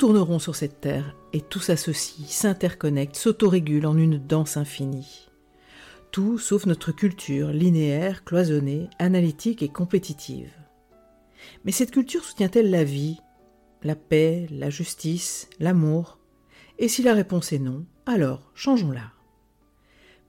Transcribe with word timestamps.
Tout 0.00 0.06
tourne 0.06 0.18
rond 0.18 0.38
sur 0.38 0.56
cette 0.56 0.80
terre 0.80 1.14
et 1.34 1.42
tout 1.42 1.60
s'associe, 1.60 2.26
s'interconnecte, 2.26 3.16
s'autorégule 3.16 3.84
en 3.84 3.98
une 3.98 4.16
danse 4.16 4.56
infinie. 4.56 5.28
Tout 6.10 6.38
sauf 6.38 6.64
notre 6.64 6.90
culture 6.90 7.48
linéaire, 7.48 8.24
cloisonnée, 8.24 8.88
analytique 8.98 9.62
et 9.62 9.68
compétitive. 9.68 10.54
Mais 11.66 11.72
cette 11.72 11.90
culture 11.90 12.24
soutient-elle 12.24 12.70
la 12.70 12.82
vie, 12.82 13.20
la 13.82 13.94
paix, 13.94 14.46
la 14.50 14.70
justice, 14.70 15.50
l'amour? 15.58 16.18
Et 16.78 16.88
si 16.88 17.02
la 17.02 17.12
réponse 17.12 17.52
est 17.52 17.58
non, 17.58 17.84
alors 18.06 18.50
changeons-la. 18.54 19.12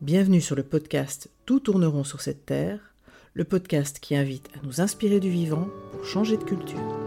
Bienvenue 0.01 0.41
sur 0.41 0.57
le 0.57 0.63
podcast 0.63 1.31
Tout 1.45 1.61
tourneront 1.61 2.03
sur 2.03 2.19
cette 2.19 2.45
terre, 2.45 2.93
le 3.35 3.45
podcast 3.45 3.99
qui 4.01 4.17
invite 4.17 4.49
à 4.53 4.65
nous 4.65 4.81
inspirer 4.81 5.21
du 5.21 5.29
vivant 5.29 5.69
pour 5.93 6.03
changer 6.03 6.35
de 6.35 6.43
culture. 6.43 7.00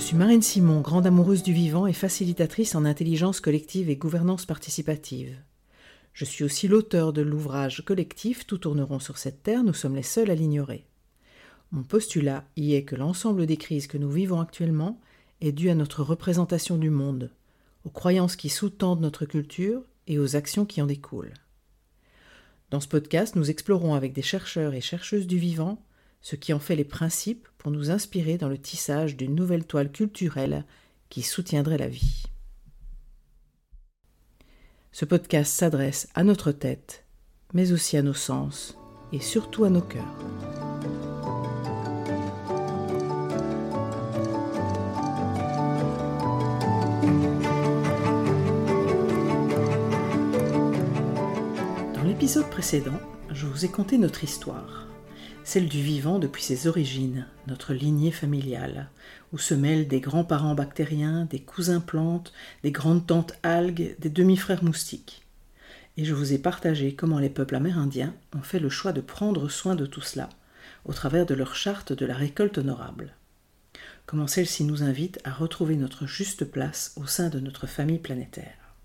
Suis 0.00 0.16
Marine 0.16 0.40
Simon, 0.40 0.80
grande 0.80 1.06
amoureuse 1.06 1.42
du 1.42 1.52
vivant 1.52 1.86
et 1.86 1.92
facilitatrice 1.92 2.74
en 2.74 2.86
intelligence 2.86 3.38
collective 3.40 3.90
et 3.90 3.96
gouvernance 3.96 4.46
participative. 4.46 5.36
Je 6.14 6.24
suis 6.24 6.42
aussi 6.42 6.68
l'auteur 6.68 7.12
de 7.12 7.20
l'ouvrage 7.20 7.84
collectif 7.84 8.46
Tout 8.46 8.56
tourneront 8.56 8.98
sur 8.98 9.18
cette 9.18 9.42
terre, 9.42 9.62
nous 9.62 9.74
sommes 9.74 9.94
les 9.94 10.02
seuls 10.02 10.30
à 10.30 10.34
l'ignorer. 10.34 10.86
Mon 11.70 11.82
postulat 11.82 12.44
y 12.56 12.74
est 12.74 12.84
que 12.84 12.96
l'ensemble 12.96 13.44
des 13.44 13.58
crises 13.58 13.86
que 13.88 13.98
nous 13.98 14.10
vivons 14.10 14.40
actuellement 14.40 15.00
est 15.42 15.52
dû 15.52 15.68
à 15.68 15.74
notre 15.74 16.02
représentation 16.02 16.78
du 16.78 16.88
monde, 16.88 17.30
aux 17.84 17.90
croyances 17.90 18.36
qui 18.36 18.48
sous-tendent 18.48 19.02
notre 19.02 19.26
culture 19.26 19.82
et 20.06 20.18
aux 20.18 20.34
actions 20.34 20.64
qui 20.64 20.80
en 20.80 20.86
découlent. 20.86 21.34
Dans 22.70 22.80
ce 22.80 22.88
podcast, 22.88 23.36
nous 23.36 23.50
explorons 23.50 23.94
avec 23.94 24.14
des 24.14 24.22
chercheurs 24.22 24.72
et 24.72 24.80
chercheuses 24.80 25.26
du 25.26 25.38
vivant 25.38 25.82
ce 26.20 26.36
qui 26.36 26.52
en 26.52 26.58
fait 26.58 26.76
les 26.76 26.84
principes 26.84 27.48
pour 27.58 27.70
nous 27.70 27.90
inspirer 27.90 28.38
dans 28.38 28.48
le 28.48 28.58
tissage 28.58 29.16
d'une 29.16 29.34
nouvelle 29.34 29.66
toile 29.66 29.90
culturelle 29.90 30.64
qui 31.08 31.22
soutiendrait 31.22 31.78
la 31.78 31.88
vie. 31.88 32.24
Ce 34.92 35.04
podcast 35.04 35.52
s'adresse 35.52 36.08
à 36.14 36.24
notre 36.24 36.52
tête, 36.52 37.04
mais 37.52 37.72
aussi 37.72 37.96
à 37.96 38.02
nos 38.02 38.14
sens 38.14 38.76
et 39.12 39.20
surtout 39.20 39.64
à 39.64 39.70
nos 39.70 39.80
cœurs. 39.80 40.18
Dans 51.94 52.02
l'épisode 52.02 52.50
précédent, 52.50 52.98
je 53.30 53.46
vous 53.46 53.64
ai 53.64 53.68
conté 53.68 53.96
notre 53.96 54.24
histoire, 54.24 54.89
celle 55.50 55.68
du 55.68 55.82
vivant 55.82 56.20
depuis 56.20 56.44
ses 56.44 56.68
origines, 56.68 57.26
notre 57.48 57.74
lignée 57.74 58.12
familiale, 58.12 58.88
où 59.32 59.38
se 59.38 59.52
mêlent 59.52 59.88
des 59.88 59.98
grands-parents 59.98 60.54
bactériens, 60.54 61.24
des 61.24 61.40
cousins 61.40 61.80
plantes, 61.80 62.32
des 62.62 62.70
grandes-tantes 62.70 63.32
algues, 63.42 63.96
des 63.98 64.10
demi-frères 64.10 64.62
moustiques. 64.62 65.26
Et 65.96 66.04
je 66.04 66.14
vous 66.14 66.32
ai 66.32 66.38
partagé 66.38 66.94
comment 66.94 67.18
les 67.18 67.30
peuples 67.30 67.56
amérindiens 67.56 68.14
ont 68.32 68.42
fait 68.42 68.60
le 68.60 68.70
choix 68.70 68.92
de 68.92 69.00
prendre 69.00 69.48
soin 69.48 69.74
de 69.74 69.86
tout 69.86 70.02
cela, 70.02 70.28
au 70.84 70.92
travers 70.92 71.26
de 71.26 71.34
leur 71.34 71.56
charte 71.56 71.92
de 71.92 72.06
la 72.06 72.14
récolte 72.14 72.58
honorable. 72.58 73.16
Comment 74.06 74.28
celle-ci 74.28 74.62
nous 74.62 74.84
invite 74.84 75.18
à 75.24 75.32
retrouver 75.32 75.74
notre 75.74 76.06
juste 76.06 76.44
place 76.44 76.92
au 76.94 77.08
sein 77.08 77.28
de 77.28 77.40
notre 77.40 77.66
famille 77.66 77.98
planétaire. 77.98 78.76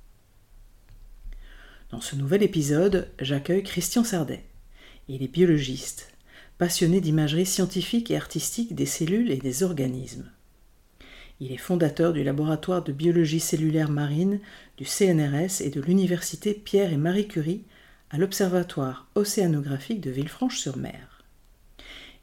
Dans 1.91 2.01
ce 2.01 2.15
nouvel 2.15 2.41
épisode, 2.41 3.07
j'accueille 3.21 3.61
Christian 3.61 4.03
Sardet. 4.03 4.43
Il 5.07 5.21
est 5.21 5.27
biologiste, 5.27 6.14
passionné 6.57 7.01
d'imagerie 7.01 7.45
scientifique 7.45 8.11
et 8.11 8.17
artistique 8.17 8.75
des 8.75 8.85
cellules 8.85 9.31
et 9.31 9.37
des 9.37 9.63
organismes. 9.63 10.29
Il 11.41 11.51
est 11.51 11.57
fondateur 11.57 12.13
du 12.13 12.23
laboratoire 12.23 12.83
de 12.83 12.93
biologie 12.93 13.41
cellulaire 13.41 13.89
marine 13.89 14.39
du 14.77 14.85
CNRS 14.85 15.61
et 15.61 15.69
de 15.69 15.81
l'université 15.81 16.53
Pierre 16.53 16.93
et 16.93 16.97
Marie 16.97 17.27
Curie 17.27 17.63
à 18.09 18.17
l'Observatoire 18.17 19.09
océanographique 19.15 19.99
de 19.99 20.11
Villefranche-sur-Mer. 20.11 21.23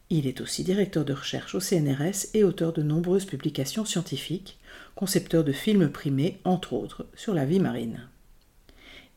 Il 0.08 0.26
est 0.26 0.40
aussi 0.40 0.64
directeur 0.64 1.04
de 1.04 1.12
recherche 1.12 1.54
au 1.54 1.60
CNRS 1.60 2.28
et 2.34 2.44
auteur 2.44 2.72
de 2.72 2.82
nombreuses 2.82 3.26
publications 3.26 3.84
scientifiques, 3.84 4.58
concepteur 4.94 5.44
de 5.44 5.52
films 5.52 5.90
primés, 5.90 6.38
entre 6.44 6.72
autres, 6.72 7.06
sur 7.14 7.34
la 7.34 7.44
vie 7.44 7.60
marine. 7.60 8.08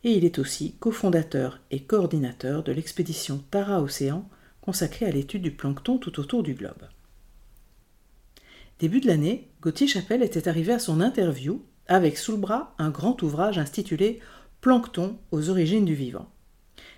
Et 0.04 0.12
il 0.12 0.26
est 0.26 0.40
aussi 0.40 0.76
cofondateur 0.80 1.60
et 1.72 1.82
coordinateur 1.82 2.64
de 2.64 2.72
l'expédition 2.72 3.44
Tara 3.52 3.82
Océan 3.82 4.28
consacrée 4.66 5.06
à 5.06 5.12
l'étude 5.12 5.44
du 5.44 5.52
plancton 5.52 6.00
tout 6.00 6.20
autour 6.20 6.42
du 6.42 6.56
globe. 6.56 6.90
Début 8.80 9.00
de 9.00 9.08
l'année, 9.08 9.48
Gauthier 9.62 9.88
Chapelle 9.88 10.24
était 10.24 10.48
arrivé 10.48 10.74
à 10.74 10.80
son 10.80 11.00
interview 11.00 11.64
avec 11.88 12.18
sous 12.18 12.32
le 12.32 12.40
bras 12.40 12.74
un 12.80 12.90
grand 12.90 13.22
ouvrage 13.22 13.60
intitulé 13.60 14.20
Plancton 14.62 15.18
aux 15.32 15.50
origines 15.50 15.86
du 15.86 15.94
vivant. 15.94 16.30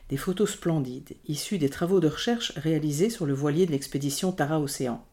Des 0.09 0.17
photos 0.17 0.51
splendides, 0.51 1.17
issues 1.27 1.57
des 1.57 1.69
travaux 1.69 1.99
de 1.99 2.07
recherche 2.07 2.53
réalisés 2.55 3.09
sur 3.09 3.25
le 3.25 3.33
voilier 3.33 3.65
de 3.65 3.71
l'expédition 3.71 4.31
Tara 4.31 4.61
Océan, 4.61 5.05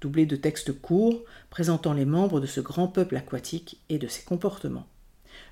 doublées 0.00 0.26
de 0.26 0.34
textes 0.34 0.72
courts 0.72 1.22
présentant 1.48 1.92
les 1.92 2.04
membres 2.04 2.40
de 2.40 2.46
ce 2.46 2.60
grand 2.60 2.88
peuple 2.88 3.16
aquatique 3.16 3.80
et 3.88 3.98
de 3.98 4.08
ses 4.08 4.24
comportements. 4.24 4.88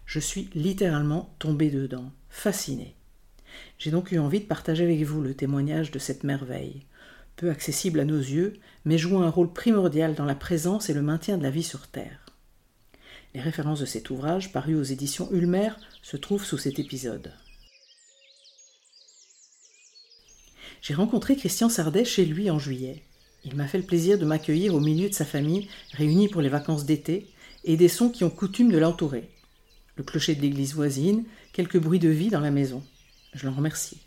Je 0.05 0.19
suis 0.19 0.50
littéralement 0.55 1.33
tombé 1.39 1.71
dedans, 1.71 2.10
fasciné. 2.28 2.97
J'ai 3.78 3.91
donc 3.91 4.12
eu 4.12 4.19
envie 4.19 4.41
de 4.41 4.47
partager 4.47 4.84
avec 4.84 5.03
vous 5.03 5.21
le 5.21 5.34
témoignage 5.34 5.91
de 5.91 5.99
cette 5.99 6.25
merveille, 6.25 6.87
peu 7.37 7.50
accessible 7.50 8.00
à 8.00 8.05
nos 8.05 8.19
yeux, 8.19 8.55
mais 8.84 8.99
jouant 8.99 9.22
un 9.22 9.31
rôle 9.31 9.53
primordial 9.53 10.15
dans 10.15 10.25
la 10.25 10.34
présence 10.34 10.91
et 10.91 10.94
le 10.94 11.03
maintien 11.03 11.38
de 11.38 11.43
la 11.43 11.50
vie 11.50 11.62
sur 11.62 11.87
Terre. 11.87 12.27
Les 13.34 13.41
références 13.41 13.81
de 13.81 13.87
cet 13.87 14.10
ouvrage, 14.10 14.53
paru 14.53 14.75
aux 14.75 14.83
éditions 14.83 15.31
Ulmer, 15.33 15.71
se 16.03 16.16
trouvent 16.16 16.44
sous 16.44 16.59
cet 16.59 16.78
épisode. 16.78 17.33
J'ai 20.83 20.94
rencontré 20.94 21.37
Christian 21.37 21.69
Sardet 21.69 22.05
chez 22.05 22.25
lui 22.25 22.50
en 22.50 22.59
juillet. 22.59 23.03
Il 23.44 23.55
m'a 23.55 23.69
fait 23.69 23.78
le 23.78 23.84
plaisir 23.84 24.19
de 24.19 24.25
m'accueillir 24.25 24.75
au 24.75 24.81
milieu 24.81 25.09
de 25.09 25.15
sa 25.15 25.25
famille, 25.25 25.69
réunie 25.93 26.28
pour 26.28 26.43
les 26.43 26.49
vacances 26.49 26.84
d'été, 26.84 27.27
et 27.65 27.77
des 27.77 27.89
sons 27.89 28.10
qui 28.10 28.25
ont 28.25 28.31
coutume 28.31 28.72
de 28.72 28.78
l'entourer. 28.78 29.31
Le 29.97 30.05
clocher 30.05 30.34
de 30.34 30.41
l'église 30.41 30.75
voisine, 30.75 31.25
quelques 31.53 31.78
bruits 31.78 31.99
de 31.99 32.09
vie 32.09 32.31
dans 32.31 32.41
la 32.41 32.50
maison. 32.50 32.83
Je 33.33 33.47
l'en 33.47 33.55
remercie. 33.55 33.99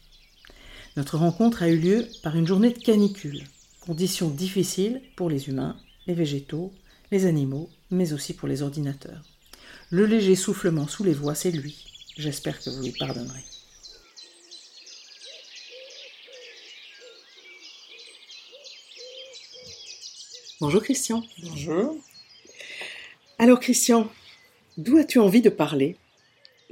Notre 0.95 1.17
rencontre 1.17 1.63
a 1.63 1.69
eu 1.69 1.77
lieu 1.77 2.07
par 2.21 2.35
une 2.35 2.45
journée 2.45 2.71
de 2.71 2.77
canicule, 2.77 3.43
conditions 3.81 4.29
difficiles 4.29 5.01
pour 5.15 5.29
les 5.29 5.49
humains, 5.49 5.77
les 6.07 6.13
végétaux, 6.13 6.71
les 7.11 7.25
animaux, 7.25 7.69
mais 7.89 8.13
aussi 8.13 8.33
pour 8.33 8.47
les 8.47 8.61
ordinateurs. 8.61 9.23
Le 9.89 10.05
léger 10.05 10.35
soufflement 10.35 10.87
sous 10.87 11.03
les 11.03 11.13
voies, 11.13 11.35
c'est 11.35 11.51
lui. 11.51 11.85
J'espère 12.17 12.59
que 12.59 12.69
vous 12.69 12.83
lui 12.83 12.91
pardonnerez. 12.91 13.43
Bonjour 20.61 20.81
Christian. 20.81 21.23
Bonjour. 21.41 21.97
Alors 23.37 23.59
Christian, 23.59 24.09
d'où 24.77 24.97
as-tu 24.97 25.19
envie 25.19 25.41
de 25.41 25.49
parler? 25.49 25.97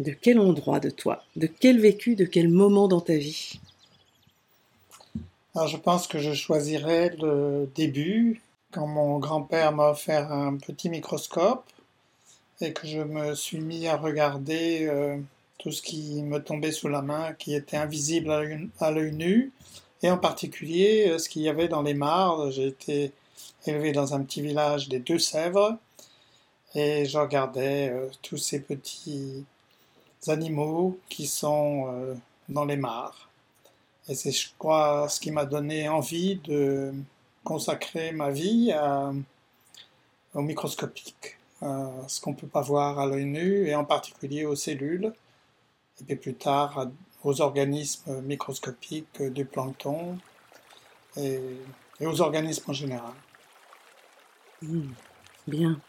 De 0.01 0.11
quel 0.11 0.39
endroit 0.39 0.79
de 0.79 0.89
toi 0.89 1.23
De 1.35 1.45
quel 1.45 1.79
vécu 1.79 2.15
De 2.15 2.25
quel 2.25 2.49
moment 2.49 2.87
dans 2.87 3.01
ta 3.01 3.15
vie? 3.17 3.59
Alors, 5.53 5.67
je 5.67 5.77
pense 5.77 6.07
que 6.07 6.17
je 6.17 6.33
choisirais 6.33 7.15
le 7.21 7.69
début, 7.75 8.41
quand 8.71 8.87
mon 8.87 9.19
grand-père 9.19 9.73
m'a 9.73 9.91
offert 9.91 10.31
un 10.31 10.55
petit 10.55 10.89
microscope 10.89 11.63
et 12.61 12.73
que 12.73 12.87
je 12.87 12.99
me 12.99 13.35
suis 13.35 13.59
mis 13.59 13.87
à 13.87 13.95
regarder 13.95 14.87
euh, 14.87 15.17
tout 15.59 15.71
ce 15.71 15.83
qui 15.83 16.23
me 16.23 16.39
tombait 16.39 16.71
sous 16.71 16.87
la 16.87 17.03
main, 17.03 17.33
qui 17.33 17.53
était 17.53 17.77
invisible 17.77 18.31
à 18.79 18.91
l'œil 18.91 19.11
nu, 19.11 19.51
et 20.01 20.09
en 20.09 20.17
particulier 20.17 21.09
euh, 21.09 21.19
ce 21.19 21.29
qu'il 21.29 21.43
y 21.43 21.49
avait 21.49 21.67
dans 21.67 21.83
les 21.83 21.93
mares. 21.93 22.49
J'ai 22.49 22.67
été 22.67 23.11
élevé 23.67 23.91
dans 23.91 24.15
un 24.15 24.23
petit 24.23 24.41
village 24.41 24.89
des 24.89 24.99
Deux-Sèvres 24.99 25.77
et 26.73 27.05
je 27.05 27.19
regardais 27.19 27.89
euh, 27.89 28.07
tous 28.23 28.37
ces 28.37 28.61
petits 28.61 29.45
animaux 30.27 30.99
qui 31.09 31.27
sont 31.27 32.15
dans 32.49 32.65
les 32.65 32.77
mares. 32.77 33.29
Et 34.07 34.15
c'est, 34.15 34.31
je 34.31 34.49
crois, 34.57 35.07
ce 35.09 35.19
qui 35.19 35.31
m'a 35.31 35.45
donné 35.45 35.89
envie 35.89 36.35
de 36.37 36.93
consacrer 37.43 38.11
ma 38.11 38.29
vie 38.29 38.73
au 40.33 40.41
microscopique, 40.41 41.37
à 41.61 41.89
ce 42.07 42.21
qu'on 42.21 42.31
ne 42.31 42.35
peut 42.35 42.47
pas 42.47 42.61
voir 42.61 42.99
à 42.99 43.05
l'œil 43.05 43.25
nu, 43.25 43.67
et 43.67 43.75
en 43.75 43.85
particulier 43.85 44.45
aux 44.45 44.55
cellules, 44.55 45.13
et 46.01 46.03
puis 46.03 46.15
plus 46.15 46.33
tard 46.33 46.87
aux 47.23 47.41
organismes 47.41 48.21
microscopiques 48.21 49.21
du 49.21 49.45
plancton 49.45 50.17
et, 51.17 51.39
aux 51.99 52.21
organismes 52.21 52.71
en 52.71 52.73
général. 52.73 53.13
Mmh, 54.61 54.89
bien. 55.47 55.79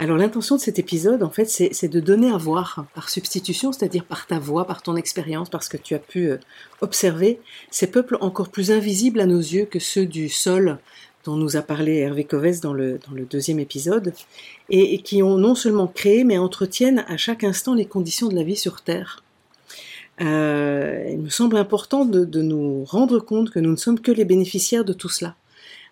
Alors 0.00 0.16
l'intention 0.16 0.54
de 0.54 0.60
cet 0.60 0.78
épisode, 0.78 1.24
en 1.24 1.30
fait, 1.30 1.46
c'est 1.46 1.88
de 1.88 1.98
donner 1.98 2.30
à 2.30 2.36
voir 2.36 2.86
par 2.94 3.08
substitution, 3.08 3.72
c'est-à-dire 3.72 4.04
par 4.04 4.28
ta 4.28 4.38
voix, 4.38 4.64
par 4.64 4.80
ton 4.80 4.94
expérience, 4.94 5.50
parce 5.50 5.68
que 5.68 5.76
tu 5.76 5.96
as 5.96 5.98
pu 5.98 6.30
euh, 6.30 6.36
observer 6.80 7.40
ces 7.72 7.88
peuples 7.88 8.16
encore 8.20 8.48
plus 8.48 8.70
invisibles 8.70 9.18
à 9.18 9.26
nos 9.26 9.40
yeux 9.40 9.64
que 9.64 9.80
ceux 9.80 10.06
du 10.06 10.28
sol 10.28 10.78
dont 11.24 11.34
nous 11.34 11.56
a 11.56 11.62
parlé 11.62 11.96
Hervé 11.96 12.22
Covès 12.22 12.60
dans 12.60 12.72
le, 12.72 13.00
deuxième 13.28 13.58
épisode, 13.58 14.14
et, 14.70 15.02
qui 15.02 15.20
ont 15.20 15.36
non 15.36 15.56
seulement 15.56 15.88
créé, 15.88 16.22
mais 16.22 16.38
entretiennent 16.38 17.04
à 17.08 17.16
chaque 17.16 17.42
instant 17.42 17.74
les 17.74 17.84
conditions 17.84 18.28
de 18.28 18.36
la 18.36 18.44
vie 18.44 18.56
sur 18.56 18.82
Terre. 18.82 19.24
Euh, 20.20 21.08
il 21.10 21.18
me 21.18 21.28
semble 21.28 21.56
important 21.56 22.04
de 22.04 22.40
nous 22.40 22.84
rendre 22.84 23.18
compte 23.18 23.50
que 23.50 23.58
nous 23.58 23.72
ne 23.72 23.76
sommes 23.76 23.98
que 23.98 24.12
les 24.12 24.24
bénéficiaires 24.24 24.84
de 24.84 24.92
tout 24.92 25.08
cela 25.08 25.34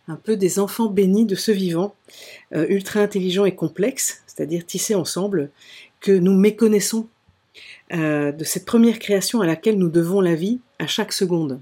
un 0.08 0.16
peu 0.16 0.36
des 0.36 0.58
enfants 0.58 0.86
bénis 0.86 1.26
de 1.26 1.34
ce 1.34 1.52
vivant, 1.52 1.94
euh, 2.54 2.66
ultra 2.68 3.00
intelligent 3.00 3.44
et 3.44 3.54
complexe, 3.54 4.22
c'est-à-dire 4.26 4.64
tissé 4.64 4.94
ensemble, 4.94 5.50
que 6.00 6.12
nous 6.12 6.34
méconnaissons 6.34 7.08
euh, 7.92 8.32
de 8.32 8.44
cette 8.44 8.64
première 8.64 8.98
création 8.98 9.40
à 9.40 9.46
laquelle 9.46 9.78
nous 9.78 9.88
devons 9.88 10.20
la 10.20 10.34
vie 10.34 10.60
à 10.78 10.86
chaque 10.86 11.12
seconde. 11.12 11.60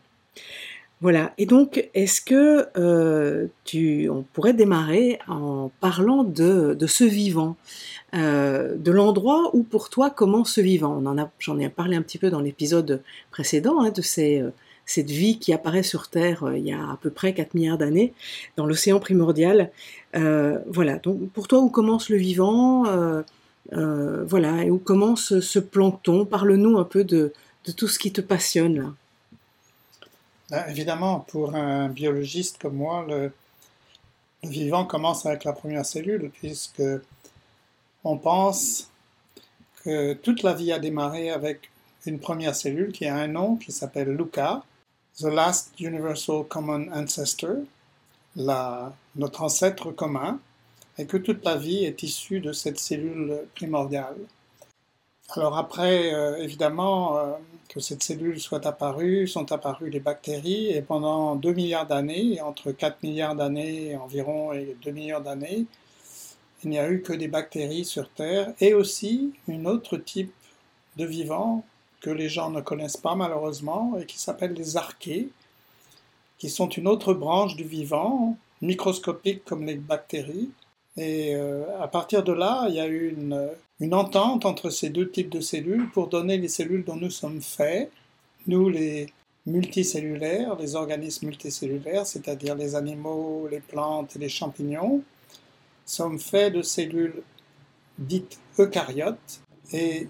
Voilà. 1.01 1.35
Et 1.37 1.45
donc, 1.45 1.89
est-ce 1.93 2.21
que 2.21 2.67
euh, 2.79 3.47
tu, 3.65 4.09
on 4.09 4.25
pourrait 4.33 4.55
démarrer 4.55 5.19
en 5.29 5.71
parlant 5.81 6.25
de, 6.25 6.77
ce 6.87 7.05
vivant, 7.05 7.57
de 8.15 8.91
l'endroit 8.91 9.51
où 9.55 9.65
pour 9.65 9.91
toi 9.91 10.09
commence 10.09 10.55
ce 10.55 10.61
vivant? 10.61 10.97
On 11.03 11.07
en 11.07 11.19
a, 11.19 11.31
j'en 11.39 11.59
ai 11.59 11.69
parlé 11.69 11.97
un 11.97 12.03
petit 12.03 12.17
peu 12.17 12.31
dans 12.31 12.41
l'épisode 12.41 13.03
précédent 13.31 13.83
hein, 13.83 13.91
de 13.91 14.01
ces 14.01 14.43
cette 14.87 15.11
vie 15.11 15.39
qui 15.39 15.53
apparaît 15.53 15.83
sur 15.83 16.09
Terre 16.09 16.45
euh, 16.45 16.59
il 16.59 16.67
y 16.67 16.73
a 16.73 16.81
à 16.81 16.99
peu 17.01 17.11
près 17.11 17.35
4 17.35 17.55
milliards 17.55 17.79
d'années, 17.79 18.13
dans 18.57 18.67
l'océan 18.67 19.01
primordial. 19.01 19.71
Euh, 20.15 20.59
voilà, 20.69 20.99
donc 20.99 21.31
pour 21.31 21.49
toi, 21.49 21.61
où 21.61 21.71
commence 21.71 22.09
le 22.09 22.17
vivant 22.17 22.87
euh, 22.87 23.23
Voilà, 24.27 24.65
et 24.65 24.71
où 24.71 24.79
commence 24.79 25.41
ce 25.41 25.59
plancton? 25.59 26.25
Parle-nous 26.27 26.79
un 26.79 26.85
peu 26.85 27.05
de, 27.05 27.33
tout 27.77 27.89
ce 27.89 27.99
qui 27.99 28.13
te 28.13 28.21
passionne 28.21 28.79
là. 28.79 28.93
Ben, 30.51 30.65
évidemment, 30.69 31.21
pour 31.21 31.55
un 31.55 31.89
biologiste 31.89 32.59
comme 32.61 32.77
moi, 32.77 33.07
le, 33.09 33.33
vivant 34.43 34.85
commence 34.85 35.25
avec 35.25 35.45
la 35.45 35.55
première 35.55 35.87
cellule, 35.87 36.31
puisque 36.35 36.83
on 38.05 38.19
pense 38.19 38.91
que 39.83 40.13
toute 40.13 40.43
la 40.43 40.53
vie 40.53 40.71
a 40.71 40.79
démarré 40.79 41.31
avec 41.31 41.71
une 42.07 42.19
première 42.19 42.55
cellule 42.55 42.93
qui 42.93 43.07
a 43.07 43.17
un 43.17 43.29
nom 43.29 43.57
qui 43.57 43.73
s'appelle 43.73 44.11
Luca, 44.11 44.63
The 45.17 45.27
Last 45.27 45.79
Universal 45.79 46.45
Common 46.49 46.89
Ancestor, 46.93 47.59
notre 48.35 49.43
ancêtre 49.43 49.93
commun, 49.93 50.41
et 50.99 51.07
que 51.07 51.17
toute 51.17 51.45
la 51.45 51.57
vie 51.57 51.85
est 51.85 52.03
issue 52.03 52.41
de 52.41 52.53
cette 52.53 52.81
cellule 52.81 53.47
primordiale. 53.55 54.17
Alors 55.31 55.57
après, 55.57 56.13
euh, 56.13 56.43
évidemment, 56.43 57.17
euh, 57.17 57.33
que 57.69 57.79
cette 57.79 58.03
cellule 58.03 58.41
soit 58.41 58.67
apparue, 58.67 59.29
sont 59.29 59.53
apparues 59.53 59.89
les 59.89 60.01
bactéries, 60.01 60.71
et 60.73 60.83
pendant 60.83 61.37
2 61.37 61.53
milliards 61.53 61.87
d'années, 61.87 62.41
entre 62.41 62.73
4 62.73 63.05
milliards 63.05 63.37
d'années 63.37 63.97
environ 63.97 64.53
et 64.53 64.77
2 64.83 64.91
milliards 64.91 65.23
d'années, 65.23 65.67
il 66.65 66.71
n'y 66.71 66.79
a 66.81 66.91
eu 66.91 67.03
que 67.03 67.13
des 67.13 67.29
bactéries 67.29 67.85
sur 67.85 68.11
Terre, 68.11 68.53
et 68.61 68.75
aussi 68.75 69.33
un 69.49 69.65
autre 69.65 69.97
type 69.97 70.35
de 70.97 71.05
vivant 71.05 71.65
que 72.05 72.11
les 72.11 72.29
gens 72.29 72.51
ne 72.51 72.61
connaissent 72.61 72.99
pas 72.99 73.15
malheureusement 73.15 73.97
et 73.99 74.05
qui 74.05 74.19
s'appellent 74.19 74.53
les 74.53 74.77
archées, 74.77 75.31
qui 76.37 76.51
sont 76.51 76.69
une 76.69 76.87
autre 76.87 77.15
branche 77.15 77.57
du 77.57 77.65
vivant, 77.65 78.37
microscopique 78.61 79.43
comme 79.47 79.65
les 79.65 79.77
bactéries. 79.77 80.51
Et 80.99 81.35
euh, 81.35 81.65
à 81.81 81.89
partir 81.89 82.23
de 82.23 82.33
là, 82.33 82.67
il 82.69 82.75
y 82.75 82.81
a 82.81 82.87
eu 82.87 83.09
une, 83.09 83.49
une, 83.81 83.95
entente 83.95 84.45
entre 84.45 84.69
ces 84.69 84.91
deux 84.91 85.11
types 85.11 85.31
de 85.31 85.41
cellules 85.41 85.89
pour 85.93 86.09
donner 86.09 86.37
les 86.37 86.49
cellules 86.49 86.85
dont 86.85 86.97
nous 86.97 87.09
sommes 87.09 87.41
faits, 87.41 87.91
nous 88.47 88.69
les 88.69 89.07
multicellulaires, 89.47 90.57
les 90.57 90.77
organismes 90.77 91.29
multicellulaires, 91.29 92.07
c'est-à-dire 92.07 92.55
les 92.55 92.75
animaux, 92.75 93.49
les 93.51 93.61
plantes 93.61 94.15
et 94.17 94.19
les 94.19 94.29
champignons, 94.29 95.03
sommes 95.87 96.19
faits 96.19 96.53
de 96.53 96.61
cellules 96.61 97.23
dites 97.99 98.39
eucaryotes 98.59 99.41
et 99.73 100.07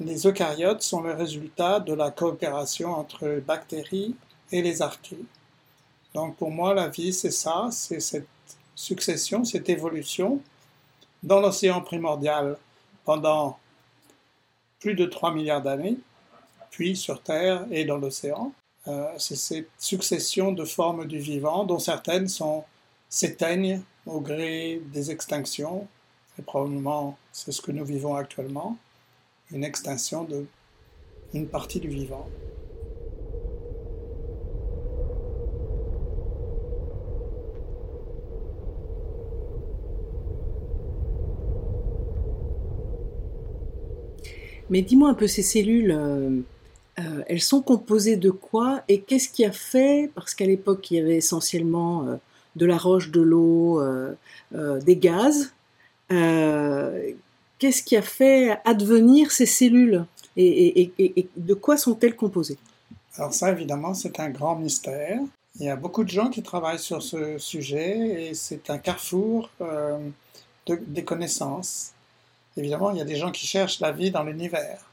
les 0.00 0.26
eucaryotes 0.26 0.82
sont 0.82 1.00
le 1.00 1.12
résultat 1.12 1.80
de 1.80 1.92
la 1.92 2.10
coopération 2.10 2.92
entre 2.92 3.26
les 3.26 3.40
bactéries 3.40 4.14
et 4.52 4.62
les 4.62 4.82
archées. 4.82 5.24
Donc 6.14 6.36
pour 6.36 6.50
moi, 6.50 6.74
la 6.74 6.88
vie, 6.88 7.12
c'est 7.12 7.30
ça, 7.30 7.68
c'est 7.70 8.00
cette 8.00 8.28
succession, 8.74 9.44
cette 9.44 9.68
évolution 9.68 10.40
dans 11.22 11.40
l'océan 11.40 11.80
primordial 11.80 12.56
pendant 13.04 13.58
plus 14.78 14.94
de 14.94 15.04
3 15.04 15.34
milliards 15.34 15.62
d'années, 15.62 15.98
puis 16.70 16.96
sur 16.96 17.20
Terre 17.20 17.66
et 17.70 17.84
dans 17.84 17.96
l'océan. 17.96 18.52
Euh, 18.86 19.08
c'est 19.18 19.36
cette 19.36 19.70
succession 19.78 20.52
de 20.52 20.64
formes 20.64 21.06
du 21.06 21.18
vivant 21.18 21.64
dont 21.64 21.80
certaines 21.80 22.28
s'éteignent 23.08 23.82
au 24.06 24.20
gré 24.20 24.80
des 24.92 25.10
extinctions, 25.10 25.88
et 26.38 26.42
probablement 26.42 27.18
c'est 27.32 27.50
ce 27.50 27.60
que 27.60 27.72
nous 27.72 27.84
vivons 27.84 28.14
actuellement 28.14 28.78
une 29.52 29.64
extinction 29.64 30.24
de 30.24 30.46
une 31.34 31.46
partie 31.46 31.80
du 31.80 31.88
vivant. 31.88 32.26
Mais 44.70 44.82
dis-moi 44.82 45.08
un 45.08 45.14
peu, 45.14 45.26
ces 45.26 45.42
cellules, 45.42 45.92
euh, 45.92 46.40
euh, 46.98 47.22
elles 47.26 47.40
sont 47.40 47.62
composées 47.62 48.16
de 48.16 48.30
quoi 48.30 48.82
et 48.88 49.00
qu'est-ce 49.00 49.30
qui 49.30 49.44
a 49.44 49.52
fait, 49.52 50.10
parce 50.14 50.34
qu'à 50.34 50.44
l'époque 50.44 50.90
il 50.90 50.98
y 50.98 51.00
avait 51.00 51.16
essentiellement 51.16 52.06
euh, 52.06 52.16
de 52.56 52.66
la 52.66 52.76
roche, 52.76 53.10
de 53.10 53.20
l'eau, 53.20 53.80
des 54.52 54.96
gaz, 54.96 55.54
qu'est-ce 57.58 57.82
qui 57.82 57.96
a 57.96 58.02
fait 58.02 58.58
advenir 58.64 59.30
ces 59.30 59.46
cellules 59.46 60.04
et, 60.36 60.92
de 61.36 61.54
quoi 61.54 61.76
sont-elles 61.76 62.14
composées? 62.14 62.58
Alors 63.16 63.34
ça, 63.34 63.50
évidemment, 63.50 63.94
c'est 63.94 64.20
un 64.20 64.30
grand 64.30 64.54
mystère. 64.54 65.18
Il 65.58 65.66
y 65.66 65.68
a 65.68 65.74
beaucoup 65.74 66.04
de 66.04 66.08
gens 66.08 66.28
qui 66.28 66.42
travaillent 66.42 66.78
sur 66.78 67.02
ce 67.02 67.38
sujet 67.38 68.28
et 68.28 68.34
c'est 68.34 68.70
un 68.70 68.78
carrefour 68.78 69.50
euh, 69.60 69.98
des 70.68 71.02
connaissances. 71.02 71.92
Évidemment, 72.56 72.92
il 72.92 72.98
y 72.98 73.00
a 73.00 73.04
des 73.04 73.16
gens 73.16 73.32
qui 73.32 73.46
cherchent 73.46 73.80
la 73.80 73.90
vie 73.90 74.12
dans 74.12 74.22
l'univers, 74.22 74.88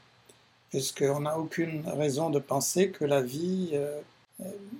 puisqu'on 0.70 1.20
n'a 1.20 1.38
aucune 1.38 1.84
raison 1.86 2.30
de 2.30 2.40
penser 2.40 2.90
que 2.90 3.04
la 3.04 3.20
vie 3.20 3.70
euh, 3.74 4.00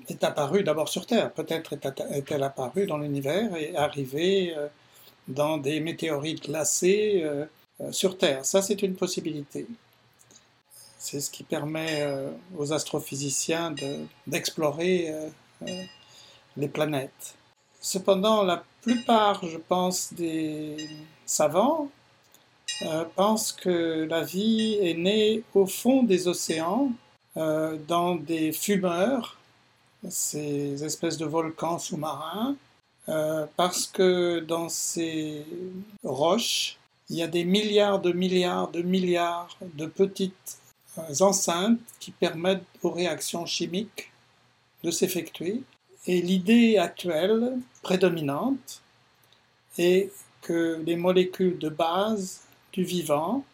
est 0.09 0.25
apparue 0.25 0.65
d'abord 0.65 0.89
sur 0.89 1.07
Terre. 1.07 1.33
Peut-être 1.33 1.75
est-elle 2.11 2.43
apparue 2.43 2.87
dans 2.87 2.99
l'univers 2.99 3.55
et 3.55 3.77
arrivée 3.77 4.55
euh, 4.57 4.67
dans 5.29 5.59
des 5.59 5.79
météorites 5.79 6.45
glacées 6.45 7.25
sur 7.91 8.17
Terre. 8.17 8.45
Ça, 8.45 8.63
c'est 8.63 8.83
une 8.83 8.95
possibilité. 8.95 9.67
C'est 10.99 11.21
ce 11.21 11.31
qui 11.31 11.45
permet 11.45 12.03
euh, 12.03 12.31
aux 12.57 12.73
astrophysiciens 12.73 13.75
d'explorer 14.27 15.11
euh, 15.11 15.83
les 16.57 16.69
planètes. 16.69 17.35
Cependant, 17.81 18.43
la 18.43 18.65
plupart, 18.83 19.47
je 19.47 19.59
pense, 19.59 20.13
des 20.13 20.77
savants 21.25 21.91
pensent 23.15 23.53
que 23.53 24.07
la 24.11 24.23
vie 24.23 24.75
est 24.83 24.95
née 24.95 25.43
au 25.55 25.67
fond 25.67 26.03
des 26.03 26.29
océans, 26.29 26.91
dans 27.35 28.17
des 28.17 28.53
fumeurs, 28.53 29.39
ces 30.11 30.85
espèces 30.85 31.17
de 31.17 31.25
volcans 31.25 31.79
sous-marins, 31.79 32.57
parce 33.57 33.87
que 33.87 34.41
dans 34.41 34.69
ces 34.69 35.47
roches, 36.05 36.79
il 37.09 37.17
y 37.17 37.23
a 37.23 37.29
des 37.29 37.45
milliards 37.45 38.01
de 38.01 38.13
milliards 38.13 38.71
de 38.71 38.83
milliards 38.83 39.57
de 39.75 39.87
petites 39.87 40.59
euh, 40.99 41.15
enceintes 41.21 41.79
qui 42.01 42.11
permettent 42.11 42.65
aux 42.83 42.91
réactions 42.91 43.47
chimiques 43.47 44.11
de 44.83 44.91
s'effectuer. 44.91 45.63
Et 46.07 46.21
l'idée 46.21 46.79
actuelle, 46.79 47.59
prédominante, 47.83 48.83
est 49.79 50.13
que 50.43 50.83
les 50.85 50.97
molécules 50.97 51.59
de 51.59 51.69
base 51.69 52.43
du 52.73 52.85
vivant, 52.85 53.45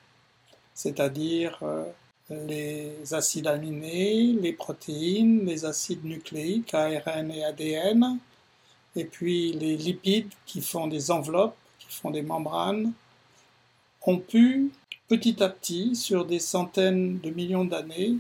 c'est-à-dire 0.75 1.59
euh, 1.63 1.85
les 2.31 3.15
acides 3.15 3.47
aminés, 3.47 4.33
les 4.41 4.53
protéines, 4.53 5.45
les 5.47 5.65
acides 5.65 6.05
nucléiques, 6.05 6.75
ARN 6.75 7.31
et 7.31 7.45
ADN, 7.45 8.19
et 8.97 9.05
puis 9.05 9.53
les 9.53 9.77
lipides 9.77 10.33
qui 10.47 10.61
font 10.61 10.87
des 10.87 11.11
enveloppes, 11.11 11.57
qui 11.79 11.95
font 11.95 12.11
des 12.11 12.23
membranes, 12.23 12.93
ont 14.07 14.19
pu 14.19 14.71
petit 15.09 15.43
à 15.43 15.49
petit, 15.49 15.95
sur 15.95 16.25
des 16.25 16.39
centaines 16.39 17.19
de 17.19 17.31
millions 17.31 17.65
d'années, 17.65 18.17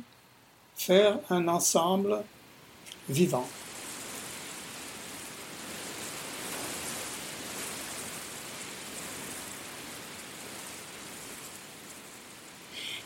faire 0.77 1.19
un 1.31 1.49
ensemble 1.49 2.19
vivant. 3.09 3.49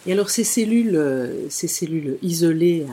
Et 0.06 0.12
alors 0.12 0.30
ces 0.30 0.44
cellules, 0.44 1.46
ces 1.48 1.68
cellules 1.68 2.18
isolées 2.22 2.86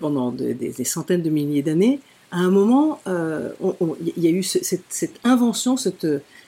pendant 0.00 0.32
des, 0.32 0.84
centaines 0.84 1.22
de 1.22 1.30
milliers 1.30 1.62
d'années, 1.62 2.00
à 2.32 2.38
un 2.38 2.50
moment, 2.50 3.00
il 3.06 4.22
y 4.22 4.26
a 4.26 4.30
eu 4.30 4.42
cette, 4.42 5.20
invention, 5.22 5.76
cette, 5.76 6.06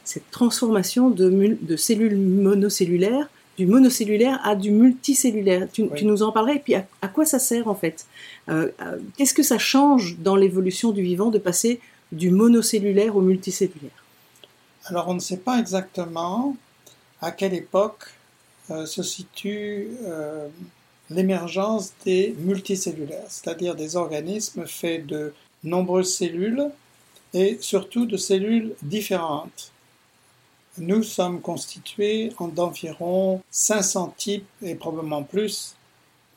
cette 0.08 0.30
transformation 0.30 1.10
de, 1.10 1.56
de 1.60 1.76
cellules 1.76 2.16
monocellulaires 2.16 3.28
du 3.58 3.66
monocellulaire 3.66 4.40
à 4.44 4.54
du 4.54 4.70
multicellulaire. 4.70 5.66
Tu, 5.72 5.82
nous 6.04 6.22
en 6.22 6.30
parlerais, 6.30 6.56
et 6.56 6.60
puis 6.60 6.74
à, 6.74 7.08
quoi 7.08 7.26
ça 7.26 7.40
sert 7.40 7.66
en 7.66 7.74
fait? 7.74 8.06
Euh, 8.48 8.70
euh, 8.80 8.98
Qu'est-ce 9.16 9.34
que 9.34 9.42
ça 9.42 9.58
change 9.58 10.16
dans 10.18 10.36
l'évolution 10.36 10.92
du 10.92 11.02
vivant 11.02 11.30
de 11.30 11.38
passer 11.38 11.80
du 12.12 12.30
monocellulaire 12.30 13.16
au 13.16 13.20
multicellulaire? 13.20 14.04
Alors 14.84 15.08
on 15.08 15.14
ne 15.14 15.18
sait 15.18 15.38
pas 15.38 15.58
exactement 15.58 16.56
à 17.20 17.32
quelle 17.32 17.52
époque 17.52 18.04
euh, 18.70 18.86
se 18.86 19.02
situe 19.02 19.88
l'émergence 21.10 21.92
des 22.04 22.36
multicellulaires, 22.38 23.26
c'est-à-dire 23.28 23.74
des 23.74 23.96
organismes 23.96 24.66
faits 24.66 25.04
de 25.06 25.34
nombreuses 25.64 26.14
cellules 26.14 26.70
et 27.34 27.58
surtout 27.60 28.06
de 28.06 28.16
cellules 28.16 28.74
différentes. 28.82 29.72
Nous 30.78 31.02
sommes 31.02 31.40
constitués 31.40 32.32
d'environ 32.54 33.42
500 33.50 34.14
types 34.16 34.46
et 34.62 34.74
probablement 34.74 35.22
plus 35.22 35.74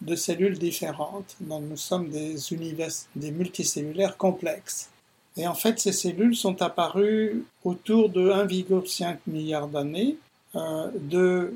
de 0.01 0.15
cellules 0.15 0.57
différentes. 0.57 1.35
Donc 1.39 1.63
nous 1.69 1.77
sommes 1.77 2.09
des, 2.09 2.53
univers, 2.53 2.89
des 3.15 3.31
multicellulaires 3.31 4.17
complexes. 4.17 4.89
Et 5.37 5.47
en 5.47 5.53
fait, 5.53 5.79
ces 5.79 5.91
cellules 5.91 6.35
sont 6.35 6.61
apparues 6.61 7.45
autour 7.63 8.09
de 8.09 8.31
1,5 8.31 9.17
milliard 9.27 9.67
d'années 9.67 10.17
euh, 10.55 10.89
de 10.95 11.53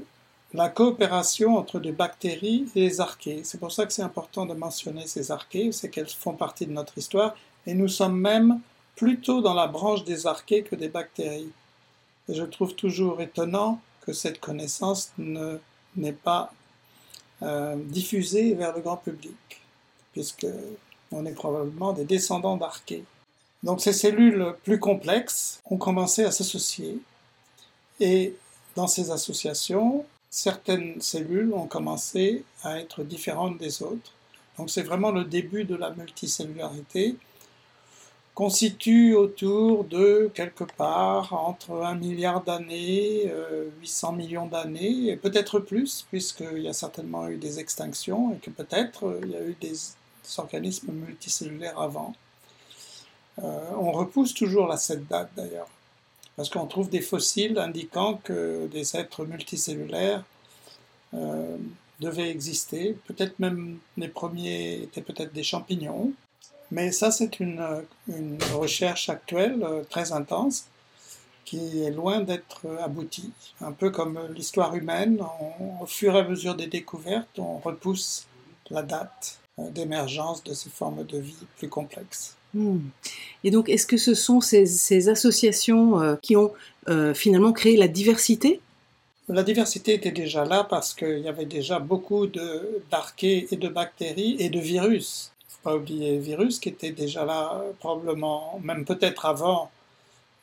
la 0.54 0.70
coopération 0.70 1.58
entre 1.58 1.80
les 1.80 1.92
bactéries 1.92 2.66
et 2.76 2.82
les 2.82 3.02
archées. 3.02 3.42
C'est 3.44 3.60
pour 3.60 3.72
ça 3.72 3.86
que 3.86 3.92
c'est 3.92 4.02
important 4.02 4.46
de 4.46 4.54
mentionner 4.54 5.06
ces 5.08 5.32
archées, 5.32 5.72
c'est 5.74 5.90
qu'elles 5.90 6.08
font 6.08 6.34
partie 6.34 6.66
de 6.66 6.72
notre 6.72 6.98
histoire, 6.98 7.36
et 7.68 7.74
nous 7.74 7.90
sommes 7.90 8.18
même 8.18 8.62
plutôt 8.96 9.42
dans 9.42 9.54
la 9.54 9.68
branche 9.68 10.06
des 10.06 10.28
archées 10.28 10.64
que 10.64 10.76
des 10.76 10.88
bactéries 10.88 11.52
je 12.30 12.44
trouve 12.44 12.76
toujours 12.76 13.22
étonnant 13.22 13.80
que 14.02 14.14
cette 14.14 14.40
connaissance 14.40 15.12
n'est 15.18 16.14
pas 16.14 16.54
euh, 17.42 17.76
diffusée 17.78 18.54
vers 18.54 18.76
le 18.76 18.82
grand 18.82 18.98
public, 18.98 19.36
puisque 20.14 20.48
on 21.12 21.26
est 21.26 21.34
probablement 21.34 21.94
des 21.94 22.06
descendants 22.06 22.58
d'Archée. 22.58 23.04
Donc 23.64 23.82
ces 23.82 23.94
cellules 23.94 24.56
plus 24.64 24.80
complexes 24.80 25.60
ont 25.66 25.78
commencé 25.78 26.24
à 26.24 26.32
s'associer, 26.32 27.00
et 28.00 28.36
dans 28.76 28.88
ces 28.88 29.12
associations, 29.12 30.06
certaines 30.30 31.02
cellules 31.02 31.54
ont 31.54 31.68
commencé 31.68 32.44
à 32.64 32.80
être 32.80 33.04
différentes 33.04 33.58
des 33.58 33.82
autres. 33.82 34.12
Donc 34.58 34.70
c'est 34.70 34.84
vraiment 34.84 35.12
le 35.12 35.24
début 35.24 35.64
de 35.64 35.76
la 35.76 35.92
multicellularité 35.92 37.16
constitue 38.36 39.16
autour 39.16 39.86
de 39.86 40.30
quelque 40.36 40.66
part 40.66 41.34
entre 41.34 41.86
un 41.86 41.96
milliard 41.96 42.44
d'années, 42.44 43.32
800 43.80 44.14
euh, 44.14 44.16
millions 44.16 44.46
d'années, 44.46 45.08
et 45.08 45.16
peut-être 45.16 45.60
plus, 45.60 46.06
puisqu'il 46.10 46.60
y 46.60 46.68
a 46.68 46.74
certainement 46.74 47.30
eu 47.30 47.38
des 47.38 47.60
extinctions 47.60 48.34
et 48.34 48.38
que 48.38 48.50
peut-être 48.50 49.08
euh, 49.08 49.22
il 49.24 49.32
y 49.32 49.36
a 49.36 49.42
eu 49.42 49.56
des, 49.60 49.74
organismes 50.38 50.92
multicellulaires 50.92 51.80
avant. 51.80 52.16
Euh, 53.44 53.60
on 53.78 53.92
repousse 53.92 54.34
toujours 54.34 54.72
à 54.72 54.78
cette 54.78 55.08
date 55.08 55.30
d'ailleurs, 55.38 55.68
parce 56.36 56.50
qu'on 56.50 56.66
trouve 56.66 56.90
des 56.90 57.02
fossiles 57.02 57.60
indiquant 57.60 58.20
que 58.24 58.68
des 58.68 58.98
êtres 58.98 59.24
multicellulaires 59.26 60.24
devaient 62.02 62.30
exister. 62.30 62.98
Peut-être 63.06 63.38
même 63.40 63.78
les 63.98 64.08
premiers 64.08 64.82
étaient 64.82 65.04
peut-être 65.04 65.32
des 65.32 65.44
champignons, 65.44 66.12
mais 66.72 66.92
ça, 66.92 67.12
c'est 67.12 67.40
une, 67.40 67.62
recherche 68.54 69.10
actuelle 69.10 69.62
euh, 69.64 69.84
très 69.90 70.12
intense 70.12 70.66
qui 71.44 71.84
est 71.84 71.92
loin 71.92 72.22
d'être 72.22 72.66
aboutie. 72.84 73.32
Un 73.62 73.72
peu 73.72 73.92
comme 73.92 74.20
l'histoire 74.34 74.76
humaine, 74.76 75.22
au 75.80 75.86
fur 75.86 76.16
et 76.16 76.20
à 76.20 76.24
mesure 76.24 76.56
des 76.56 76.66
découvertes, 76.66 77.38
on 77.38 77.60
repousse 77.60 78.26
la 78.72 78.82
date 78.82 79.40
euh, 79.60 79.70
d'émergence 79.70 80.44
de 80.44 80.54
ces 80.54 80.70
formes 80.70 81.06
de 81.06 81.20
vie 81.20 81.46
plus 81.58 81.70
complexes. 81.70 82.36
Hmm. 82.56 82.80
Et 83.44 83.52
donc, 83.52 83.70
est-ce 83.70 83.86
que 83.86 83.98
ce 83.98 84.16
sont 84.16 84.42
ces, 84.42 85.10
associations 85.10 86.02
euh, 86.02 86.16
qui 86.22 86.36
ont 86.36 86.52
finalement 87.14 87.52
créé 87.52 87.78
la 87.78 87.88
diversité? 87.88 88.62
La 89.28 89.42
diversité 89.42 89.96
était 89.96 90.12
déjà 90.12 90.46
là 90.46 90.64
parce 90.64 90.94
qu'il 90.94 91.20
y 91.20 91.28
avait 91.28 91.46
déjà 91.46 91.80
beaucoup 91.80 92.28
d'archées 92.28 93.48
et 93.52 93.56
de 93.56 93.68
bactéries 93.68 94.36
et 94.40 94.50
de 94.50 94.60
virus 94.60 95.32
pas 95.66 95.76
oublier 95.76 96.20
virus 96.20 96.60
qui 96.60 96.70
était 96.70 96.92
déjà 96.92 97.26
là 97.26 97.64
probablement, 97.80 98.60
même 98.64 98.86
peut-être 98.86 99.26
avant 99.26 99.72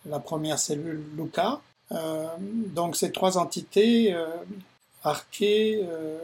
la 0.04 0.18
première 0.18 0.58
cellule 0.58 1.00
Luca. 1.16 1.60
Euh, 1.92 2.26
donc 2.40 2.96
ces 2.96 3.12
trois 3.12 3.38
entités, 3.38 4.12
euh, 4.12 4.26
archées, 5.04 5.80
euh, 5.88 6.18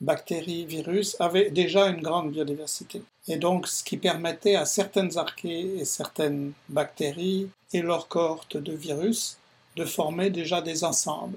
bactéries, 0.00 0.64
virus, 0.64 1.16
avaient 1.20 1.50
déjà 1.50 1.88
une 1.88 2.00
grande 2.00 2.30
biodiversité. 2.30 3.02
Et 3.28 3.36
donc 3.36 3.68
ce 3.68 3.84
qui 3.84 3.98
permettait 3.98 4.56
à 4.56 4.64
certaines 4.64 5.18
archées 5.18 5.76
et 5.78 5.84
certaines 5.84 6.52
bactéries 6.70 7.50
et 7.74 7.82
leurs 7.82 8.08
cohortes 8.08 8.56
de 8.56 8.72
virus 8.72 9.36
de 9.76 9.84
former 9.84 10.30
déjà 10.30 10.62
des 10.62 10.82
ensembles. 10.82 11.36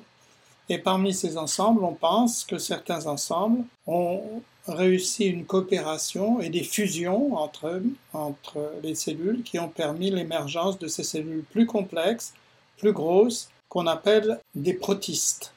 Et 0.70 0.78
parmi 0.78 1.14
ces 1.14 1.38
ensembles, 1.38 1.84
on 1.84 1.94
pense 1.94 2.46
que 2.46 2.58
certains 2.58 3.06
ensembles 3.08 3.66
ont 3.88 4.42
réussi 4.68 5.26
une 5.26 5.46
coopération 5.46 6.40
et 6.40 6.50
des 6.50 6.64
fusions 6.64 7.36
entre, 7.36 7.82
entre 8.14 8.72
les 8.82 8.96
cellules 8.96 9.44
qui 9.44 9.60
ont 9.60 9.70
permis 9.70 10.10
l'émergence 10.10 10.80
de 10.80 10.88
ces 10.88 11.04
cellules 11.04 11.44
plus 11.44 11.66
complexes, 11.66 12.34
plus 12.78 12.94
grosses, 12.94 13.50
qu'on 13.70 13.88
appelle 13.88 14.40
des 14.56 14.74
protistes. 14.74 15.54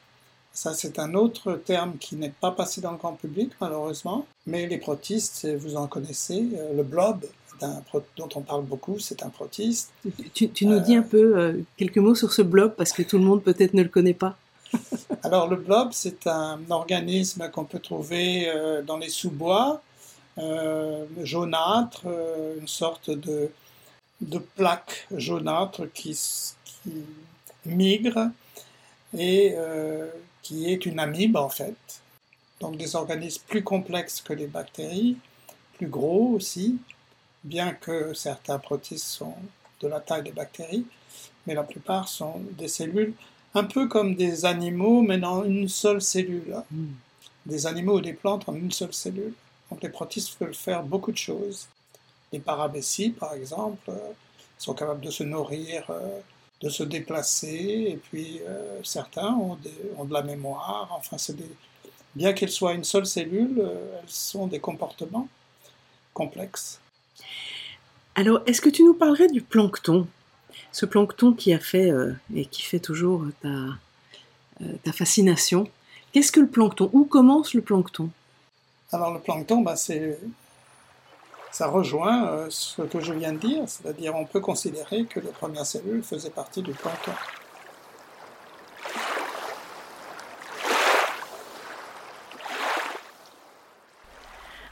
Ça, 0.51 0.73
c'est 0.73 0.97
un 0.97 1.13
autre 1.13 1.53
terme 1.53 1.97
qui 1.99 2.15
n'est 2.15 2.33
pas 2.41 2.51
passé 2.51 2.81
dans 2.81 2.91
le 2.91 2.97
grand 2.97 3.13
public, 3.13 3.51
malheureusement. 3.61 4.25
Mais 4.47 4.65
les 4.65 4.79
protistes, 4.79 5.47
vous 5.55 5.75
en 5.75 5.85
connaissez, 5.85 6.47
euh, 6.55 6.73
le 6.75 6.81
blob, 6.81 7.25
dont 8.17 8.29
on 8.35 8.41
parle 8.41 8.63
beaucoup, 8.65 8.99
c'est 8.99 9.23
un 9.23 9.29
protiste. 9.29 9.91
Tu, 10.33 10.65
nous 10.65 10.79
dis 10.79 10.95
un 10.95 11.03
peu 11.03 11.37
euh, 11.37 11.53
quelques 11.77 11.97
mots 11.97 12.15
sur 12.15 12.33
ce 12.33 12.41
blob, 12.41 12.73
parce 12.75 12.91
que 12.91 13.03
tout 13.03 13.17
le 13.17 13.23
monde 13.23 13.43
peut-être 13.43 13.73
ne 13.73 13.83
le 13.83 13.89
connaît 13.89 14.13
pas. 14.13 14.35
Alors 15.23 15.47
le 15.47 15.55
blob, 15.55 15.89
c'est 15.93 16.27
un 16.27 16.59
organisme 16.69 17.49
qu'on 17.49 17.65
peut 17.65 17.79
trouver 17.79 18.49
euh, 18.49 18.81
dans 18.81 18.97
les 18.97 19.09
sous-bois, 19.09 19.81
euh, 20.37 21.05
jaunâtre, 21.23 22.03
euh, 22.05 22.59
une 22.59 22.67
sorte 22.67 23.09
de, 23.09 23.49
plaque 24.55 25.07
jaunâtre 25.11 25.85
qui, 25.93 26.17
migre 27.65 28.29
et 29.17 29.55
qui 30.41 30.71
est 30.71 30.85
une 30.85 30.99
amibe 30.99 31.35
en 31.35 31.49
fait. 31.49 32.01
Donc 32.59 32.77
des 32.77 32.95
organismes 32.95 33.43
plus 33.47 33.63
complexes 33.63 34.21
que 34.21 34.33
les 34.33 34.47
bactéries, 34.47 35.17
plus 35.77 35.87
gros 35.87 36.29
aussi, 36.29 36.77
bien 37.43 37.73
que 37.73 38.13
certains 38.13 38.57
protistes 38.57 39.07
sont 39.07 39.35
de 39.81 39.87
la 39.87 39.99
taille 39.99 40.23
des 40.23 40.31
bactéries, 40.31 40.85
mais 41.45 41.53
la 41.53 41.63
plupart 41.63 42.07
sont 42.07 42.41
des 42.57 42.67
cellules 42.67 43.13
un 43.57 43.63
peu 43.63 43.87
comme 43.87 44.15
des 44.15 44.45
animaux, 44.45 45.01
mais 45.01 45.17
dans 45.17 45.43
une 45.43 45.67
seule 45.67 46.01
cellule. 46.01 46.55
Hmm. 46.71 46.93
Des 47.45 47.65
animaux 47.65 47.97
ou 47.97 48.01
des 48.01 48.13
plantes 48.13 48.47
en 48.47 48.55
une 48.55 48.71
seule 48.71 48.93
cellule. 48.93 49.33
Donc 49.69 49.81
les 49.81 49.89
protistes 49.89 50.35
peuvent 50.37 50.53
faire 50.53 50.83
beaucoup 50.83 51.11
de 51.11 51.17
choses. 51.17 51.67
Les 52.31 52.39
parabécies, 52.39 53.11
par 53.11 53.33
exemple, 53.33 53.89
euh, 53.89 54.11
sont 54.57 54.73
capables 54.73 55.01
de 55.01 55.11
se 55.11 55.23
nourrir, 55.23 55.85
euh, 55.89 56.19
de 56.61 56.69
se 56.69 56.83
déplacer, 56.83 57.87
et 57.89 57.99
puis 58.09 58.41
euh, 58.47 58.79
certains 58.83 59.33
ont, 59.33 59.55
de 59.55 60.13
la 60.13 60.23
mémoire. 60.23 60.89
Enfin, 60.91 61.17
bien 62.15 62.33
qu'elles 62.33 62.51
soient 62.51 62.73
une 62.73 62.83
seule 62.83 63.05
cellule, 63.05 63.59
elles 63.59 64.09
sont 64.09 64.47
des 64.47 64.59
comportements 64.59 65.27
complexes. 66.13 66.79
Alors, 68.15 68.41
est-ce 68.47 68.61
que 68.61 68.69
tu 68.69 68.83
nous 68.83 68.95
parlerais 68.95 69.27
du 69.27 69.41
plancton? 69.41 70.07
Ce 70.77 70.85
plancton 70.85 71.33
qui 71.33 71.55
a 71.55 71.59
fait 71.59 71.89
euh, 71.89 72.13
et 72.35 72.45
qui 72.45 72.61
fait 72.61 72.77
toujours 72.77 73.25
ta, 73.41 73.47
euh, 73.47 74.73
ta 74.83 74.91
fascination. 74.91 75.67
Qu'est-ce 76.11 76.31
que 76.31 76.39
le 76.39 76.47
plancton? 76.47 76.91
Où 76.93 77.05
commence 77.05 77.55
le 77.55 77.61
plancton? 77.61 78.11
Alors 78.91 79.11
le 79.11 79.19
plancton, 79.19 79.61
bah, 79.61 79.75
c'est, 79.75 80.19
ça 81.51 81.65
rejoint 81.65 82.27
euh, 82.27 82.45
ce 82.51 82.83
que 82.83 82.99
je 82.99 83.11
viens 83.11 83.33
de 83.33 83.39
dire, 83.39 83.63
c'est-à-dire 83.65 84.15
on 84.15 84.25
peut 84.25 84.39
considérer 84.39 85.05
que 85.05 85.19
les 85.19 85.31
premières 85.31 85.65
cellules 85.65 86.03
faisaient 86.03 86.29
partie 86.29 86.61
du 86.61 86.73
plancton. 86.73 87.11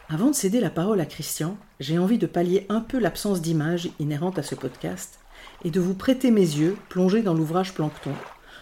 Avant 0.10 0.28
de 0.28 0.36
céder 0.36 0.60
la 0.60 0.70
parole 0.70 1.02
à 1.02 1.08
Christian, 1.08 1.58
j'ai 1.80 1.98
envie 1.98 2.20
de 2.20 2.28
pallier 2.28 2.68
un 2.70 2.82
peu 2.82 3.00
l'absence 3.00 3.42
d'image 3.42 3.90
inhérente 3.98 4.38
à 4.38 4.44
ce 4.44 4.54
podcast 4.54 5.18
et 5.64 5.72
de 5.72 5.80
vous 5.80 5.94
prêter 5.94 6.32
mes 6.32 6.42
yeux 6.42 6.78
plongés 6.90 7.22
dans 7.22 7.34
l'ouvrage 7.34 7.74
Plancton, 7.74 8.14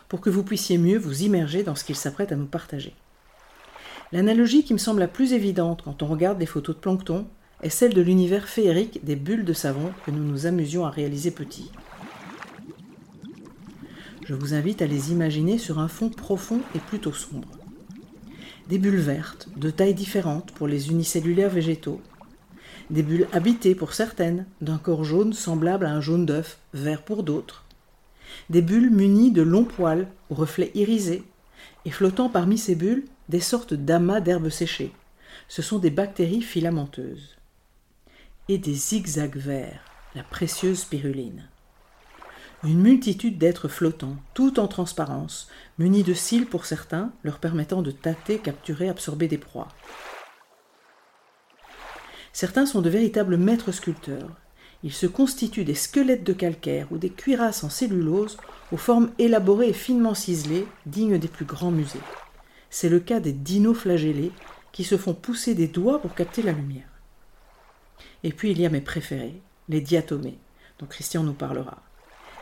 pour 0.07 0.21
que 0.21 0.29
vous 0.29 0.43
puissiez 0.43 0.77
mieux 0.77 0.97
vous 0.97 1.23
immerger 1.23 1.63
dans 1.63 1.75
ce 1.75 1.83
qu'il 1.83 1.95
s'apprête 1.95 2.31
à 2.31 2.35
nous 2.35 2.45
partager. 2.45 2.93
L'analogie 4.11 4.63
qui 4.63 4.73
me 4.73 4.77
semble 4.77 4.99
la 4.99 5.07
plus 5.07 5.33
évidente 5.33 5.81
quand 5.83 6.03
on 6.03 6.07
regarde 6.07 6.37
des 6.37 6.45
photos 6.45 6.75
de 6.75 6.81
plancton 6.81 7.25
est 7.63 7.69
celle 7.69 7.93
de 7.93 8.01
l'univers 8.01 8.47
féerique 8.47 9.03
des 9.03 9.15
bulles 9.15 9.45
de 9.45 9.53
savon 9.53 9.91
que 10.05 10.11
nous 10.11 10.23
nous 10.23 10.45
amusions 10.45 10.85
à 10.85 10.91
réaliser 10.91 11.31
petits. 11.31 11.71
Je 14.25 14.35
vous 14.35 14.53
invite 14.53 14.81
à 14.81 14.87
les 14.87 15.11
imaginer 15.11 15.57
sur 15.57 15.79
un 15.79 15.87
fond 15.87 16.09
profond 16.09 16.61
et 16.75 16.79
plutôt 16.79 17.11
sombre. 17.11 17.47
Des 18.69 18.77
bulles 18.77 18.95
vertes, 18.95 19.49
de 19.57 19.69
tailles 19.69 19.93
différentes 19.93 20.51
pour 20.51 20.67
les 20.67 20.89
unicellulaires 20.89 21.49
végétaux, 21.49 21.99
des 22.93 23.01
bulles 23.01 23.27
habitées 23.33 23.73
pour 23.73 23.93
certaines, 23.93 24.45
d'un 24.61 24.77
corps 24.77 25.03
jaune 25.03 25.33
semblable 25.33 25.87
à 25.87 25.91
un 25.91 25.99
jaune 25.99 26.27
d'œuf, 26.27 26.59
vert 26.73 27.01
pour 27.01 27.23
d'autres, 27.23 27.65
des 28.51 28.61
bulles 28.61 28.91
munies 28.91 29.31
de 29.31 29.41
longs 29.41 29.65
poils 29.65 30.07
aux 30.29 30.35
reflets 30.35 30.71
irisés, 30.75 31.23
et 31.85 31.91
flottant 31.91 32.29
parmi 32.29 32.57
ces 32.57 32.75
bulles 32.75 33.05
des 33.29 33.39
sortes 33.39 33.73
d'amas 33.73 34.21
d'herbes 34.21 34.49
séchées. 34.49 34.93
Ce 35.47 35.63
sont 35.63 35.79
des 35.79 35.89
bactéries 35.89 36.43
filamenteuses. 36.43 37.35
Et 38.47 38.59
des 38.59 38.75
zigzags 38.75 39.37
verts, 39.37 39.83
la 40.13 40.23
précieuse 40.23 40.81
spiruline. 40.81 41.47
Une 42.63 42.79
multitude 42.79 43.39
d'êtres 43.39 43.69
flottants, 43.69 44.17
tout 44.35 44.59
en 44.59 44.67
transparence, 44.67 45.49
munis 45.79 46.03
de 46.03 46.13
cils 46.13 46.45
pour 46.45 46.65
certains, 46.65 47.11
leur 47.23 47.39
permettant 47.39 47.81
de 47.81 47.91
tâter, 47.91 48.37
capturer, 48.37 48.87
absorber 48.87 49.27
des 49.27 49.39
proies. 49.39 49.69
Certains 52.33 52.65
sont 52.65 52.81
de 52.81 52.89
véritables 52.89 53.37
maîtres 53.37 53.71
sculpteurs. 53.71 54.31
Ils 54.83 54.91
se 54.91 55.05
constituent 55.05 55.63
des 55.63 55.75
squelettes 55.75 56.23
de 56.23 56.33
calcaire 56.33 56.87
ou 56.91 56.97
des 56.97 57.11
cuirasses 57.11 57.63
en 57.63 57.69
cellulose 57.69 58.37
aux 58.71 58.77
formes 58.77 59.11
élaborées 59.19 59.69
et 59.69 59.73
finement 59.73 60.15
ciselées, 60.15 60.67
dignes 60.87 61.19
des 61.19 61.27
plus 61.27 61.45
grands 61.45 61.71
musées. 61.71 61.99
C'est 62.71 62.89
le 62.89 62.99
cas 62.99 63.19
des 63.19 63.33
dinos 63.33 63.77
flagellés 63.77 64.31
qui 64.71 64.83
se 64.83 64.97
font 64.97 65.13
pousser 65.13 65.53
des 65.53 65.67
doigts 65.67 66.01
pour 66.01 66.15
capter 66.15 66.41
la 66.41 66.51
lumière. 66.51 66.89
Et 68.23 68.33
puis 68.33 68.49
il 68.49 68.59
y 68.59 68.65
a 68.65 68.69
mes 68.69 68.81
préférés, 68.81 69.39
les 69.69 69.79
diatomées, 69.79 70.39
dont 70.79 70.87
Christian 70.87 71.23
nous 71.23 71.33
parlera. 71.33 71.83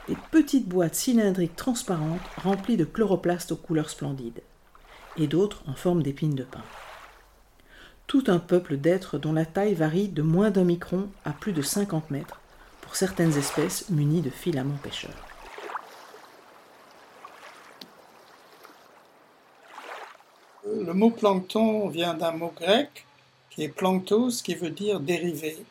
Des 0.07 0.15
petites 0.31 0.69
boîtes 0.69 0.95
cylindriques 0.95 1.57
transparentes 1.57 2.21
remplies 2.37 2.77
de 2.77 2.85
chloroplastes 2.85 3.51
aux 3.51 3.57
couleurs 3.57 3.89
splendides, 3.89 4.41
et 5.17 5.27
d'autres 5.27 5.63
en 5.67 5.73
forme 5.73 6.01
d'épines 6.01 6.33
de 6.35 6.43
pin 6.43 6.63
tout 8.11 8.25
un 8.27 8.39
peuple 8.39 8.75
d'êtres 8.75 9.17
dont 9.17 9.31
la 9.31 9.45
taille 9.45 9.73
varie 9.73 10.09
de 10.09 10.21
moins 10.21 10.51
d'un 10.51 10.65
micron 10.65 11.07
à 11.23 11.31
plus 11.31 11.53
de 11.53 11.61
50 11.61 12.11
mètres, 12.11 12.41
pour 12.81 12.97
certaines 12.97 13.37
espèces 13.37 13.89
munies 13.89 14.19
de 14.19 14.29
filaments 14.29 14.75
pêcheurs. 14.83 15.15
Le 20.65 20.93
mot 20.93 21.09
plancton 21.09 21.87
vient 21.87 22.13
d'un 22.13 22.33
mot 22.33 22.53
grec 22.53 23.05
qui 23.49 23.63
est 23.63 23.69
planctos, 23.69 24.41
qui 24.43 24.55
veut 24.55 24.71
dire 24.71 24.99
dérivé. 24.99 25.63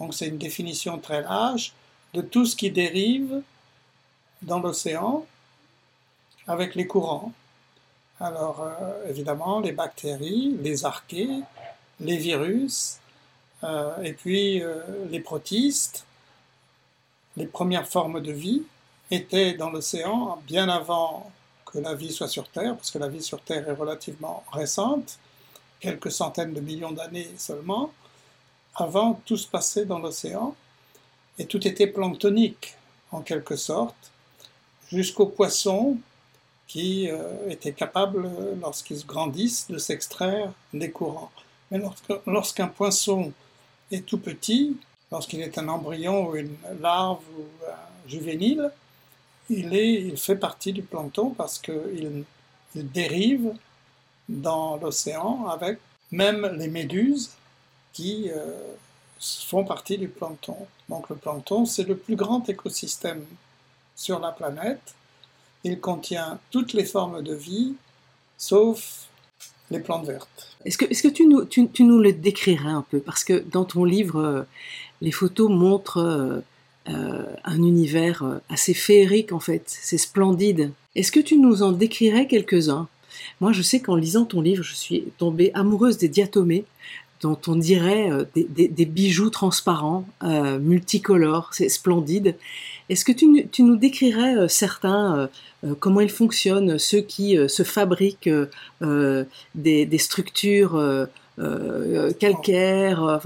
Donc 0.00 0.14
c'est 0.14 0.28
une 0.28 0.38
définition 0.38 0.96
très 0.96 1.20
large 1.20 1.74
de 2.14 2.22
tout 2.22 2.46
ce 2.46 2.56
qui 2.56 2.70
dérive 2.70 3.42
dans 4.40 4.60
l'océan 4.60 5.26
avec 6.46 6.74
les 6.74 6.86
courants. 6.86 7.34
Alors 8.18 8.62
euh, 8.62 9.10
évidemment 9.10 9.60
les 9.60 9.72
bactéries, 9.72 10.56
les 10.62 10.86
archées, 10.86 11.42
les 12.00 12.16
virus, 12.16 12.98
euh, 13.64 14.02
et 14.02 14.12
puis 14.12 14.62
euh, 14.62 14.80
les 15.10 15.20
protistes, 15.20 16.04
les 17.36 17.46
premières 17.46 17.88
formes 17.88 18.20
de 18.20 18.32
vie 18.32 18.62
étaient 19.10 19.54
dans 19.54 19.70
l'océan 19.70 20.40
bien 20.46 20.68
avant 20.68 21.30
que 21.64 21.78
la 21.78 21.94
vie 21.94 22.12
soit 22.12 22.28
sur 22.28 22.48
Terre, 22.48 22.76
parce 22.76 22.90
que 22.90 22.98
la 22.98 23.08
vie 23.08 23.22
sur 23.22 23.40
Terre 23.40 23.68
est 23.68 23.72
relativement 23.72 24.44
récente, 24.52 25.18
quelques 25.80 26.12
centaines 26.12 26.54
de 26.54 26.60
millions 26.60 26.92
d'années 26.92 27.30
seulement. 27.38 27.92
Avant, 28.74 29.20
tout 29.24 29.36
se 29.36 29.48
passait 29.48 29.84
dans 29.84 29.98
l'océan, 29.98 30.54
et 31.38 31.46
tout 31.46 31.66
était 31.66 31.86
planctonique, 31.86 32.74
en 33.10 33.20
quelque 33.20 33.56
sorte, 33.56 34.10
jusqu'aux 34.90 35.26
poissons 35.26 35.96
qui 36.66 37.08
euh, 37.10 37.48
étaient 37.48 37.72
capables, 37.72 38.28
lorsqu'ils 38.60 39.06
grandissent, 39.06 39.68
de 39.68 39.78
s'extraire 39.78 40.52
des 40.72 40.90
courants. 40.90 41.30
Mais 41.70 41.80
lorsqu'un 42.26 42.68
poisson 42.68 43.32
est 43.90 44.06
tout 44.06 44.18
petit, 44.18 44.76
lorsqu'il 45.10 45.40
est 45.40 45.58
un 45.58 45.68
embryon 45.68 46.28
ou 46.28 46.36
une 46.36 46.56
larve 46.80 47.22
ou 47.38 47.44
un 47.68 48.08
juvénile, 48.08 48.70
il, 49.48 49.74
est, 49.74 49.94
il 50.02 50.16
fait 50.16 50.36
partie 50.36 50.72
du 50.72 50.82
plancton 50.82 51.30
parce 51.30 51.58
qu'il 51.58 52.24
il 52.74 52.90
dérive 52.90 53.52
dans 54.28 54.76
l'océan 54.76 55.46
avec 55.46 55.78
même 56.12 56.46
les 56.58 56.68
méduses 56.68 57.30
qui 57.92 58.30
euh, 58.30 58.74
font 59.18 59.64
partie 59.64 59.98
du 59.98 60.08
plancton. 60.08 60.56
Donc 60.88 61.08
le 61.08 61.16
plancton, 61.16 61.64
c'est 61.64 61.84
le 61.84 61.96
plus 61.96 62.16
grand 62.16 62.46
écosystème 62.48 63.24
sur 63.94 64.18
la 64.18 64.30
planète. 64.30 64.94
Il 65.64 65.80
contient 65.80 66.38
toutes 66.50 66.74
les 66.74 66.84
formes 66.84 67.22
de 67.22 67.34
vie, 67.34 67.74
sauf 68.36 69.05
les 69.70 69.80
plantes 69.80 70.06
vertes. 70.06 70.56
Est-ce 70.64 70.78
que, 70.78 70.84
est 70.84 71.02
que 71.02 71.08
tu, 71.08 71.26
nous, 71.26 71.44
tu, 71.44 71.68
nous 71.80 71.98
le 71.98 72.12
décrirais 72.12 72.68
un 72.68 72.84
peu? 72.90 72.98
Parce 72.98 73.24
que 73.24 73.44
dans 73.50 73.64
ton 73.64 73.84
livre, 73.84 74.20
euh, 74.20 74.42
les 75.00 75.12
photos 75.12 75.50
montrent 75.50 75.98
euh, 75.98 76.40
euh, 76.88 77.24
un 77.44 77.62
univers 77.62 78.40
assez 78.48 78.74
féerique 78.74 79.32
en 79.32 79.40
fait, 79.40 79.64
c'est 79.66 79.98
splendide. 79.98 80.72
Est-ce 80.94 81.12
que 81.12 81.20
tu 81.20 81.38
nous 81.38 81.62
en 81.62 81.72
décrirais 81.72 82.26
quelques-uns? 82.26 82.88
Moi 83.40 83.52
je 83.52 83.62
sais 83.62 83.80
qu'en 83.80 83.96
lisant 83.96 84.24
ton 84.24 84.40
livre, 84.40 84.62
je 84.62 84.74
suis 84.74 85.04
tombée 85.18 85.50
amoureuse 85.54 85.98
des 85.98 86.08
diatomées 86.08 86.64
dont 87.22 87.38
on 87.46 87.56
dirait 87.56 88.10
des, 88.34 88.84
bijoux 88.84 89.30
transparents, 89.30 90.06
multicolores, 90.22 91.48
c'est 91.54 91.70
splendide. 91.70 92.36
Est-ce 92.88 93.04
que 93.04 93.12
tu, 93.12 93.48
tu, 93.48 93.62
nous 93.62 93.76
décrirais 93.76 94.48
certains 94.48 95.28
euh, 95.66 95.74
comment 95.78 96.00
ils 96.00 96.10
fonctionnent, 96.10 96.78
ceux 96.78 97.00
qui 97.00 97.36
euh, 97.36 97.48
se 97.48 97.62
fabriquent 97.62 98.30
euh, 98.82 99.24
des, 99.54 99.98
structures 99.98 101.08
calcaires. 102.18 103.20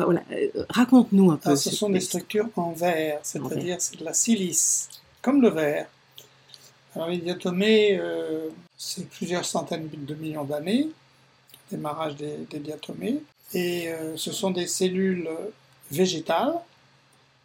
raconte-nous 0.68 1.33
un 1.33 1.37
peu. 1.37 1.57
ce 1.57 1.70
sont 1.70 1.90
des 1.90 2.01
structures 2.01 2.49
en 2.57 2.73
verre, 2.73 3.20
c'est-à-dire 3.23 3.77
c'est 3.81 3.99
de 3.99 4.05
la 4.05 4.14
silice, 4.14 4.88
comme 5.23 5.42
le 5.42 5.49
verre. 5.49 5.87
Alors 6.94 7.09
les 7.09 7.18
diatomées, 7.18 8.01
c'est 8.77 9.09
plusieurs 9.09 9.44
centaines 9.44 9.88
de 9.92 10.14
millions 10.14 10.44
d'années, 10.44 10.88
démarrage 11.70 12.16
des, 12.16 12.38
des, 12.51 12.59
diatomées, 12.59 13.23
et 13.55 13.92
ce 14.16 14.33
sont 14.33 14.51
des 14.51 14.66
cellules 14.66 15.29
végétales, 15.90 16.55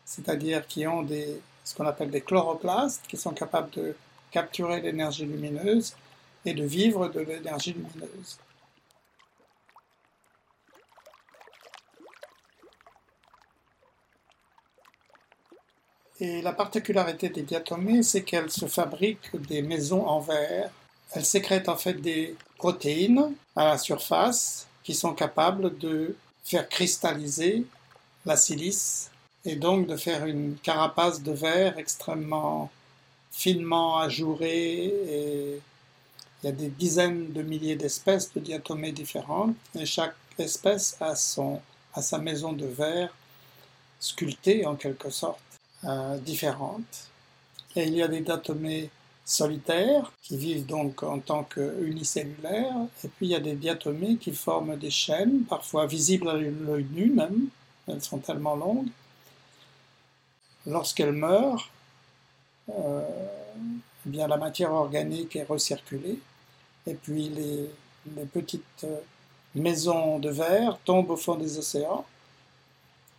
c'est-à-dire 0.04 0.65
qui 0.67 0.88
ont 0.88 1.04
des, 1.04 1.39
ce 1.65 1.75
qu'on 1.75 1.86
appelle 1.86 2.12
des 2.12 2.21
chloroplastes, 2.21 3.06
qui 3.08 3.17
sont 3.17 3.34
capables 3.34 3.71
de 3.71 3.95
capturer 4.32 4.80
l'énergie 4.80 5.25
lumineuse 5.25 5.95
et 6.45 6.54
de 6.54 6.63
vivre 6.63 7.10
de 7.10 7.19
l'énergie 7.19 7.73
lumineuse. 7.73 8.38
Et 16.19 16.41
la 16.41 16.54
particularité 16.54 17.30
des 17.30 17.41
diatomées, 17.41 18.04
c'est 18.04 18.23
qu'elles 18.23 18.51
se 18.51 18.67
fabriquent 18.67 19.36
des 19.47 19.62
maisons 19.62 20.08
en 20.08 20.21
verre. 20.21 20.71
Elles 21.12 21.25
sécrètent 21.25 21.67
en 21.67 21.75
fait 21.75 21.95
des 21.95 22.36
protéines 22.58 23.34
à 23.56 23.65
la 23.65 23.78
surface 23.78 24.67
qui 24.84 24.93
sont 24.93 25.13
capables 25.13 25.78
de 25.78 26.15
faire 26.43 26.69
cristalliser 26.69 27.65
la 28.25 28.38
silice 28.38 29.12
et 29.45 29.55
donc 29.55 29.88
de 29.88 29.95
faire 29.95 30.25
une 30.25 30.55
carapace 30.55 31.21
de 31.21 31.31
verre 31.31 31.77
extrêmement 31.77 32.71
finement 33.31 33.99
ajouré 33.99 34.86
et 34.86 35.62
il 36.41 36.45
y 36.45 36.49
a 36.49 36.51
des 36.51 36.69
dizaines 36.69 37.31
de 37.34 37.41
milliers 37.41 37.75
d'espèces 37.75 38.34
de 38.34 38.39
diatomées 38.39 38.91
différentes 38.91 39.55
et 39.77 39.86
chaque 39.86 40.15
espèce 40.38 40.97
a, 40.99 41.15
son, 41.15 41.62
a 41.93 42.01
sa 42.01 42.17
maison 42.17 42.53
de 42.53 42.65
verre 42.65 43.13
sculptée 43.99 44.65
en 44.65 44.75
quelque 44.75 45.10
sorte, 45.10 45.39
euh, 45.86 46.17
différente. 46.17 47.10
Et 47.75 47.84
il 47.84 47.95
y 47.95 48.03
a 48.03 48.08
des 48.08 48.21
diatomées 48.21 48.89
solitaires 49.25 50.12
qui 50.21 50.38
vivent 50.38 50.65
donc 50.65 51.01
en 51.03 51.19
tant 51.19 51.43
qu'unicellulaires 51.43 52.75
et 53.03 53.08
puis 53.08 53.27
il 53.27 53.29
y 53.29 53.36
a 53.36 53.39
des 53.39 53.55
diatomées 53.55 54.17
qui 54.17 54.31
forment 54.34 54.77
des 54.77 54.91
chaînes, 54.91 55.43
parfois 55.49 55.88
visibles 55.88 56.29
à 56.29 56.34
l'œil 56.36 56.86
nu 56.91 57.10
même, 57.10 57.47
elles 57.88 58.03
sont 58.03 58.19
tellement 58.19 58.55
longues. 58.55 58.88
Lorsqu'elles 60.67 61.12
meurent, 61.12 61.69
euh, 62.69 63.01
eh 64.08 64.17
la 64.17 64.38
matière 64.38 64.71
organique 64.71 65.36
est 65.36 65.43
recirculée 65.43 66.19
et 66.88 66.93
puis 66.93 67.30
les, 67.30 67.69
petites 68.25 68.84
euh, 68.84 68.99
maisons 69.56 70.19
de 70.19 70.30
verre 70.30 70.78
tombent 70.86 71.12
au 71.12 71.17
fond 71.17 71.36
des 71.36 71.58
océans. 71.58 72.06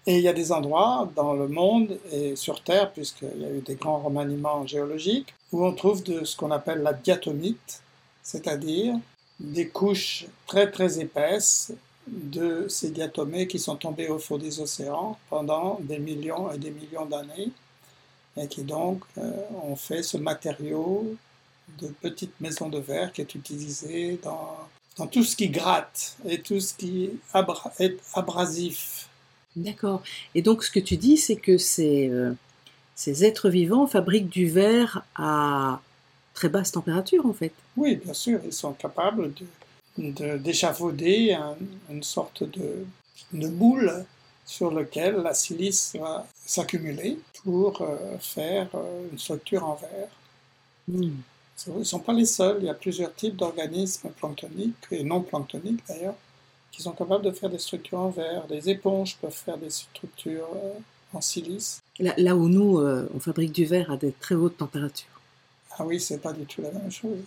Et 0.06 0.18
il 0.18 0.22
y 0.22 0.28
a 0.28 0.32
des 0.32 0.52
endroits 0.52 1.08
dans 1.16 1.34
le 1.34 1.48
monde 1.48 1.98
et 2.12 2.36
sur 2.36 2.62
Terre, 2.62 2.92
puisqu'il 2.92 3.40
y 3.40 3.44
a 3.44 3.50
eu 3.50 3.60
des 3.60 3.74
grands 3.74 3.98
remaniements 3.98 4.64
géologiques, 4.64 5.34
où 5.50 5.66
on 5.66 5.72
trouve 5.72 6.04
de 6.04 6.24
ce 6.24 6.36
qu'on 6.36 6.52
appelle 6.52 6.82
la 6.82 6.92
diatomite, 6.92 7.82
c'est-à-dire 8.22 8.94
des 9.40 9.68
couches 9.68 10.26
très 10.46 10.70
très 10.70 11.00
épaisses 11.00 11.72
de 12.06 12.66
ces 12.68 12.90
diatomées 12.90 13.46
qui 13.46 13.58
sont 13.58 13.76
tombées 13.76 14.08
au 14.08 14.18
fond 14.18 14.38
des 14.38 14.60
océans 14.60 15.18
pendant 15.28 15.78
des 15.80 15.98
millions 15.98 16.52
et 16.52 16.58
des 16.58 16.70
millions 16.70 17.06
d'années 17.06 17.50
et 18.36 18.46
qui 18.48 18.62
donc 18.62 19.02
euh, 19.18 19.32
ont 19.64 19.76
fait 19.76 20.02
ce 20.02 20.16
matériau 20.16 21.16
de 21.80 21.88
petites 21.88 22.38
maisons 22.40 22.68
de 22.68 22.78
verre 22.78 23.12
qui 23.12 23.22
est 23.22 23.34
utilisé 23.34 24.20
dans, 24.22 24.56
dans 24.98 25.06
tout 25.06 25.24
ce 25.24 25.34
qui 25.34 25.48
gratte 25.48 26.16
et 26.28 26.40
tout 26.40 26.60
ce 26.60 26.74
qui 26.74 27.10
est 27.80 27.98
abrasif 28.14 29.08
D'accord. 29.56 30.02
Et 30.34 30.42
donc 30.42 30.62
ce 30.62 30.70
que 30.70 30.80
tu 30.80 30.96
dis, 30.96 31.16
c'est 31.16 31.36
que 31.36 31.56
ces, 31.56 32.10
euh, 32.10 32.32
ces 32.94 33.24
êtres 33.24 33.48
vivants 33.48 33.86
fabriquent 33.86 34.28
du 34.28 34.48
verre 34.48 35.04
à 35.16 35.80
très 36.34 36.50
basse 36.50 36.72
température, 36.72 37.24
en 37.24 37.32
fait. 37.32 37.52
Oui, 37.76 37.96
bien 37.96 38.12
sûr, 38.12 38.40
ils 38.44 38.52
sont 38.52 38.74
capables 38.74 39.32
d'échafauder 39.98 41.36
de, 41.88 41.94
une 41.94 42.02
sorte 42.02 42.42
de, 42.42 42.84
de 43.32 43.48
moule 43.48 44.04
sur 44.44 44.70
lequel 44.70 45.16
la 45.16 45.34
silice 45.34 45.96
va 45.98 46.26
s'accumuler 46.44 47.18
pour 47.42 47.82
euh, 47.82 48.18
faire 48.20 48.68
euh, 48.74 49.08
une 49.10 49.18
structure 49.18 49.64
en 49.64 49.74
verre. 49.74 50.08
Hmm. 50.86 51.16
Ils 51.66 51.78
ne 51.78 51.84
sont 51.84 52.00
pas 52.00 52.12
les 52.12 52.26
seuls, 52.26 52.58
il 52.60 52.66
y 52.66 52.70
a 52.70 52.74
plusieurs 52.74 53.14
types 53.14 53.36
d'organismes 53.36 54.10
planctoniques 54.10 54.74
et 54.90 55.02
non 55.02 55.22
planctoniques 55.22 55.82
d'ailleurs 55.88 56.14
qui 56.76 56.82
sont 56.82 56.92
capables 56.92 57.24
de 57.24 57.30
faire 57.30 57.48
des 57.48 57.58
structures 57.58 57.98
en 57.98 58.10
verre. 58.10 58.46
Des 58.46 58.68
éponges 58.68 59.16
peuvent 59.16 59.32
faire 59.32 59.56
des 59.56 59.70
structures 59.70 60.48
euh, 60.54 60.72
en 61.14 61.22
silice. 61.22 61.80
Là, 61.98 62.36
où 62.36 62.48
nous, 62.48 62.78
euh, 62.78 63.08
on 63.14 63.20
fabrique 63.20 63.52
du 63.52 63.64
verre 63.64 63.90
à 63.90 63.96
des 63.96 64.12
très 64.12 64.34
hautes 64.34 64.58
températures. 64.58 65.08
Ah 65.78 65.86
oui, 65.86 65.98
c'est 65.98 66.18
pas 66.18 66.34
du 66.34 66.44
tout 66.44 66.60
la 66.60 66.70
même 66.70 66.90
chose. 66.90 67.18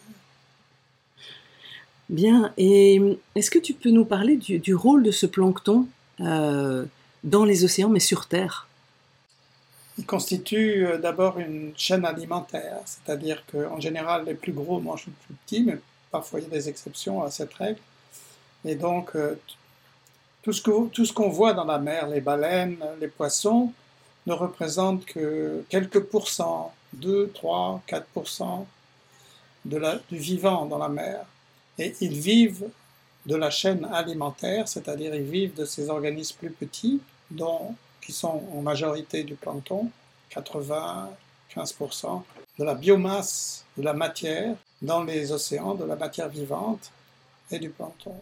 Bien, 2.10 2.54
et 2.58 3.00
est-ce 3.36 3.52
que 3.52 3.60
tu 3.60 3.74
peux 3.74 3.91
nous 3.91 4.06
parler 4.06 4.36
du, 4.36 4.76
rôle 4.76 5.04
de 5.04 5.12
ce 5.12 5.28
plancton 5.28 5.88
euh, 6.22 6.86
dans 7.24 7.45
les 7.45 7.63
océans, 7.63 7.89
mais 7.89 8.00
sur 8.00 8.26
Terre? 8.26 8.67
Il 10.00 10.06
constitue 10.06 10.88
d'abord 11.02 11.39
une 11.39 11.74
chaîne 11.78 12.06
alimentaire, 12.06 12.80
c'est-à-dire 12.86 13.43
qu'en 13.52 13.80
général, 13.80 14.26
les 14.26 14.34
plus 14.34 14.54
gros 14.54 14.80
mangent 14.80 15.06
les 15.08 15.13
plus 15.26 15.36
petits, 15.45 15.63
mais 15.63 15.78
parfois 16.10 16.39
il 16.39 16.43
y 16.43 16.45
a 16.48 16.50
des 16.50 16.69
exceptions 16.69 17.22
à 17.22 17.30
cette 17.30 17.54
règle. 17.54 17.80
Et 18.65 18.76
donc, 18.76 19.15
euh, 19.15 19.39
tout 20.41 20.54
ce 20.54 21.13
qu'on 21.13 21.30
voit 21.30 21.54
dans 21.54 21.65
la 21.65 21.78
mer, 21.78 22.08
les 22.08 22.22
baleines, 22.22 22.78
les 23.00 23.08
poissons, 23.08 23.72
ne 24.26 24.34
représentent 24.34 25.06
que 25.06 25.63
quelques 25.69 26.00
pourcents, 26.00 26.74
2, 26.93 27.32
3, 27.34 27.82
4 27.88 28.06
de 29.65 29.82
du 30.10 30.17
vivant 30.17 30.65
dans 30.65 30.78
la 30.78 30.89
mer. 30.89 31.26
Et 31.79 31.95
ils 32.01 32.19
vivent 32.19 32.69
de 33.25 33.35
la 33.35 33.49
chaîne 33.49 33.85
alimentaire, 33.85 34.67
c'est-à-dire 34.67 35.15
ils 35.15 35.23
vivent 35.23 35.55
de 35.55 35.65
ces 35.65 35.89
organismes 35.89 36.37
plus 36.37 36.51
petits, 36.51 37.01
qui 38.01 38.11
sont 38.11 38.43
en 38.53 38.61
majorité 38.61 39.23
du 39.23 39.35
plancton, 39.35 39.89
80, 40.29 41.09
15%, 41.55 42.21
de 42.59 42.63
la 42.63 42.75
biomasse, 42.75 43.65
de 43.77 43.83
la 43.83 43.93
matière 43.93 44.55
dans 44.81 45.03
les 45.03 45.31
océans, 45.31 45.75
de 45.75 45.85
la 45.85 45.95
matière 45.95 46.29
vivante 46.29 46.91
et 47.51 47.59
du 47.59 47.69
plancton. 47.69 48.15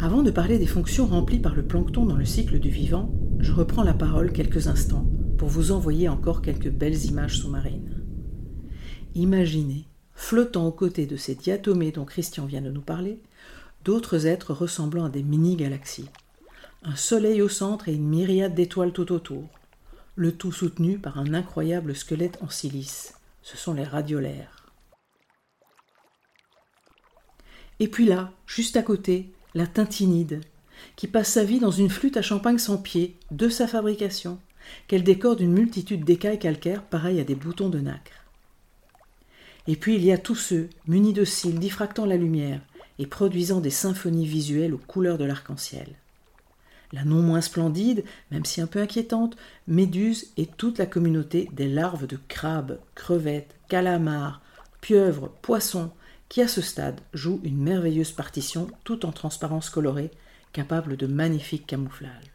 Avant 0.00 0.22
de 0.22 0.30
parler 0.30 0.60
des 0.60 0.66
fonctions 0.66 1.06
remplies 1.06 1.40
par 1.40 1.56
le 1.56 1.66
plancton 1.66 2.06
dans 2.06 2.16
le 2.16 2.24
cycle 2.24 2.60
du 2.60 2.70
vivant, 2.70 3.10
je 3.40 3.50
reprends 3.50 3.82
la 3.82 3.94
parole 3.94 4.32
quelques 4.32 4.68
instants 4.68 5.10
pour 5.38 5.48
vous 5.48 5.72
envoyer 5.72 6.08
encore 6.08 6.40
quelques 6.40 6.70
belles 6.70 7.04
images 7.06 7.38
sous-marines. 7.38 8.04
Imaginez, 9.16 9.88
flottant 10.14 10.68
aux 10.68 10.72
côtés 10.72 11.06
de 11.06 11.16
ces 11.16 11.34
diatomées 11.34 11.90
dont 11.90 12.04
Christian 12.04 12.46
vient 12.46 12.60
de 12.60 12.70
nous 12.70 12.80
parler, 12.80 13.20
d'autres 13.84 14.26
êtres 14.26 14.54
ressemblant 14.54 15.06
à 15.06 15.08
des 15.08 15.24
mini-galaxies. 15.24 16.10
Un 16.84 16.94
soleil 16.94 17.42
au 17.42 17.48
centre 17.48 17.88
et 17.88 17.94
une 17.94 18.08
myriade 18.08 18.54
d'étoiles 18.54 18.92
tout 18.92 19.10
autour, 19.10 19.48
le 20.14 20.30
tout 20.30 20.52
soutenu 20.52 20.98
par 21.00 21.18
un 21.18 21.34
incroyable 21.34 21.96
squelette 21.96 22.38
en 22.40 22.48
silice. 22.48 23.14
Ce 23.42 23.56
sont 23.56 23.74
les 23.74 23.82
radiolaires. 23.82 24.72
Et 27.80 27.88
puis 27.88 28.06
là, 28.06 28.30
juste 28.46 28.76
à 28.76 28.82
côté, 28.82 29.32
la 29.54 29.66
tintinide, 29.66 30.40
qui 30.96 31.06
passe 31.06 31.32
sa 31.32 31.44
vie 31.44 31.60
dans 31.60 31.70
une 31.70 31.90
flûte 31.90 32.16
à 32.16 32.22
champagne 32.22 32.58
sans 32.58 32.78
pied, 32.78 33.16
de 33.30 33.48
sa 33.48 33.66
fabrication, 33.66 34.38
qu'elle 34.86 35.04
décore 35.04 35.36
d'une 35.36 35.52
multitude 35.52 36.04
d'écailles 36.04 36.38
calcaires 36.38 36.82
pareilles 36.82 37.20
à 37.20 37.24
des 37.24 37.34
boutons 37.34 37.68
de 37.68 37.80
nacre. 37.80 38.24
Et 39.66 39.76
puis 39.76 39.96
il 39.96 40.04
y 40.04 40.12
a 40.12 40.18
tous 40.18 40.34
ceux, 40.34 40.68
munis 40.86 41.12
de 41.12 41.24
cils, 41.24 41.58
diffractant 41.58 42.06
la 42.06 42.16
lumière 42.16 42.60
et 42.98 43.06
produisant 43.06 43.60
des 43.60 43.70
symphonies 43.70 44.26
visuelles 44.26 44.74
aux 44.74 44.78
couleurs 44.78 45.18
de 45.18 45.24
l'arc-en-ciel. 45.24 45.88
La 46.92 47.04
non 47.04 47.20
moins 47.20 47.42
splendide, 47.42 48.02
même 48.30 48.46
si 48.46 48.62
un 48.62 48.66
peu 48.66 48.80
inquiétante, 48.80 49.36
Méduse 49.66 50.28
et 50.38 50.46
toute 50.46 50.78
la 50.78 50.86
communauté 50.86 51.50
des 51.52 51.68
larves 51.68 52.06
de 52.06 52.18
crabes, 52.28 52.78
crevettes, 52.94 53.54
calamars, 53.68 54.40
pieuvres, 54.80 55.28
poissons, 55.42 55.90
qui 56.28 56.42
à 56.42 56.48
ce 56.48 56.60
stade 56.60 57.00
joue 57.14 57.40
une 57.42 57.62
merveilleuse 57.62 58.12
partition 58.12 58.68
tout 58.84 59.06
en 59.06 59.12
transparence 59.12 59.70
colorée, 59.70 60.10
capable 60.52 60.96
de 60.96 61.06
magnifiques 61.06 61.66
camouflages. 61.66 62.32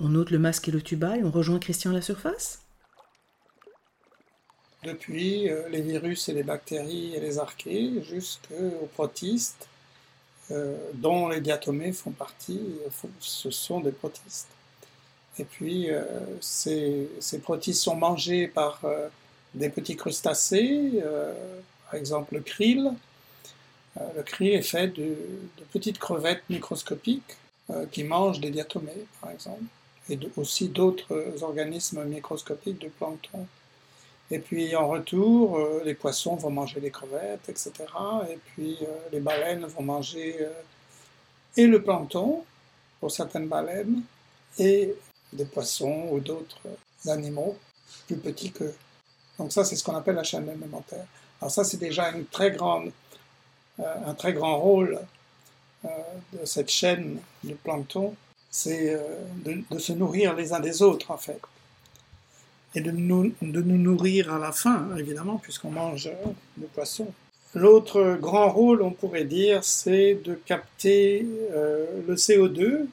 On 0.00 0.14
ôte 0.14 0.30
le 0.30 0.38
masque 0.38 0.68
et 0.68 0.72
le 0.72 0.82
tuba 0.82 1.16
et 1.16 1.24
on 1.24 1.30
rejoint 1.30 1.58
Christian 1.58 1.90
à 1.90 1.94
la 1.94 2.02
surface? 2.02 2.60
Depuis 4.82 5.48
euh, 5.48 5.68
les 5.68 5.80
virus 5.80 6.28
et 6.28 6.34
les 6.34 6.42
bactéries 6.42 7.14
et 7.14 7.20
les 7.20 7.38
archées 7.38 8.02
jusqu'aux 8.02 8.88
protistes, 8.94 9.68
euh, 10.50 10.76
dont 10.94 11.28
les 11.28 11.40
diatomées 11.40 11.92
font 11.92 12.10
partie, 12.10 12.60
ce 13.18 13.50
sont 13.50 13.80
des 13.80 13.92
protistes. 13.92 14.48
Et 15.38 15.44
puis 15.44 15.90
euh, 15.90 16.04
ces, 16.40 17.08
ces, 17.18 17.38
protistes 17.38 17.82
sont 17.82 17.96
mangés 17.96 18.46
par 18.46 18.82
des 19.54 19.70
petits 19.70 19.96
crustacés 19.96 21.02
par 21.86 21.94
exemple 21.94 22.34
le 22.34 22.40
krill. 22.40 22.92
Euh, 24.00 24.00
le 24.16 24.22
krill 24.22 24.54
est 24.54 24.62
fait 24.62 24.88
de, 24.88 25.16
petites 25.72 25.98
crevettes 25.98 26.42
microscopiques 26.50 27.36
euh, 27.70 27.86
qui 27.86 28.04
mangent 28.04 28.40
des 28.40 28.50
diatomées, 28.50 29.06
par 29.20 29.30
exemple, 29.30 29.64
et 30.10 30.18
aussi 30.36 30.68
d'autres 30.68 31.42
organismes 31.42 32.04
microscopiques 32.04 32.80
de 32.80 32.88
plancton. 32.88 33.46
Et 34.30 34.38
puis 34.38 34.74
en 34.74 34.88
retour, 34.88 35.58
euh, 35.58 35.82
les 35.84 35.94
poissons 35.94 36.34
vont 36.36 36.50
manger 36.50 36.80
les 36.80 36.90
crevettes, 36.90 37.48
etc. 37.48 37.72
Et 38.30 38.38
puis 38.46 38.78
les 39.12 39.20
baleines 39.20 39.66
vont 39.66 39.82
manger 39.82 40.36
et 41.56 41.66
le 41.66 41.82
plancton, 41.82 42.44
pour 43.00 43.12
certaines 43.12 43.46
baleines, 43.46 44.02
et 44.58 44.94
des 45.32 45.44
poissons 45.44 46.08
ou 46.10 46.20
d'autres 46.20 46.60
animaux 47.06 47.56
plus 48.06 48.16
petits 48.16 48.50
qu'eux. 48.50 48.74
Donc 49.38 49.52
ça, 49.52 49.64
c'est 49.64 49.76
ce 49.76 49.84
qu'on 49.84 49.96
appelle 49.96 50.14
la 50.14 50.24
chaîne 50.24 50.48
alimentaire. 50.48 51.06
Alors 51.40 51.50
ça, 51.50 51.64
c'est 51.64 51.78
déjà 51.78 52.10
une 52.10 52.26
très 52.26 52.52
grande, 52.52 52.90
euh, 53.80 53.94
un 54.06 54.14
très 54.14 54.32
grand 54.32 54.58
rôle 54.58 55.00
euh, 55.84 55.88
de 56.32 56.44
cette 56.44 56.70
chaîne 56.70 57.18
de 57.42 57.54
plancton, 57.54 58.14
c'est 58.50 58.94
euh, 58.94 59.00
de, 59.70 59.78
se 59.78 59.92
nourrir 59.92 60.34
les 60.34 60.52
uns 60.52 60.60
des 60.60 60.82
autres, 60.82 61.10
en 61.10 61.16
fait. 61.16 61.40
Et 62.76 62.80
de 62.80 62.90
nous, 62.90 63.34
de 63.42 63.62
nous 63.62 63.78
nourrir 63.78 64.32
à 64.32 64.38
la 64.38 64.52
fin, 64.52 64.88
évidemment, 64.96 65.38
puisqu'on 65.38 65.70
mange 65.70 66.10
du 66.56 66.66
poisson. 66.66 67.12
L'autre 67.54 68.16
grand 68.20 68.50
rôle, 68.50 68.82
on 68.82 68.90
pourrait 68.90 69.24
dire, 69.24 69.62
c'est 69.62 70.14
de 70.24 70.34
capter 70.34 71.24
le 71.52 72.14
CO2. 72.16 72.86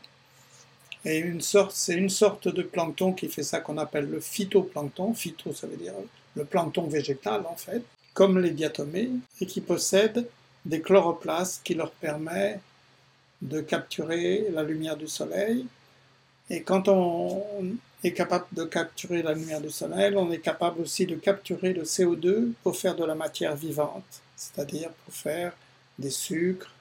Et 1.03 1.17
une 1.17 1.41
sorte, 1.41 1.71
c'est 1.73 1.95
une 1.95 2.09
sorte 2.09 2.47
de 2.47 2.61
plancton 2.61 3.11
qui 3.13 3.27
fait 3.27 3.41
ça 3.41 3.59
qu'on 3.59 3.79
appelle 3.79 4.07
le 4.07 4.19
phytoplancton. 4.19 5.15
Phyto, 5.15 5.51
ça 5.51 5.65
veut 5.65 5.77
dire 5.77 5.93
le 6.35 6.45
plancton 6.45 6.87
végétal, 6.87 7.43
en 7.45 7.55
fait 7.55 7.83
comme 8.13 8.39
les 8.39 8.51
diatomées, 8.51 9.09
et 9.39 9.45
qui 9.45 9.61
possèdent 9.61 10.27
des 10.65 10.81
chloroplastes 10.81 11.61
qui 11.63 11.73
leur 11.73 11.91
permettent 11.91 12.59
de 13.41 13.61
capturer 13.61 14.47
la 14.51 14.63
lumière 14.63 14.97
du 14.97 15.07
soleil. 15.07 15.65
Et 16.49 16.61
quand 16.61 16.87
on 16.87 17.43
est 18.03 18.11
capable 18.11 18.45
de 18.51 18.65
capturer 18.65 19.23
la 19.23 19.33
lumière 19.33 19.61
du 19.61 19.71
soleil, 19.71 20.13
on 20.15 20.31
est 20.31 20.39
capable 20.39 20.81
aussi 20.81 21.05
de 21.05 21.15
capturer 21.15 21.73
le 21.73 21.83
CO2 21.83 22.51
pour 22.63 22.75
faire 22.75 22.95
de 22.95 23.05
la 23.05 23.15
matière 23.15 23.55
vivante, 23.55 24.21
c'est-à-dire 24.35 24.89
pour 25.05 25.13
faire 25.13 25.53
des 25.97 26.09
sucres 26.09 26.71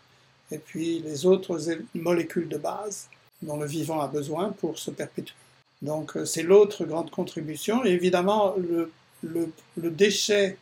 et 0.50 0.58
puis 0.58 0.98
les 0.98 1.26
autres 1.26 1.60
molécules 1.94 2.48
de 2.48 2.58
base 2.58 3.08
dont 3.40 3.58
le 3.58 3.66
vivant 3.66 4.00
a 4.00 4.08
besoin 4.08 4.50
pour 4.50 4.78
se 4.78 4.90
perpétuer. 4.90 5.34
Donc 5.80 6.16
euh, 6.16 6.24
c'est 6.24 6.42
l'autre 6.42 6.84
grande 6.84 7.10
contribution. 7.10 7.84
Et 7.84 7.90
évidemment, 7.90 8.54
le 8.58 8.90
le, 9.22 9.52
déchet 9.76 10.56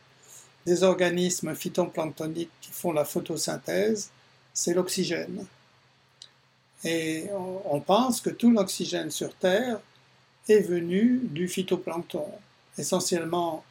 des 0.65 0.83
organismes 0.83 1.55
phytoplanctoniques 1.55 2.51
qui 2.61 2.71
font 2.71 2.91
la 2.91 3.05
photosynthèse, 3.05 4.09
c'est 4.53 4.73
l'oxygène. 4.73 5.45
Et 6.83 7.25
on 7.65 7.79
pense 7.81 8.21
que 8.21 8.29
tout 8.29 8.51
l'oxygène 8.51 9.11
sur 9.11 9.33
Terre 9.33 9.79
est 10.47 10.61
venu 10.61 11.19
du 11.23 11.47
phytoplancton, 11.47 12.25
essentiellement 12.77 13.63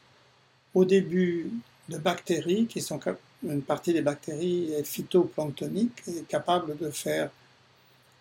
au 0.74 0.84
début 0.84 1.50
de 1.88 1.96
bactéries 1.96 2.66
qui 2.66 2.80
sont 2.80 3.00
une 3.42 3.62
partie 3.62 3.92
des 3.92 4.02
bactéries 4.02 4.72
est 4.72 4.84
phytoplanctonique 4.84 6.02
et 6.08 6.22
capable 6.22 6.76
de 6.76 6.90
faire 6.90 7.30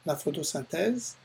la 0.06 0.16
photosynthèse. 0.16 1.16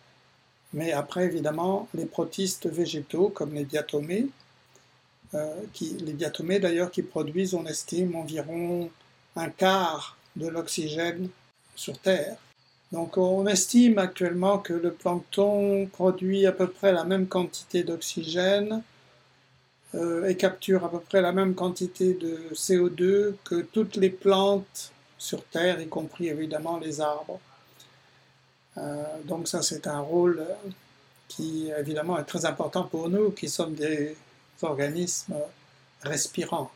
Mais 0.73 0.93
après, 0.93 1.25
évidemment, 1.27 1.89
les 1.95 2.07
protistes 2.07 2.67
végétaux, 2.67 3.29
comme 3.29 3.55
les 3.55 3.65
diatomées, 3.65 4.29
qui, 5.73 5.97
les 5.99 6.13
diatomées 6.13 6.59
d'ailleurs 6.59 6.91
qui 6.91 7.03
produisent, 7.03 7.55
on 7.55 7.65
estime, 7.65 8.15
environ 8.17 8.91
un 9.37 9.49
quart 9.49 10.17
de 10.37 10.49
l'oxygène 10.49 11.29
sur 11.75 11.99
Terre. 11.99 12.37
Donc 12.93 13.17
on 13.17 13.47
estime 13.47 13.99
actuellement 13.99 14.59
que 14.59 14.75
le 14.75 14.93
plancton 14.93 15.87
produit 15.87 16.47
à 16.47 16.53
peu 16.53 16.67
près 16.67 16.93
la 16.93 17.05
même 17.05 17.27
quantité 17.27 17.85
d'oxygène 17.85 18.83
euh, 19.95 20.29
et 20.29 20.37
capture 20.37 20.85
à 20.85 20.91
peu 20.91 21.01
près 21.01 21.23
la 21.23 21.33
même 21.33 21.55
quantité 21.55 22.13
de 22.13 22.39
CO2 22.55 23.35
que 23.45 23.63
toutes 23.63 23.97
les 23.97 24.11
plantes 24.11 24.93
sur 25.17 25.43
Terre, 25.45 25.81
y 25.81 25.89
compris 25.89 26.29
évidemment 26.29 26.79
les 26.79 27.01
arbres. 27.01 27.41
Euh, 28.77 29.03
donc 29.25 29.49
ça 29.49 29.63
c'est 29.63 29.87
un 29.87 30.01
rôle 30.01 30.45
qui 31.29 31.71
évidemment 31.79 32.19
est 32.19 32.25
très 32.25 32.45
important 32.45 32.85
pour 32.85 33.09
nous 33.09 33.31
qui 33.31 33.49
sommes 33.49 33.75
des 33.75 34.17
organismes 34.65 35.35
respirants. 36.03 36.71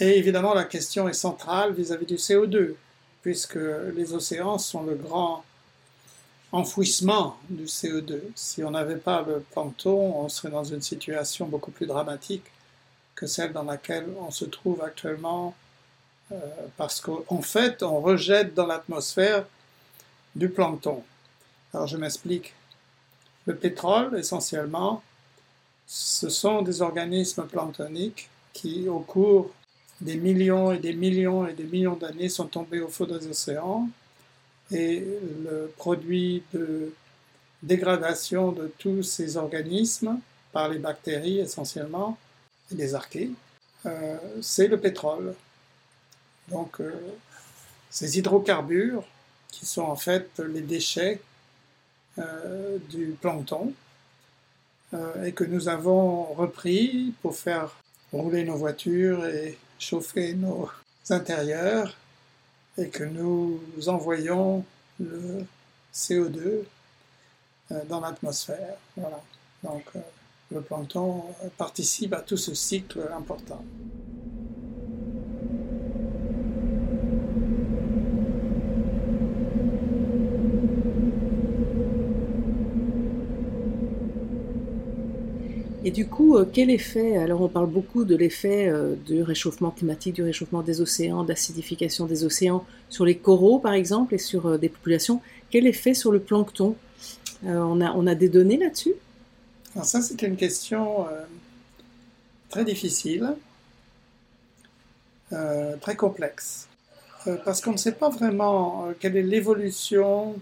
Et 0.00 0.18
évidemment 0.18 0.54
la 0.54 0.64
question 0.64 1.08
est 1.08 1.14
centrale 1.14 1.72
vis-à-vis 1.72 2.06
-vis 2.06 2.08
du 2.08 2.16
CO2, 2.16 2.74
puisque 3.22 3.58
les 3.94 4.12
océans 4.12 4.58
sont 4.58 4.82
le 4.82 4.94
grand 4.94 5.44
enfouissement 6.54 7.36
du 7.50 7.64
CO2. 7.64 8.20
Si 8.36 8.62
on 8.62 8.70
n'avait 8.70 8.96
pas 8.96 9.24
le 9.26 9.40
plancton, 9.40 10.24
on 10.24 10.28
serait 10.28 10.50
dans 10.50 10.62
une 10.62 10.82
situation 10.82 11.46
beaucoup 11.46 11.72
plus 11.72 11.86
dramatique 11.86 12.44
que 13.16 13.26
celle 13.26 13.52
dans 13.52 13.64
laquelle 13.64 14.06
on 14.20 14.30
se 14.30 14.44
trouve 14.44 14.80
actuellement, 14.82 15.54
euh, 16.30 16.36
parce 16.76 17.00
qu'en 17.00 17.42
fait, 17.42 17.82
on 17.82 18.00
rejette 18.00 18.54
dans 18.54 18.66
l'atmosphère 18.66 19.44
du 20.36 20.48
plancton. 20.48 21.02
Alors 21.72 21.88
je 21.88 21.96
m'explique. 21.96 22.54
Le 23.46 23.56
pétrole, 23.56 24.16
essentiellement, 24.16 25.02
ce 25.86 26.28
sont 26.28 26.62
des 26.62 26.82
organismes 26.82 27.46
planctoniques 27.46 28.28
qui, 28.52 28.88
au 28.88 29.00
cours 29.00 29.50
des 30.00 30.16
millions 30.16 30.72
et 30.72 30.78
des 30.78 30.92
millions 30.92 31.46
et 31.46 31.52
des 31.52 31.64
millions 31.64 31.96
d'années, 31.96 32.28
sont 32.28 32.46
tombés 32.46 32.80
au 32.80 32.88
fond 32.88 33.06
des 33.06 33.26
océans 33.28 33.88
et 34.70 35.04
le 35.44 35.72
produit 35.76 36.42
de 36.52 36.92
dégradation 37.62 38.52
de 38.52 38.72
tous 38.78 39.02
ces 39.02 39.36
organismes 39.36 40.18
par 40.52 40.68
les 40.68 40.78
bactéries 40.78 41.40
essentiellement 41.40 42.16
et 42.70 42.74
les 42.76 42.94
archées, 42.94 43.30
euh, 43.86 44.16
c'est 44.40 44.68
le 44.68 44.78
pétrole. 44.78 45.34
Donc 46.48 46.80
euh, 46.80 46.92
ces 47.90 48.18
hydrocarbures 48.18 49.04
qui 49.50 49.66
sont 49.66 49.82
en 49.82 49.96
fait 49.96 50.38
les 50.38 50.60
déchets 50.60 51.20
euh, 52.18 52.78
du 52.90 53.16
plancton 53.20 53.72
et 55.24 55.32
que 55.32 55.44
nous 55.44 55.68
avons 55.68 56.24
repris 56.34 57.14
pour 57.20 57.34
faire 57.34 57.74
rouler 58.12 58.44
nos 58.44 58.56
voitures 58.56 59.26
et 59.26 59.58
chauffer 59.78 60.34
nos 60.34 60.68
intérieurs 61.10 61.96
et 62.78 62.88
que 62.88 63.04
nous 63.04 63.60
envoyons 63.86 64.64
le 65.00 65.44
CO2 65.92 66.64
euh, 67.72 67.84
dans 67.88 68.00
l'atmosphère. 68.00 68.76
Voilà. 68.96 69.20
Donc 69.62 69.84
euh, 69.96 70.00
le 70.52 70.60
plancton 70.60 71.24
participe 71.56 72.12
à 72.12 72.20
tout 72.20 72.36
ce 72.36 72.54
cycle 72.54 73.00
important. 73.16 73.64
Et 85.86 85.90
du 85.90 86.08
coup, 86.08 86.38
euh, 86.38 86.46
quel 86.50 86.70
effet 86.70 87.18
Alors, 87.18 87.42
on 87.42 87.48
parle 87.48 87.66
beaucoup 87.66 88.04
de 88.04 88.16
l'effet 88.16 88.68
euh, 88.68 88.94
du 88.94 89.22
réchauffement 89.22 89.70
climatique, 89.70 90.14
du 90.14 90.22
réchauffement 90.22 90.62
des 90.62 90.80
océans, 90.80 91.24
d'acidification 91.24 92.06
des 92.06 92.24
océans 92.24 92.64
sur 92.88 93.04
les 93.04 93.18
coraux, 93.18 93.58
par 93.58 93.74
exemple, 93.74 94.14
et 94.14 94.18
sur 94.18 94.46
euh, 94.46 94.56
des 94.56 94.70
populations. 94.70 95.20
Quel 95.50 95.66
effet 95.66 95.92
sur 95.92 96.10
le 96.10 96.20
plancton? 96.20 96.74
On, 97.46 97.82
a, 97.82 97.92
on 97.92 98.06
a 98.06 98.14
des 98.14 98.30
données 98.30 98.56
là-dessus? 98.56 98.94
Alors, 99.74 99.84
ça, 99.84 100.00
c'est 100.00 100.22
une 100.22 100.36
question 100.36 101.04
très 102.48 102.64
difficile, 102.64 103.34
très 105.28 105.94
complexe, 105.94 106.68
parce 107.44 107.60
qu'on 107.60 107.72
ne 107.72 107.76
sait 107.76 107.92
pas 107.92 108.08
vraiment 108.08 108.88
quelle 108.98 109.18
est 109.18 109.22
l'évolution 109.22 110.36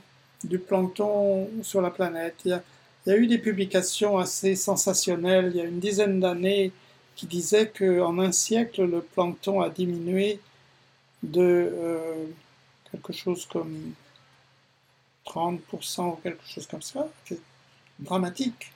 du 0.45 0.61
plancton 0.61 1.49
sur 1.63 1.81
la 1.81 1.91
planète. 1.91 2.37
Il 2.45 2.51
y 2.51 2.55
a, 2.55 2.63
il 3.07 3.11
y 3.11 3.13
a 3.13 3.19
eu 3.19 3.27
des 3.27 3.39
publications 3.39 4.19
assez 4.19 4.55
sensationnelles 4.55 5.51
il 5.55 5.57
y 5.57 5.61
a 5.61 5.65
une 5.65 5.81
dizaine 5.81 6.21
d'années 6.21 6.73
qui 7.17 7.27
disaient 7.27 7.69
qu'en 7.69 8.19
un 8.19 8.33
siècle, 8.33 8.85
le 8.85 9.01
plancton 9.01 9.61
a 9.61 9.69
diminué 9.69 10.41
de 11.23 11.41
euh, 11.41 12.27
quelque 12.91 13.13
chose 13.13 13.47
comme 13.47 13.93
30% 15.27 16.13
ou 16.13 16.17
quelque 16.17 16.45
chose 16.47 16.67
comme 16.67 16.83
ça. 16.83 17.09
C'est 17.25 17.41
dramatique. 17.99 18.73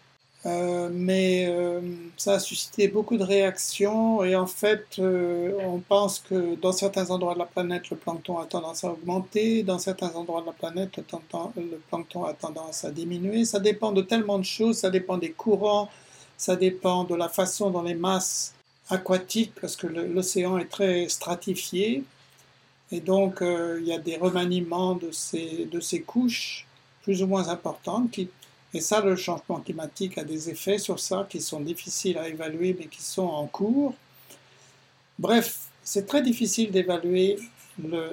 Euh, 0.47 0.91
mais 0.93 1.47
euh, 1.49 1.81
ça 2.17 2.35
a 2.35 2.39
suscité 2.39 2.87
beaucoup 2.87 3.17
de 3.17 3.25
réactions 3.25 4.23
et 4.23 4.37
en 4.37 4.47
fait, 4.47 4.87
euh, 5.01 5.53
on 5.65 5.81
pense 5.81 6.21
que 6.21 6.55
dans 6.55 6.71
certains 6.71 7.11
endroits 7.11 7.35
de 7.35 7.41
la 7.41 7.47
planète, 7.47 7.91
le 7.91 7.97
plancton 7.97 8.39
a 8.39 8.47
tendance 8.47 8.85
à 8.85 8.93
augmenter, 8.93 9.65
dans 9.65 9.81
certains 9.81 10.15
endroits 10.15 10.43
de 10.43 10.47
la 10.47 10.53
planète, 10.53 10.99
le, 10.99 11.81
plancton 11.89 12.25
a 12.25 12.33
tendance 12.33 12.85
à 12.85 12.93
diminuer. 12.93 13.45
Ça 13.45 13.59
dépend 13.59 13.91
de 13.91 14.03
tellement 14.03 14.39
de 14.39 14.45
choses, 14.45 14.79
ça 14.79 14.91
dépend 14.91 15.19
des 15.19 15.33
courants, 15.33 15.91
ça 16.37 16.55
dépend 16.55 17.03
de 17.03 17.17
la 17.17 17.29
façon 17.29 17.71
dont 17.71 17.83
les 17.83 17.95
masses 17.95 18.55
aquatiques, 18.89 19.53
parce 19.61 19.75
que 19.75 19.89
l'océan 19.89 20.59
est 20.59 20.71
très 20.71 21.09
stratifié, 21.09 22.05
et 22.93 23.01
donc 23.01 23.39
il 23.43 23.85
y 23.85 23.93
a 23.93 23.99
des 23.99 24.17
remaniements 24.17 24.95
de 24.95 25.11
ces, 25.11 25.65
de 25.65 25.81
ces 25.81 26.03
couches 26.03 26.67
plus 27.03 27.23
ou 27.23 27.27
moins 27.27 27.49
importantes 27.49 28.11
qui 28.13 28.29
et 28.77 28.81
ça, 28.81 29.01
le 29.01 29.17
changement 29.17 29.61
climatique 29.61 30.19
a 30.19 30.25
des 30.25 30.51
effets 30.51 30.77
sur 30.77 31.01
ça 31.01 31.27
qui 31.31 31.41
sont 31.41 31.61
difficiles 31.61 32.19
à 32.19 32.29
évaluer, 32.29 32.77
mais 32.79 32.89
qui 32.89 33.03
sont 33.03 33.27
en 33.27 33.47
cours. 33.47 33.95
Bref, 35.19 35.69
c'est 35.83 36.07
très 36.07 36.21
difficile 36.21 36.71
d'évaluer. 36.71 37.39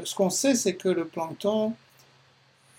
Ce 0.06 0.16
qu'on 0.16 0.30
sait, 0.30 0.56
c'est 0.56 0.76
que 0.76 0.88
le 0.88 1.06
plancton, 1.06 1.74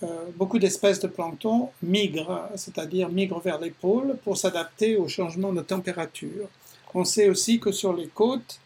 euh, 0.02 0.06
beaucoup 0.34 0.58
d'espèces 0.58 0.98
de 1.00 1.08
plancton 1.08 1.68
migrent, 1.82 2.48
c'est-à-dire 2.56 3.10
migrent 3.10 3.40
vers 3.40 3.60
les 3.60 3.70
pôles 3.70 4.16
pour 4.24 4.38
s'adapter 4.38 4.96
au 4.96 5.06
changement 5.06 5.52
de 5.52 5.60
température. 5.60 6.48
On 6.94 7.04
sait 7.04 7.28
aussi 7.28 7.60
que 7.60 7.70
sur 7.70 7.92
les 7.92 8.08
côtes, 8.08 8.60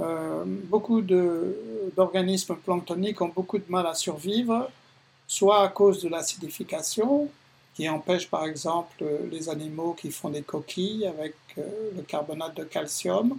euh, 0.00 0.42
beaucoup 0.46 1.00
d'organismes 1.00 2.56
planctoniques 2.56 3.20
ont 3.20 3.28
beaucoup 3.28 3.58
de 3.58 3.68
mal 3.68 3.86
à 3.86 3.94
survivre, 3.94 4.68
soit 5.28 5.62
à 5.62 5.68
cause 5.68 6.02
de 6.02 6.08
l'acidification, 6.08 7.30
qui 7.74 7.88
empêche 7.88 8.28
par 8.28 8.44
exemple 8.44 9.04
les 9.30 9.48
animaux 9.48 9.94
qui 9.94 10.10
font 10.10 10.30
des 10.30 10.42
coquilles 10.42 11.06
avec 11.06 11.34
euh, 11.58 11.62
le 11.96 12.02
carbonate 12.02 12.56
de 12.56 12.64
calcium 12.64 13.36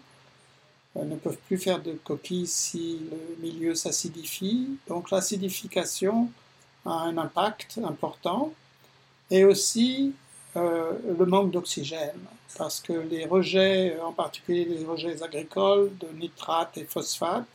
euh, 0.98 1.06
ne 1.06 1.16
peuvent 1.16 1.38
plus 1.48 1.58
faire 1.58 1.82
de 1.82 1.94
coquilles 2.04 2.48
si 2.48 3.00
le 3.10 3.42
milieu 3.42 3.76
s'acidifie. 3.76 4.78
Donc 4.88 5.10
l'acidification 5.12 6.30
a 6.86 6.92
un 6.92 7.18
impact 7.18 7.80
important 7.84 8.54
et 9.32 9.46
aussi 9.46 10.14
euh, 10.58 10.94
le 11.18 11.26
manque 11.26 11.52
d'oxygène 11.52 12.20
parce 12.58 12.80
que 12.80 12.94
les 12.94 13.26
rejets, 13.26 13.98
en 14.00 14.12
particulier 14.12 14.66
les 14.66 14.86
rejets 14.86 15.24
agricoles 15.24 15.92
de 15.98 16.08
nitrates 16.18 16.78
et 16.78 16.86
phosphates, 16.86 17.46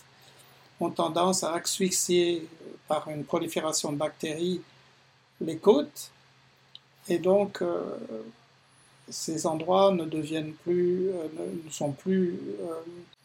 ont 0.81 0.91
tendance 0.91 1.45
à 1.45 1.53
asphyxier 1.55 2.49
par 2.89 3.09
une 3.09 3.25
prolifération 3.25 3.93
de 3.93 3.97
bactéries 3.97 4.63
les 5.41 5.59
côtes 5.59 6.11
et 7.11 7.19
donc, 7.19 7.61
euh, 7.61 7.83
ces 9.09 9.45
endroits 9.45 9.91
ne 9.91 10.05
deviennent 10.05 10.53
plus, 10.53 11.09
euh, 11.09 11.27
ne 11.65 11.71
sont 11.71 11.91
plus, 11.91 12.39
euh, 12.61 12.75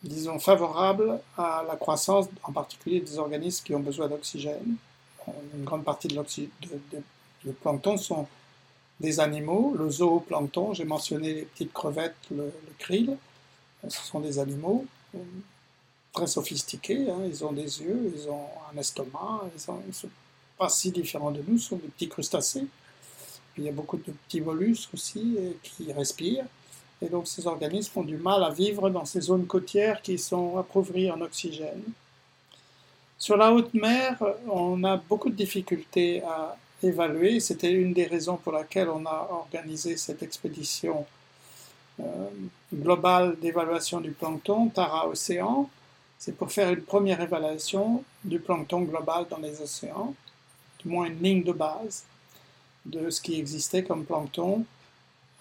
disons, 0.03 0.39
favorables 0.39 1.19
à 1.37 1.63
la 1.67 1.75
croissance, 1.75 2.25
en 2.43 2.51
particulier 2.51 2.99
des 2.99 3.19
organismes 3.19 3.63
qui 3.63 3.75
ont 3.75 3.79
besoin 3.79 4.07
d'oxygène. 4.07 4.75
Une 5.55 5.63
grande 5.63 5.83
partie 5.83 6.07
de, 6.07 6.15
de, 7.43 7.51
plancton 7.61 7.95
sont 7.97 8.27
des 8.99 9.19
animaux, 9.19 9.75
le 9.77 9.89
zooplancton, 9.89 10.73
j'ai 10.73 10.85
mentionné 10.85 11.33
les 11.33 11.41
petites 11.43 11.73
crevettes, 11.73 12.15
le, 12.31 12.51
krill, 12.79 13.17
Ce 13.87 14.01
sont 14.01 14.19
des 14.19 14.39
animaux 14.39 14.85
très 16.11 16.27
sophistiqués, 16.27 17.09
hein. 17.09 17.19
ils 17.27 17.43
ont 17.45 17.51
des 17.51 17.81
yeux, 17.81 18.13
ils 18.15 18.29
ont 18.29 18.47
un 18.73 18.77
estomac, 18.79 19.41
ils 19.51 19.87
ne 19.87 19.93
sont 19.93 20.09
pas 20.57 20.69
si 20.69 20.91
différents 20.91 21.31
de 21.31 21.43
nous, 21.47 21.57
ce 21.59 21.69
sont 21.69 21.75
des 21.75 21.87
petits 21.87 22.09
crustacés. 22.09 22.67
Il 23.57 23.63
y 23.63 23.69
a 23.69 23.71
beaucoup 23.71 23.97
de 23.97 24.11
petits 24.11 24.41
mollusques 24.41 24.93
aussi 24.93 25.37
qui 25.63 25.91
respirent. 25.93 26.45
Et 27.01 27.09
donc 27.09 27.27
ces 27.27 27.45
organismes 27.45 27.99
ont 27.99 28.03
du 28.03 28.17
mal 28.17 28.43
à 28.43 28.49
vivre 28.49 28.89
dans 28.89 29.05
ces 29.05 29.21
zones 29.21 29.45
côtières 29.45 30.01
qui 30.01 30.17
sont 30.17 30.57
appauvries 30.57 31.11
en 31.11 31.21
oxygène. 31.21 31.83
Sur 33.17 33.37
la 33.37 33.51
haute 33.53 33.73
mer, 33.73 34.21
on 34.49 34.83
a 34.83 34.97
beaucoup 34.97 35.29
de 35.29 35.35
difficultés 35.35 36.21
à 36.23 36.57
évaluer. 36.83 37.39
C'était 37.39 37.71
une 37.71 37.93
des 37.93 38.05
raisons 38.05 38.37
pour 38.37 38.51
laquelle 38.51 38.89
on 38.89 39.05
a 39.05 39.27
organisé 39.31 39.97
cette 39.97 40.21
expédition 40.21 41.05
euh, 41.99 42.03
globale 42.73 43.37
d'évaluation 43.41 44.01
du 44.01 44.11
plancton, 44.11 44.69
Tara 44.69 45.07
Océan. 45.07 45.69
C'est 46.17 46.35
pour 46.35 46.51
faire 46.51 46.69
une 46.69 46.81
première 46.81 47.21
évaluation 47.21 48.03
du 48.23 48.39
plancton 48.39 48.81
global 48.81 49.25
dans 49.29 49.37
les 49.37 49.61
océans, 49.61 50.13
du 50.79 50.89
moins 50.89 51.05
une 51.05 51.21
ligne 51.21 51.43
de 51.43 51.53
base 51.53 52.03
de 52.85 53.09
ce 53.09 53.21
qui 53.21 53.39
existait 53.39 53.83
comme 53.83 54.05
plancton, 54.05 54.65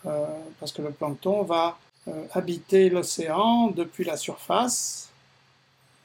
euh, 0.07 0.27
parce 0.61 0.73
que 0.73 0.83
le 0.83 0.91
plancton 0.91 1.43
va 1.43 1.79
euh, 2.09 2.27
habiter 2.33 2.91
l'océan 2.91 3.69
depuis 3.69 4.05
la 4.05 4.17
surface 4.17 5.05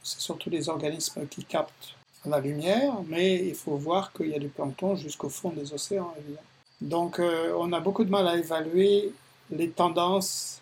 c'est 0.03 0.21
surtout 0.21 0.49
des 0.49 0.69
organismes 0.69 1.27
qui 1.27 1.43
captent 1.43 1.95
la 2.25 2.39
lumière, 2.39 2.93
mais 3.07 3.45
il 3.45 3.55
faut 3.55 3.77
voir 3.77 4.11
qu'il 4.11 4.27
y 4.27 4.35
a 4.35 4.39
du 4.39 4.49
plancton 4.49 4.95
jusqu'au 4.95 5.29
fond 5.29 5.51
des 5.51 5.73
océans. 5.73 6.13
Donc 6.81 7.19
euh, 7.19 7.53
on 7.57 7.71
a 7.73 7.79
beaucoup 7.79 8.03
de 8.03 8.09
mal 8.09 8.27
à 8.27 8.37
évaluer 8.37 9.13
les 9.51 9.69
tendances 9.69 10.61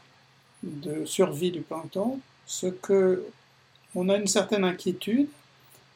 de 0.64 1.06
survie 1.06 1.52
du 1.52 1.62
plancton, 1.62 2.20
ce 2.46 2.68
que 2.68 3.26
on 3.96 4.10
a 4.10 4.18
une 4.18 4.28
certaine 4.28 4.64
inquiétude 4.64 5.30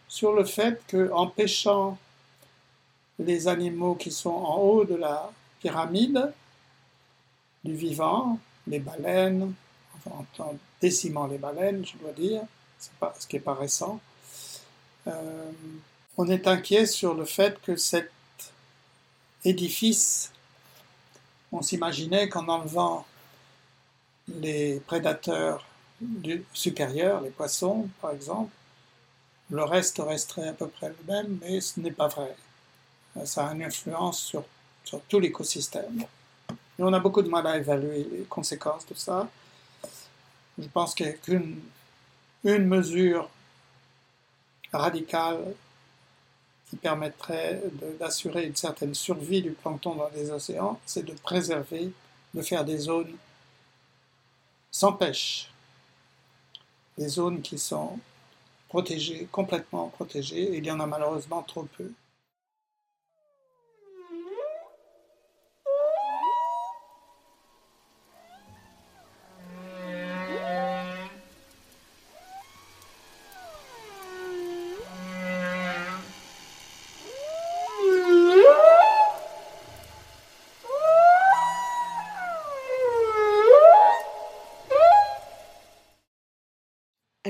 sur 0.07 0.33
le 0.33 0.45
fait 0.45 0.81
qu'en 0.89 1.27
pêchant 1.27 1.97
les 3.25 3.47
animaux 3.47 3.95
qui 3.95 4.11
sont 4.11 4.29
en 4.29 4.57
haut 4.57 4.85
de 4.85 4.95
la 4.95 5.31
pyramide 5.61 6.33
du 7.63 7.75
vivant, 7.75 8.39
les 8.67 8.79
baleines, 8.79 9.53
en 10.05 10.55
décimant 10.81 11.27
les 11.27 11.37
baleines, 11.37 11.85
je 11.85 11.97
dois 11.97 12.11
dire, 12.11 12.41
ce 12.79 13.27
qui 13.27 13.35
n'est 13.35 13.41
pas 13.41 13.53
récent. 13.53 13.99
Euh, 15.07 15.51
on 16.17 16.27
est 16.27 16.47
inquiet 16.47 16.85
sur 16.85 17.13
le 17.13 17.25
fait 17.25 17.59
que 17.61 17.75
cet 17.75 18.11
édifice, 19.43 20.31
on 21.51 21.61
s'imaginait 21.61 22.29
qu'en 22.29 22.47
enlevant 22.47 23.05
les 24.27 24.79
prédateurs 24.79 25.65
supérieurs, 26.53 27.21
les 27.21 27.29
poissons 27.29 27.87
par 28.01 28.11
exemple, 28.11 28.51
le 29.49 29.63
reste 29.63 29.99
resterait 29.99 30.49
à 30.49 30.53
peu 30.53 30.67
près 30.67 30.89
le 30.89 31.13
même, 31.13 31.39
mais 31.41 31.61
ce 31.61 31.79
n'est 31.79 31.91
pas 31.91 32.07
vrai. 32.07 32.35
Ça 33.25 33.47
a 33.47 33.53
une 33.53 33.63
influence 33.63 34.19
sur, 34.19 34.43
sur 34.83 35.01
tout 35.01 35.19
l'écosystème. 35.19 36.05
Et 36.49 36.83
on 36.83 36.93
a 36.93 36.99
beaucoup 36.99 37.21
de 37.21 37.29
mal 37.29 37.45
à 37.45 37.57
évaluer 37.57 38.07
les 38.11 38.23
conséquences 38.23 38.85
de 38.87 38.95
ça. 38.95 39.29
Je 40.57 40.67
pense 40.67 40.95
qu'une 40.95 41.61
une 42.43 42.65
mesure 42.65 43.29
radicale 44.73 45.53
qui 46.69 46.77
permettrait 46.77 47.61
d'assurer 47.99 48.45
une 48.45 48.55
certaine 48.55 48.95
survie 48.95 49.41
du 49.41 49.51
plancton 49.51 49.95
dans 49.95 50.09
les 50.15 50.31
océans, 50.31 50.79
c'est 50.85 51.03
de 51.03 51.13
préserver, 51.13 51.91
de 52.33 52.41
faire 52.41 52.63
des 52.63 52.77
zones 52.77 53.13
sans 54.71 54.93
pêche, 54.93 55.51
des 56.97 57.09
zones 57.09 57.41
qui 57.41 57.59
sont 57.59 57.99
protégées, 58.69 59.27
complètement 59.31 59.89
protégées, 59.89 60.53
et 60.53 60.57
il 60.57 60.65
y 60.65 60.71
en 60.71 60.79
a 60.79 60.87
malheureusement 60.87 61.43
trop 61.43 61.63
peu. 61.77 61.91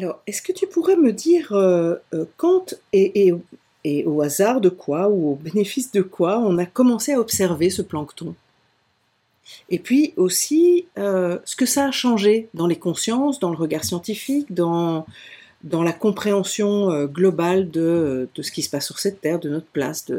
Alors, 0.01 0.19
est-ce 0.25 0.41
que 0.41 0.51
tu 0.51 0.65
pourrais 0.65 0.95
me 0.95 1.13
dire 1.13 1.51
euh, 1.51 1.95
euh, 2.15 2.25
quand 2.35 2.73
et, 2.91 3.33
au 4.03 4.21
hasard 4.23 4.59
de 4.59 4.69
quoi 4.69 5.09
ou 5.09 5.33
au 5.33 5.35
bénéfice 5.35 5.91
de 5.91 6.01
quoi 6.01 6.39
on 6.39 6.57
a 6.57 6.65
commencé 6.65 7.13
à 7.13 7.19
observer 7.19 7.69
ce 7.69 7.83
plancton? 7.83 8.33
Et 9.69 9.77
puis 9.77 10.13
aussi 10.17 10.87
euh, 10.97 11.37
ce 11.45 11.55
que 11.55 11.67
ça 11.67 11.85
a 11.85 11.91
changé 11.91 12.49
dans 12.55 12.65
les 12.65 12.79
consciences, 12.79 13.39
dans 13.39 13.51
le 13.51 13.55
regard 13.55 13.83
scientifique, 13.83 14.51
dans, 14.51 15.05
la 15.63 15.93
compréhension 15.93 17.05
globale 17.05 17.69
de, 17.69 18.27
de, 18.33 18.41
ce 18.41 18.51
qui 18.51 18.63
se 18.63 18.71
passe 18.71 18.87
sur 18.87 18.97
cette 18.97 19.21
terre, 19.21 19.39
de 19.39 19.49
notre 19.49 19.67
place. 19.67 20.11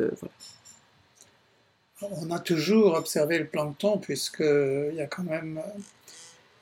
On 2.03 2.31
a 2.31 2.39
toujours 2.39 2.95
observé 2.95 3.37
le 3.37 3.47
plancton 3.47 3.99
puisqu'il 3.99 4.95
y 4.95 5.01
a 5.01 5.07
quand 5.09 5.25
même 5.25 5.61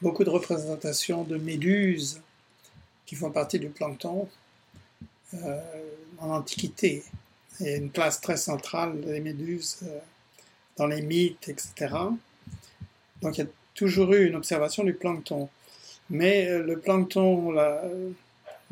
beaucoup 0.00 0.24
de 0.24 0.30
représentations 0.30 1.24
de 1.24 1.36
méduses 1.36 2.22
qui 3.10 3.16
font 3.16 3.32
partie 3.32 3.58
du 3.58 3.70
plancton 3.70 4.28
euh, 5.34 5.60
en 6.20 6.30
Antiquité. 6.30 7.02
A 7.60 7.70
une 7.70 7.90
place 7.90 8.20
très 8.20 8.36
centrale 8.36 9.00
des 9.00 9.18
méduses 9.18 9.78
euh, 9.82 9.98
dans 10.76 10.86
les 10.86 11.02
mythes, 11.02 11.48
etc. 11.48 11.92
Donc 13.20 13.36
il 13.36 13.40
y 13.40 13.42
a 13.42 13.50
toujours 13.74 14.12
eu 14.12 14.28
une 14.28 14.36
observation 14.36 14.84
du 14.84 14.94
plancton. 14.94 15.48
Mais 16.08 16.46
euh, 16.46 16.62
le 16.62 16.78
plancton, 16.78 17.50
la, 17.50 17.82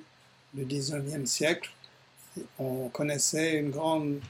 du 0.55 0.64
19e 0.64 1.26
siècle. 1.26 1.70
On 2.59 2.88
connaissait 2.88 3.55
une 3.59 3.70
grande 3.70 4.20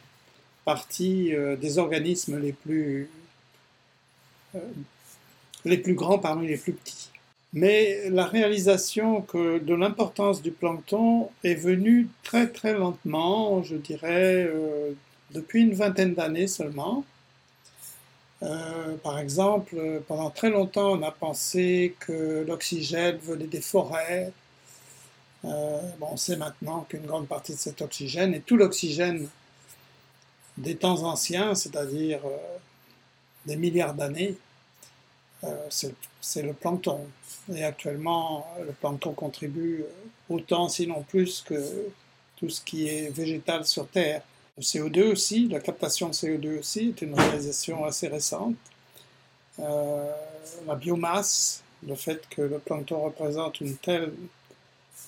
partie 0.65 1.35
euh, 1.35 1.57
des 1.57 1.79
organismes 1.79 2.39
les 2.39 2.53
plus, 2.53 3.09
euh, 4.55 4.59
les 5.65 5.79
plus 5.79 5.95
grands 5.95 6.19
parmi 6.19 6.49
les 6.49 6.57
plus 6.57 6.73
petits. 6.73 7.11
Mais 7.53 8.09
la 8.09 8.25
réalisation 8.25 9.21
que 9.23 9.59
de 9.59 9.75
l'importance 9.75 10.41
du 10.41 10.53
plancton 10.53 11.29
est 11.45 11.55
venue 11.55 12.09
très 12.23 12.49
très 12.49 12.73
lentement, 12.73 13.63
je 13.63 13.77
dirais, 13.77 14.45
euh, 14.49 14.93
depuis 15.33 15.63
une 15.63 15.75
vingtaine 15.75 16.15
d'années 16.15 16.47
seulement. 16.47 17.05
par 19.05 19.19
exemple, 19.19 19.77
pendant 20.09 20.31
très 20.31 20.51
longtemps, 20.51 20.93
on 20.99 21.03
a 21.03 21.13
pensé 21.13 21.95
que 22.01 22.45
l'oxygène 22.47 23.17
venait 23.19 23.47
des 23.47 23.61
forêts, 23.61 24.33
bon, 25.45 26.09
on 26.13 26.17
sait 26.17 26.37
maintenant 26.37 26.85
qu'une 26.89 27.07
grande 27.07 27.29
partie 27.29 27.55
de 27.55 27.59
cet 27.59 27.83
oxygène, 27.83 28.35
et 28.35 28.41
tout 28.41 28.57
l'oxygène 28.57 29.29
des 30.57 30.77
temps 30.77 31.03
anciens, 31.03 31.55
c'est-à-dire 31.55 32.21
euh, 32.25 32.37
des 33.47 33.57
milliards 33.57 33.95
d'années, 33.95 34.37
euh, 35.45 35.69
c'est 36.21 36.43
le 36.43 36.53
plancton. 36.53 37.01
Et 37.53 37.65
actuellement, 37.65 38.47
le 38.65 38.73
plancton 38.73 39.13
contribue 39.13 39.85
autant, 40.29 40.69
sinon 40.69 41.03
plus, 41.03 41.43
que 41.43 41.89
tout 42.37 42.49
ce 42.49 42.61
qui 42.61 42.89
est 42.89 43.11
végétal 43.11 43.65
sur 43.65 43.89
Terre. 43.89 44.23
Le 44.57 44.63
CO2 44.63 45.13
aussi, 45.13 45.49
la 45.49 45.61
captation 45.61 46.09
de 46.09 46.13
CO2 46.13 46.61
aussi, 46.61 46.89
est 46.91 47.03
une 47.03 47.15
réalisation 47.15 47.85
assez 47.85 48.09
récente. 48.09 48.55
la 49.59 50.75
biomasse, 50.77 51.63
le 51.87 51.95
fait 51.95 52.29
que 52.29 52.43
le 52.43 52.59
plancton 52.59 53.03
représente 53.03 53.61
une 53.61 53.77
telle 53.77 54.13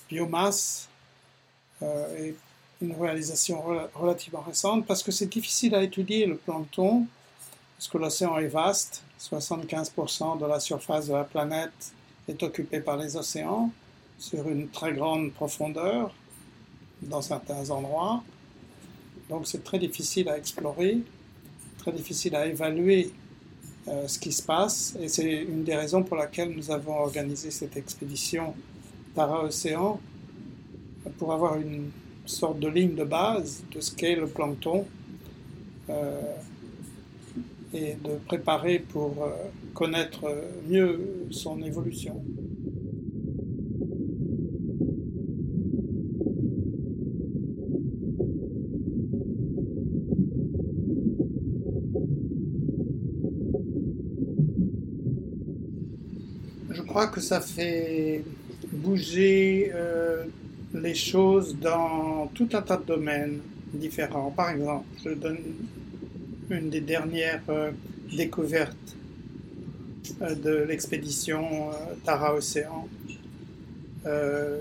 biomasse 0.09 0.89
euh, 1.81 2.31
une 2.81 2.93
réalisation 2.93 3.63
relativement 3.93 4.41
récente 4.41 4.85
parce 4.85 5.03
que 5.03 5.11
c'est 5.11 5.27
difficile 5.27 5.75
à 5.75 5.83
étudier 5.83 6.25
le 6.25 6.35
plancton, 6.35 7.05
parce 7.77 7.87
que 7.87 7.97
l'océan 7.97 8.37
est 8.37 8.47
vaste, 8.47 9.03
75% 9.19 10.39
de 10.39 10.45
la 10.45 10.59
surface 10.59 11.07
de 11.07 11.13
la 11.13 11.23
planète 11.23 11.93
est 12.27 12.41
occupée 12.43 12.79
par 12.79 12.97
les 12.97 13.15
océans 13.15 13.71
sur 14.17 14.47
une 14.47 14.69
très 14.69 14.93
grande 14.93 15.31
profondeur 15.33 16.13
dans 17.01 17.21
certains 17.21 17.69
endroits. 17.69 18.23
Donc 19.29 19.47
c'est 19.47 19.63
très 19.63 19.79
difficile 19.79 20.29
à 20.29 20.37
explorer, 20.37 20.99
très 21.79 21.91
difficile 21.91 22.35
à 22.35 22.45
évaluer 22.45 23.11
euh, 23.87 24.07
ce 24.07 24.19
qui 24.19 24.31
se 24.31 24.41
passe 24.41 24.95
et 24.99 25.07
c'est 25.07 25.43
une 25.43 25.63
des 25.63 25.75
raisons 25.75 26.03
pour 26.03 26.17
laquelle 26.17 26.49
nous 26.49 26.71
avons 26.71 26.97
organisé 26.97 27.51
cette 27.51 27.77
expédition 27.77 28.55
Tara-Océan 29.13 29.99
pour 31.17 31.33
avoir 31.33 31.57
une 31.57 31.91
sorte 32.25 32.59
de 32.59 32.67
ligne 32.67 32.95
de 32.95 33.03
base 33.03 33.63
de 33.71 33.81
ce 33.81 33.93
qu'est 33.95 34.15
le 34.15 34.27
plancton 34.27 34.85
euh, 35.89 36.21
et 37.73 37.95
de 38.03 38.17
préparer 38.25 38.79
pour 38.79 39.23
euh, 39.23 39.29
connaître 39.73 40.25
mieux 40.67 41.27
son 41.29 41.61
évolution. 41.61 42.23
Je 56.71 56.81
crois 56.81 57.07
que 57.07 57.19
ça 57.19 57.41
fait 57.41 58.23
bouger 58.71 59.71
euh, 59.73 60.23
les 60.73 60.95
choses 60.95 61.57
dans 61.59 62.14
tout 62.35 62.49
un 62.53 62.61
tas 62.61 62.77
de 62.77 62.85
domaines 62.85 63.39
différents. 63.73 64.29
Par 64.29 64.51
exemple, 64.51 64.85
je 65.03 65.09
donne 65.11 65.39
une 66.49 66.69
des 66.69 66.81
dernières 66.81 67.41
euh, 67.49 67.71
découvertes 68.15 68.95
euh, 70.21 70.35
de 70.35 70.65
l'expédition 70.67 71.71
Tara 72.03 72.35
Océan 72.35 72.87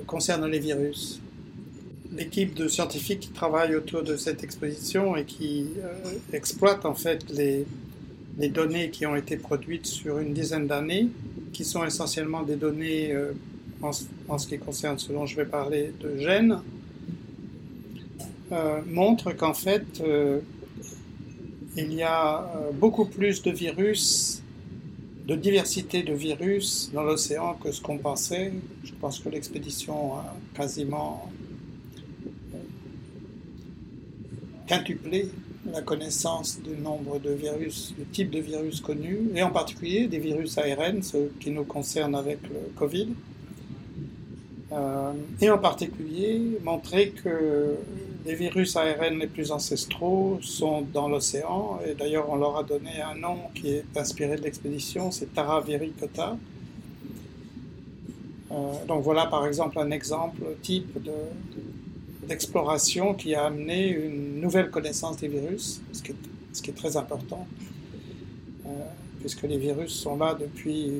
concerne 0.06 0.46
les 0.46 0.58
virus. 0.58 1.20
L'équipe 2.16 2.54
de 2.54 2.66
scientifiques 2.66 3.20
qui 3.20 3.28
travaille 3.28 3.76
autour 3.76 4.02
de 4.02 4.16
cette 4.16 4.42
exposition 4.42 5.16
et 5.16 5.24
qui 5.24 5.66
exploite 6.32 6.86
en 6.86 6.94
fait 6.94 7.28
les, 7.28 7.66
les, 8.38 8.48
données 8.48 8.88
qui 8.88 9.04
ont 9.04 9.14
été 9.14 9.36
produites 9.36 9.84
sur 9.84 10.18
une 10.18 10.32
dizaine 10.32 10.66
d'années, 10.66 11.08
qui 11.52 11.66
sont 11.66 11.84
essentiellement 11.84 12.42
des 12.42 12.56
données 12.56 13.14
en, 14.28 14.38
ce 14.38 14.46
qui 14.46 14.58
concerne 14.58 14.98
ce 14.98 15.12
dont 15.12 15.26
je 15.26 15.36
vais 15.36 15.44
parler 15.44 15.92
de 16.00 16.18
gènes, 16.18 16.60
euh, 18.52 18.82
montre 18.86 19.32
qu'en 19.32 19.54
fait, 19.54 20.00
euh, 20.00 20.40
il 21.76 21.94
y 21.94 22.02
a 22.02 22.40
euh, 22.40 22.72
beaucoup 22.72 23.06
plus 23.06 23.42
de 23.42 23.50
virus, 23.50 24.42
de 25.26 25.34
diversité 25.34 26.02
de 26.02 26.12
virus 26.12 26.90
dans 26.92 27.04
l'océan 27.04 27.54
que 27.54 27.72
ce 27.72 27.80
qu'on 27.80 27.96
pensait. 27.96 28.52
Je 28.84 28.92
pense 29.00 29.18
que 29.18 29.30
l'expédition 29.30 30.16
a 30.16 30.36
quasiment 30.54 31.30
quintuplé 34.66 35.30
la 35.72 35.80
connaissance 35.80 36.60
du 36.60 36.76
nombre 36.76 37.18
de 37.18 37.30
virus, 37.30 37.94
du 37.98 38.04
type 38.04 38.30
de 38.30 38.40
virus 38.40 38.82
connus, 38.82 39.30
et 39.34 39.42
en 39.42 39.50
particulier 39.50 40.06
des 40.06 40.18
virus 40.18 40.58
ARN, 40.58 41.02
ceux 41.02 41.32
qui 41.40 41.50
nous 41.50 41.64
concernent 41.64 42.14
avec 42.14 42.42
le 42.42 42.70
Covid. 42.76 43.08
Et 45.40 45.50
en 45.50 45.58
particulier 45.58 46.58
montrer 46.64 47.10
que 47.10 47.76
les 48.24 48.34
virus 48.34 48.76
ARN 48.76 49.18
les 49.18 49.26
plus 49.26 49.50
ancestraux 49.50 50.38
sont 50.40 50.82
dans 50.92 51.08
l'océan, 51.08 51.78
et 51.86 51.94
d'ailleurs 51.94 52.28
on 52.30 52.36
leur 52.36 52.56
a 52.56 52.62
donné 52.62 53.02
un 53.02 53.14
nom 53.14 53.38
qui 53.54 53.68
est 53.68 53.84
inspiré 53.96 54.36
de 54.36 54.42
l'expédition, 54.42 55.10
c'est 55.10 55.32
Taraviricota. 55.34 56.36
Euh, 58.50 58.54
donc 58.88 59.02
voilà 59.02 59.26
par 59.26 59.46
exemple 59.46 59.78
un 59.78 59.90
exemple 59.90 60.42
type 60.62 60.98
d'exploration 62.26 63.14
qui 63.14 63.34
a 63.34 63.44
amené 63.44 63.88
une 63.88 64.40
nouvelle 64.40 64.70
connaissance 64.70 65.18
des 65.18 65.28
virus, 65.28 65.82
ce 65.92 66.02
qui 66.62 66.70
est, 66.70 66.74
très 66.74 66.96
important, 66.96 67.46
euh, 68.66 68.68
puisque 69.20 69.42
les 69.42 69.58
virus 69.58 69.92
sont 69.92 70.16
là 70.16 70.34
depuis 70.34 70.90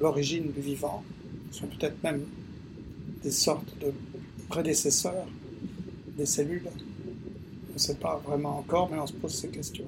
l'origine 0.00 0.52
du 0.52 0.60
vivant, 0.60 1.02
sont 1.50 1.66
peut-être 1.66 2.00
même 2.04 2.22
des 3.24 3.32
sortes 3.32 3.76
de 3.80 3.92
prédécesseurs 4.48 5.26
des 6.18 6.26
cellules. 6.26 6.68
On 7.70 7.74
ne 7.74 7.78
sait 7.78 7.94
pas 7.94 8.20
vraiment 8.26 8.58
encore, 8.58 8.90
mais 8.90 8.98
on 8.98 9.06
se 9.06 9.12
pose 9.12 9.32
ces 9.32 9.48
questions. 9.48 9.86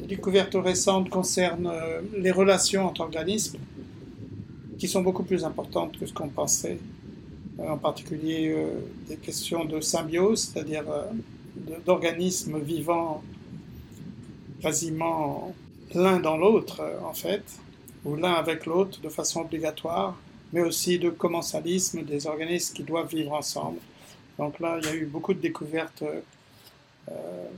Les 0.00 0.06
découvertes 0.06 0.56
récentes 0.56 1.08
concernent 1.08 1.70
euh, 1.72 2.02
les 2.18 2.32
relations 2.32 2.84
entre 2.84 3.02
organismes, 3.02 3.58
qui 4.76 4.88
sont 4.88 5.02
beaucoup 5.02 5.22
plus 5.22 5.44
importantes 5.44 5.96
que 5.98 6.04
ce 6.04 6.12
qu'on 6.12 6.28
pensait, 6.28 6.78
euh, 7.60 7.68
en 7.68 7.78
particulier 7.78 8.52
euh, 8.52 8.80
des 9.08 9.16
questions 9.16 9.64
de 9.64 9.80
symbiose, 9.80 10.50
c'est-à-dire 10.52 10.84
d'organismes 11.86 12.58
vivants 12.58 13.22
quasiment 14.60 15.54
l'un 15.94 16.18
dans 16.18 16.36
l'autre, 16.36 16.82
en 17.04 17.14
fait, 17.14 17.44
ou 18.04 18.16
l'un 18.16 18.32
avec 18.32 18.66
l'autre 18.66 19.00
de 19.00 19.08
façon 19.08 19.42
obligatoire, 19.42 20.18
mais 20.54 20.60
aussi 20.60 21.00
de 21.00 21.10
commensalisme 21.10 22.04
des 22.04 22.28
organismes 22.28 22.76
qui 22.76 22.84
doivent 22.84 23.12
vivre 23.12 23.32
ensemble. 23.32 23.80
Donc 24.38 24.60
là, 24.60 24.78
il 24.80 24.86
y 24.86 24.88
a 24.88 24.94
eu 24.94 25.04
beaucoup 25.04 25.34
de 25.34 25.40
découvertes, 25.40 26.04
euh, 27.10 27.48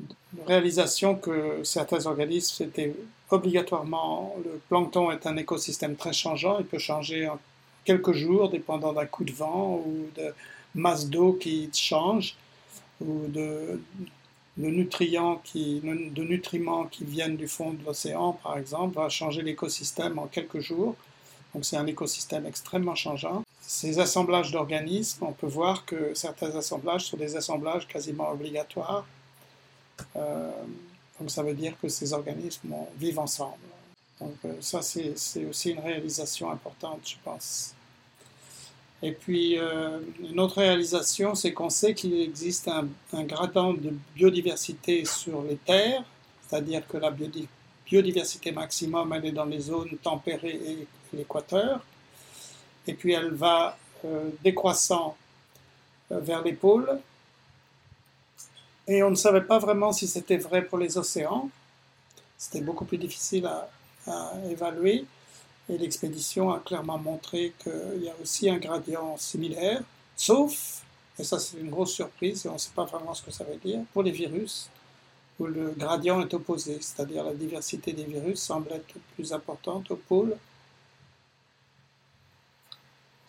de 0.00 0.42
réalisations 0.46 1.14
que 1.14 1.62
certains 1.62 2.06
organismes, 2.06 2.54
c'était 2.56 2.96
obligatoirement, 3.30 4.34
le 4.42 4.58
plancton 4.70 5.10
est 5.10 5.26
un 5.26 5.36
écosystème 5.36 5.94
très 5.94 6.14
changeant, 6.14 6.58
il 6.58 6.64
peut 6.64 6.78
changer 6.78 7.28
en 7.28 7.38
quelques 7.84 8.12
jours, 8.12 8.48
dépendant 8.48 8.94
d'un 8.94 9.06
coup 9.06 9.24
de 9.24 9.32
vent 9.32 9.82
ou 9.86 10.06
de 10.16 10.32
masse 10.74 11.06
d'eau 11.06 11.34
qui 11.34 11.68
change, 11.74 12.34
ou 13.02 13.26
de, 13.28 13.78
nutriments 14.56 15.36
qui 15.36 15.82
viennent 17.04 17.36
du 17.36 17.46
fond 17.46 17.72
de 17.74 17.84
l'océan, 17.84 18.32
par 18.42 18.56
exemple, 18.56 18.94
va 18.96 19.10
changer 19.10 19.42
l'écosystème 19.42 20.18
en 20.18 20.28
quelques 20.28 20.60
jours. 20.60 20.96
Donc 21.54 21.64
c'est 21.64 21.76
un 21.76 21.86
écosystème 21.86 22.46
extrêmement 22.46 22.94
changeant. 22.94 23.42
Ces 23.60 23.98
assemblages 23.98 24.52
d'organismes, 24.52 25.24
on 25.24 25.32
peut 25.32 25.46
voir 25.46 25.84
que 25.84 26.12
certains 26.14 26.54
assemblages 26.56 27.06
sont 27.06 27.16
des 27.16 27.36
assemblages 27.36 27.86
quasiment 27.86 28.30
obligatoires. 28.30 29.06
Euh, 30.16 30.50
donc 31.18 31.30
ça 31.30 31.42
veut 31.42 31.54
dire 31.54 31.74
que 31.80 31.88
ces 31.88 32.12
organismes 32.12 32.74
vivent 32.98 33.18
ensemble. 33.18 33.58
Donc 34.20 34.36
euh, 34.44 34.54
ça 34.60 34.82
c'est 34.82 35.44
aussi 35.48 35.70
une 35.70 35.80
réalisation 35.80 36.50
importante, 36.50 37.00
je 37.04 37.16
pense. 37.24 37.74
Et 39.02 39.12
puis, 39.12 39.58
euh, 39.58 40.00
une 40.20 40.38
autre 40.40 40.58
réalisation, 40.58 41.34
c'est 41.34 41.52
qu'on 41.52 41.70
sait 41.70 41.94
qu'il 41.94 42.20
existe 42.20 42.68
un, 42.68 43.24
gradient 43.24 43.72
de 43.72 43.94
biodiversité 44.14 45.06
sur 45.06 45.42
les 45.42 45.56
terres, 45.56 46.04
c'est-à-dire 46.46 46.86
que 46.86 46.98
la 46.98 47.10
biodiversité 47.86 48.52
maximum, 48.52 49.12
elle 49.14 49.26
est 49.26 49.32
dans 49.32 49.46
les 49.46 49.60
zones 49.60 49.96
tempérées 50.02 50.60
et 50.66 50.86
l'équateur, 51.12 51.80
et 52.86 52.94
puis 52.94 53.12
elle 53.12 53.32
va 53.32 53.76
euh, 54.04 54.30
décroissant 54.42 55.16
euh, 56.12 56.20
vers 56.20 56.42
les 56.42 56.52
pôles, 56.52 57.00
et 58.86 59.02
on 59.02 59.10
ne 59.10 59.16
savait 59.16 59.42
pas 59.42 59.58
vraiment 59.58 59.92
si 59.92 60.06
c'était 60.08 60.38
vrai 60.38 60.64
pour 60.64 60.78
les 60.78 60.98
océans, 60.98 61.48
c'était 62.36 62.60
beaucoup 62.60 62.84
plus 62.84 62.98
difficile 62.98 63.46
à 64.06 64.32
évaluer. 64.50 65.04
Et 65.68 65.78
l'expédition 65.78 66.50
a 66.50 66.58
clairement 66.58 66.98
montré 66.98 67.52
qu'il 67.62 68.02
y 68.02 68.08
a 68.08 68.14
aussi 68.20 68.50
un 68.50 68.56
gradient 68.56 69.16
similaire, 69.18 69.80
sauf, 70.16 70.82
et 71.16 71.22
ça 71.22 71.38
c'est 71.38 71.58
une 71.58 71.70
grosse 71.70 71.92
surprise, 71.92 72.44
et 72.44 72.48
on 72.48 72.54
ne 72.54 72.58
sait 72.58 72.72
pas 72.74 72.84
vraiment 72.84 73.14
ce 73.14 73.22
que 73.22 73.30
ça 73.30 73.44
veut 73.44 73.58
dire, 73.64 73.80
pour 73.92 74.02
les 74.02 74.10
virus, 74.10 74.68
où 75.38 75.46
le 75.46 75.70
gradient 75.76 76.20
est 76.22 76.34
opposé, 76.34 76.78
c'est-à-dire 76.80 77.22
la 77.22 77.34
diversité 77.34 77.92
des 77.92 78.02
virus 78.02 78.40
semble 78.40 78.72
être 78.72 78.94
plus 79.14 79.32
importante 79.32 79.90
au 79.92 79.96
pôle 79.96 80.36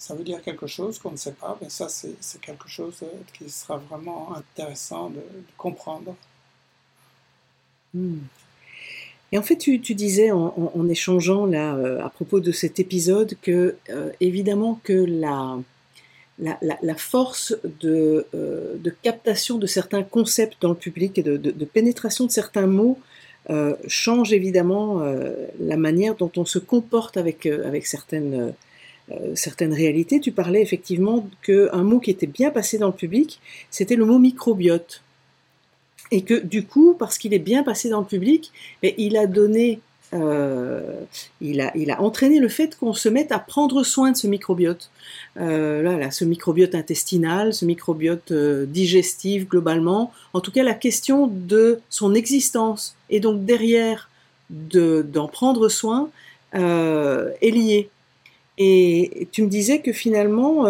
Ça 0.02 0.16
veut 0.16 0.24
dire 0.24 0.42
quelque 0.42 0.66
chose 0.66 0.98
qu'on 0.98 1.12
ne 1.12 1.18
sait 1.18 1.34
pas, 1.34 1.58
mais 1.62 1.70
ça, 1.70 1.88
c'est 1.88 2.42
quelque 2.42 2.68
chose 2.68 2.96
euh, 3.04 3.08
qui 3.34 3.50
sera 3.52 3.78
vraiment 3.78 4.36
intéressant 4.36 5.12
de, 5.12 5.22
comprendre. 5.58 6.16
Hmm. 7.94 8.18
Et 9.32 9.38
en 9.38 9.44
fait, 9.44 9.58
tu, 9.58 9.78
disais 9.78 10.32
en, 10.32 10.90
échangeant 10.90 11.46
là 11.46 11.76
euh, 11.76 12.04
à 12.04 12.10
propos 12.10 12.40
de 12.40 12.52
cet 12.52 12.80
épisode 12.80 13.38
que 13.42 13.78
évidemment 14.20 14.82
que 14.84 14.92
la, 14.92 15.58
force 16.98 17.56
de, 17.80 18.26
captation 19.04 19.58
de 19.58 19.68
certains 19.68 20.04
concepts 20.04 20.62
dans 20.62 20.70
le 20.70 20.76
public 20.76 21.18
et 21.18 21.24
de, 21.24 21.38
de 21.38 21.66
pénétration 21.66 22.26
de 22.26 22.32
certains 22.32 22.68
mots 22.68 22.98
euh, 23.50 23.76
change 23.88 24.34
évidemment 24.34 25.02
euh, 25.02 25.48
la 25.60 25.76
manière 25.76 26.16
dont 26.16 26.32
on 26.38 26.46
se 26.46 26.60
comporte 26.60 27.18
avec, 27.18 27.48
euh, 27.48 27.68
avec 27.68 27.88
certaines, 27.88 28.54
certaines 29.36 29.74
réalités. 29.74 30.20
Tu 30.20 30.32
parlais 30.32 30.62
effectivement 30.62 31.28
qu'un 31.44 31.84
mot 31.84 32.00
qui 32.00 32.12
était 32.12 32.28
bien 32.28 32.50
passé 32.50 32.78
dans 32.78 32.88
le 32.88 32.94
public, 32.94 33.42
c'était 33.70 33.96
le 33.96 34.06
mot 34.06 34.20
microbiote. 34.20 35.02
Et 36.12 36.24
que 36.24 36.36
du 36.36 36.66
coup, 36.66 36.96
parce 36.98 37.18
qu'il 37.18 37.34
est 37.34 37.40
bien 37.40 37.64
passé 37.64 37.90
dans 37.90 38.00
le 38.00 38.06
public, 38.06 38.52
il 38.84 39.18
a 39.18 39.28
donné 39.28 39.80
euh, 40.14 40.82
il, 41.40 41.62
a, 41.62 42.02
entraîné 42.02 42.40
le 42.40 42.50
fait 42.50 42.78
qu'on 42.78 42.94
se 42.94 43.08
mette 43.08 43.32
à 43.32 43.40
prendre 43.40 43.84
soin 43.84 44.12
de 44.12 44.18
ce 44.18 44.28
microbiote. 44.28 44.90
Euh, 45.40 46.10
ce 46.12 46.26
microbiote 46.26 46.76
intestinal, 46.76 47.54
ce 47.54 47.64
microbiote 47.64 48.32
euh, 48.32 48.66
digestif 48.66 49.48
globalement, 49.48 50.12
en 50.34 50.42
tout 50.42 50.52
cas 50.52 50.64
la 50.64 50.74
question 50.74 51.28
de 51.28 51.80
son 51.90 52.14
existence 52.14 52.96
et 53.10 53.22
donc 53.22 53.46
derrière 53.46 54.10
d'en 54.50 55.30
prendre 55.30 55.70
soin 55.70 56.10
est 56.54 57.52
liée. 57.52 57.90
Et 58.58 59.28
tu 59.32 59.44
me 59.44 59.48
disais 59.48 59.80
que 59.82 59.94
finalement, 59.94 60.66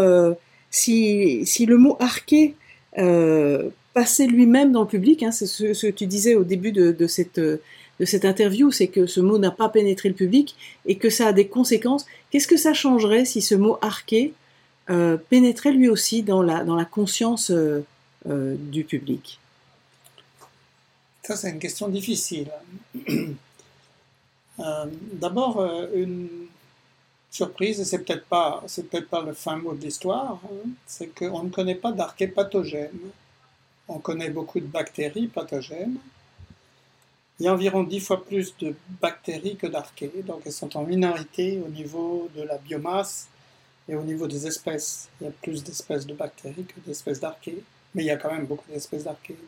si, 0.70 1.46
si, 1.46 1.66
le 1.66 1.78
mot 1.78 1.98
arché 2.00 2.56
passait 3.94 4.28
lui-même 4.28 4.72
dans 4.72 4.82
le 4.82 4.88
public, 4.88 5.24
hein, 5.24 5.32
c'est 5.32 5.46
ce, 5.46 5.88
que 5.88 5.92
tu 5.92 6.06
disais 6.06 6.36
au 6.36 6.44
début 6.44 6.72
de, 6.72 6.92
de 6.92 7.08
cette 7.08 7.42
de 8.02 8.06
cette 8.06 8.26
interview, 8.26 8.72
c'est 8.72 8.88
que 8.88 9.06
ce 9.06 9.22
mot 9.22 9.38
n'a 9.38 9.52
pas 9.52 9.70
pénétré 9.70 10.10
le 10.10 10.16
public 10.16 10.56
et 10.88 10.98
que 10.98 11.12
ça 11.12 11.28
a 11.28 11.34
des 11.34 11.48
conséquences. 11.48 12.08
Qu'est-ce 12.32 12.48
que 12.48 12.58
ça 12.58 12.74
changerait 12.74 13.26
si 13.26 13.44
ce 13.44 13.54
mot 13.54 13.78
arché 13.80 14.34
euh, 14.90 15.18
pénétrait 15.30 15.72
lui 15.72 15.88
aussi 15.88 16.24
dans 16.24 16.42
la, 16.42 16.64
dans 16.64 16.76
la 16.76 16.86
conscience 16.86 17.52
euh, 17.52 17.86
euh, 18.28 18.56
du 18.58 18.84
public? 18.86 19.40
Ça, 21.22 21.36
c'est 21.36 21.52
une 21.52 21.60
question 21.60 21.90
difficile. 21.90 22.50
D'abord, 25.14 25.64
une 25.96 26.28
surprise, 27.32 27.80
et 27.80 27.86
c'est 27.86 28.00
peut-être 28.00 28.26
pas, 28.26 28.64
peut-être 28.76 29.10
pas 29.10 29.24
le 29.24 29.34
fin 29.34 29.56
mot 29.56 29.74
de 29.74 29.82
l'histoire, 29.82 30.40
hein, 30.46 30.70
c'est 30.86 31.08
qu'on 31.08 31.44
ne 31.44 31.50
connaît 31.50 31.76
pas 31.76 31.92
d'arché 31.92 32.28
pathogène. 32.28 33.00
On 33.88 34.00
connaît 34.00 34.30
beaucoup 34.30 34.60
de 34.60 34.68
bactéries 34.68 35.28
pathogènes, 35.28 35.98
il 37.42 37.46
y 37.46 37.48
a 37.48 37.54
environ 37.54 37.82
dix 37.82 38.00
fois 38.00 38.24
plus 38.24 38.56
de 38.60 38.76
bactéries 39.02 39.56
que 39.56 39.66
d'archées, 39.66 40.12
donc 40.28 40.42
elles 40.46 40.52
sont 40.52 40.78
en 40.78 40.84
minorité 40.84 41.60
au 41.66 41.70
niveau 41.70 42.30
de 42.36 42.44
la 42.44 42.60
biomasse 42.60 43.30
et 43.90 43.96
au 43.96 44.04
niveau 44.04 44.28
des 44.28 44.46
espèces. 44.46 45.10
Il 45.20 45.24
y 45.24 45.28
a 45.28 45.32
plus 45.42 45.64
d'espèces 45.64 46.06
de 46.06 46.14
bactéries 46.14 46.66
que 46.66 46.80
d'espèces 46.86 47.20
d'archées, 47.20 47.64
mais 47.96 48.04
il 48.04 48.06
y 48.06 48.12
a 48.12 48.18
quand 48.18 48.32
même 48.32 48.46
beaucoup 48.46 48.72
d'espèces 48.72 49.06
d'archées. 49.06 49.40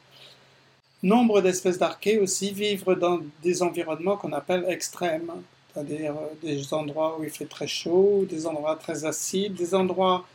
Nombre 1.04 1.40
d'espèces 1.42 1.78
d'archées 1.78 2.18
aussi 2.18 2.52
vivent 2.52 2.98
dans 3.00 3.20
des 3.44 3.62
environnements 3.62 4.18
qu'on 4.18 4.34
appelle 4.34 4.66
extrêmes, 4.68 5.32
c'est-à-dire 5.74 6.16
euh, 6.16 6.28
des 6.42 6.74
endroits 6.74 7.18
où 7.20 7.24
il 7.24 7.30
fait 7.30 7.46
très 7.46 7.68
chaud, 7.68 8.26
des 8.30 8.46
endroits 8.46 8.76
très 8.76 9.06
acides, 9.06 9.56
des 9.56 9.74
endroits 9.74 10.26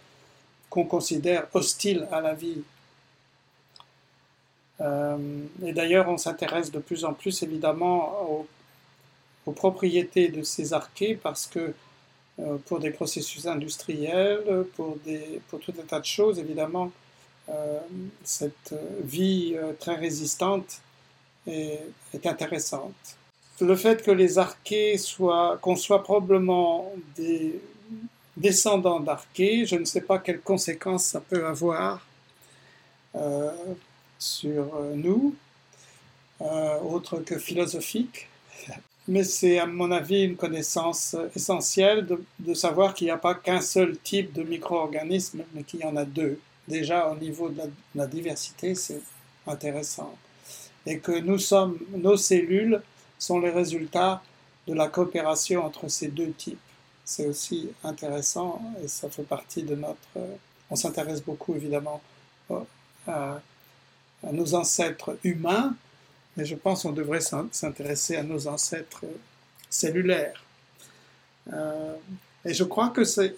qu'on 0.71 0.85
considère 0.85 1.47
hostiles 1.55 2.07
à 2.13 2.21
la 2.21 2.35
vie, 2.35 2.63
euh, 4.81 5.17
et 5.65 5.73
d'ailleurs, 5.73 6.09
on 6.09 6.19
s'intéresse 6.19 6.71
de 6.71 6.79
plus 6.79 7.05
en 7.05 7.13
plus 7.13 7.43
évidemment 7.43 8.47
aux, 9.47 9.53
propriétés 9.53 10.29
de 10.29 10.43
ces 10.43 10.75
archées 10.75 11.19
parce 11.21 11.47
que 11.47 11.73
euh, 12.39 12.59
pour 12.67 12.81
des 12.81 12.91
processus 12.91 13.47
industriels, 13.47 14.67
pour, 14.77 14.99
tout 15.61 15.73
un 15.81 15.87
tas 15.87 16.01
de 16.01 16.05
choses, 16.05 16.39
évidemment, 16.39 16.93
cette 18.25 18.75
vie 19.03 19.57
très 19.81 19.95
résistante 19.95 20.83
est, 21.47 22.27
intéressante. 22.27 23.18
Le 23.61 23.75
fait 23.77 24.03
que 24.03 24.11
les 24.13 24.39
archées 24.39 24.99
soient, 24.99 25.59
qu'on 25.61 25.75
soit 25.75 26.03
probablement 26.05 26.93
des 27.17 27.61
descendants 28.37 29.01
d'archées, 29.01 29.67
je 29.67 29.77
ne 29.77 29.85
sais 29.85 30.03
pas 30.03 30.19
quelles 30.19 30.41
conséquences 30.41 31.07
ça 31.07 31.21
peut 31.21 31.45
avoir 31.45 32.01
sur 34.19 34.75
euh, 34.77 34.95
nous, 34.95 35.35
euh, 36.41 36.79
autre 36.81 37.19
que 37.19 37.39
philosophique. 37.39 38.29
Mais 39.07 39.25
c'est 39.25 39.59
à 39.59 39.67
mon 39.67 39.91
avis 39.91 40.25
une 40.25 40.37
connaissance 40.37 41.17
essentielle 41.35 42.07
de, 42.39 42.55
savoir 42.55 42.93
qu'il 42.93 43.07
n'y 43.07 43.11
a 43.11 43.17
pas 43.17 43.35
qu'un 43.35 43.63
seul 43.63 43.97
type 43.97 44.35
de 44.35 44.43
micro-organisme, 44.43 45.45
mais 45.55 45.63
qu'il 45.63 45.81
y 45.81 45.85
en 45.85 45.97
a 45.97 46.05
deux. 46.05 46.39
Déjà 46.67 47.09
au 47.09 47.17
niveau 47.17 47.49
de 47.49 47.63
la, 47.95 48.07
diversité, 48.07 48.75
c'est 48.75 49.01
intéressant. 49.47 50.15
Et 50.85 50.99
que 50.99 51.13
nous 51.13 51.39
sommes, 51.39 51.79
nos 51.97 52.19
cellules 52.19 52.83
sont 53.19 53.41
les 53.41 53.51
résultats 53.51 54.23
de 54.67 54.75
la 54.75 54.89
coopération 54.89 55.65
entre 55.65 55.89
ces 55.89 56.09
deux 56.09 56.33
types. 56.33 56.59
C'est 57.05 57.27
aussi 57.27 57.71
intéressant 57.85 58.61
et 58.83 58.89
ça 58.89 59.09
fait 59.09 59.23
partie 59.23 59.63
de 59.63 59.75
notre... 59.75 59.99
On 60.71 60.77
s'intéresse 60.77 61.23
beaucoup 61.23 61.55
évidemment 61.55 62.03
à 63.07 63.41
nos 64.33 64.55
ancêtres 64.55 65.19
humains, 65.25 65.75
mais 66.37 66.45
je 66.45 66.55
pense 66.55 66.83
qu'on 66.83 66.93
devrait 66.93 67.21
s'intéresser 67.21 68.17
à 68.17 68.23
nos 68.23 68.47
ancêtres 68.47 69.05
cellulaires. 69.71 70.43
Euh, 71.53 71.95
et 72.45 72.55
je 72.55 72.65
crois 72.65 72.91
que 72.91 73.05
c'est, 73.05 73.35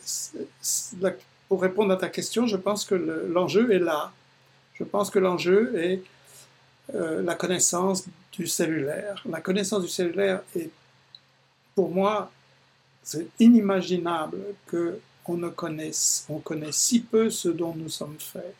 pour 1.49 1.63
répondre 1.63 1.93
à 1.93 1.97
ta 1.97 2.09
question, 2.09 2.47
je 2.47 2.57
pense 2.57 2.85
que 2.85 2.95
l'enjeu 2.95 3.73
est 3.73 3.79
là. 3.79 4.13
Je 4.75 4.85
pense 4.85 5.11
que 5.11 5.19
l'enjeu 5.19 5.79
est 5.79 6.03
euh, 6.95 7.23
la 7.23 7.35
connaissance 7.35 8.05
du 8.41 8.47
cellulaire. 8.47 9.23
La 9.29 9.41
connaissance 9.41 9.83
du 9.83 9.89
cellulaire 9.89 10.43
est, 10.57 10.71
pour 11.75 11.91
moi, 11.91 12.33
c'est 13.03 13.27
inimaginable 13.39 14.39
que 14.67 14.99
on 15.27 15.37
ne 15.37 15.49
connaisse, 15.49 16.27
on 16.29 16.39
connaît 16.39 16.73
si 16.73 17.01
peu 17.01 17.31
ce 17.31 17.49
dont 17.49 17.73
nous 17.77 17.89
sommes 17.89 18.19
faits. 18.19 18.57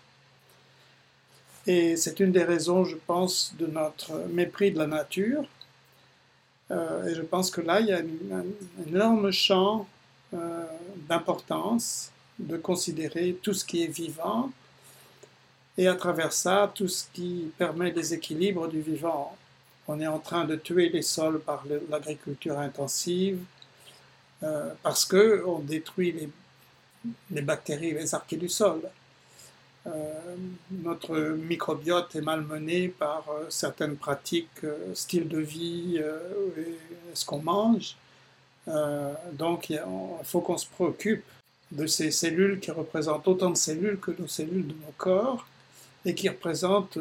Et 1.67 1.97
c'est 1.97 2.21
une 2.21 2.31
des 2.31 2.45
raisons, 2.45 2.85
je 2.85 2.97
pense, 2.97 3.55
de 3.59 3.67
notre 3.67 4.13
mépris 4.29 4.71
de 4.71 4.79
la 4.79 4.87
nature. 4.87 5.45
Euh, 6.71 7.09
et 7.09 7.15
je 7.17 7.23
pense 7.23 7.51
que 7.51 7.61
là, 7.61 7.81
il 7.81 7.89
y 7.89 7.93
a 7.93 7.99
un, 7.99 8.45
énorme 8.87 9.33
champ 9.33 9.89
euh, 10.33 10.65
d'importance 11.09 12.13
de 12.39 12.57
considérer 12.57 13.37
tout 13.43 13.53
ce 13.53 13.65
qui 13.65 13.83
est 13.83 13.93
vivant 14.03 14.53
et 15.77 15.89
à 15.89 15.95
travers 15.95 16.33
ça, 16.33 16.71
tout 16.73 16.89
ce 16.89 17.05
qui 17.13 17.51
permet 17.59 17.91
des 17.91 18.15
équilibres 18.15 18.69
du 18.69 18.81
vivant. 18.81 19.37
On 19.93 19.99
est 19.99 20.07
en 20.07 20.21
train 20.21 20.45
de 20.45 20.55
tuer 20.55 20.89
les 20.89 21.03
sols 21.03 21.41
par 21.41 21.65
l'agriculture 21.91 22.57
intensive 22.61 23.41
euh, 24.45 24.73
parce 24.85 25.05
qu'on 25.05 25.59
détruit 25.59 26.13
les, 26.13 26.29
les 27.33 27.43
bactéries, 27.43 27.93
les 27.95 28.15
archées 28.15 28.37
du 28.37 28.49
sol. 28.49 28.83
Euh, 29.89 30.37
notre 30.71 31.19
microbiote 31.19 32.15
est 32.15 32.21
malmené 32.21 32.87
par 32.87 33.25
euh, 33.31 33.47
certaines 33.49 33.97
pratiques, 33.97 34.65
style 34.95 35.27
de 35.27 35.41
vie 35.41 35.99
et 35.99 36.79
ce 37.13 37.25
qu'on 37.25 37.43
mange. 37.43 37.97
donc 39.33 39.71
il 39.71 39.83
faut 40.23 40.41
qu'on 40.41 40.59
se 40.59 40.69
préoccupe 40.69 41.25
de 41.73 41.87
ces 41.89 42.13
cellules 42.13 42.61
qui 42.61 42.71
représentent 42.71 43.27
autant 43.27 43.51
de 43.51 43.57
cellules 43.57 43.99
que 43.99 44.13
nos 44.13 44.29
cellules 44.29 44.69
de 44.69 44.75
nos 44.75 44.95
corps 44.97 45.45
et 46.05 46.15
qui 46.15 46.29
représentent 46.29 46.99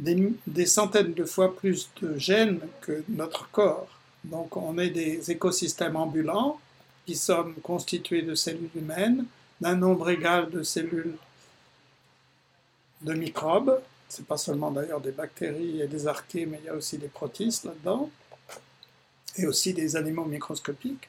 des, 0.00 0.66
centaines 0.66 1.14
de 1.14 1.24
fois 1.24 1.54
plus 1.54 1.90
de 2.00 2.16
gènes 2.18 2.60
que 2.80 3.04
notre 3.08 3.50
corps. 3.50 3.88
Donc 4.24 4.56
on 4.56 4.78
est 4.78 4.90
des 4.90 5.30
écosystèmes 5.30 5.96
ambulants 5.96 6.58
qui 7.06 7.16
sommes 7.16 7.54
constitués 7.62 8.22
de 8.22 8.34
cellules 8.34 8.70
humaines, 8.74 9.26
d'un 9.60 9.76
nombre 9.76 10.10
égal 10.10 10.50
de 10.50 10.62
cellules 10.62 11.16
de 13.02 13.12
microbes. 13.14 13.80
C'est 14.08 14.26
pas 14.26 14.36
seulement 14.36 14.70
d'ailleurs 14.70 15.00
des 15.00 15.12
bactéries 15.12 15.80
et 15.80 15.86
des 15.86 16.06
archées, 16.06 16.46
mais 16.46 16.58
il 16.62 16.66
y 16.66 16.68
a 16.68 16.74
aussi 16.74 16.98
des 16.98 17.08
protistes 17.08 17.64
là-dedans, 17.64 18.10
et 19.36 19.46
aussi 19.46 19.72
des 19.72 19.96
animaux 19.96 20.24
microscopiques. 20.24 21.08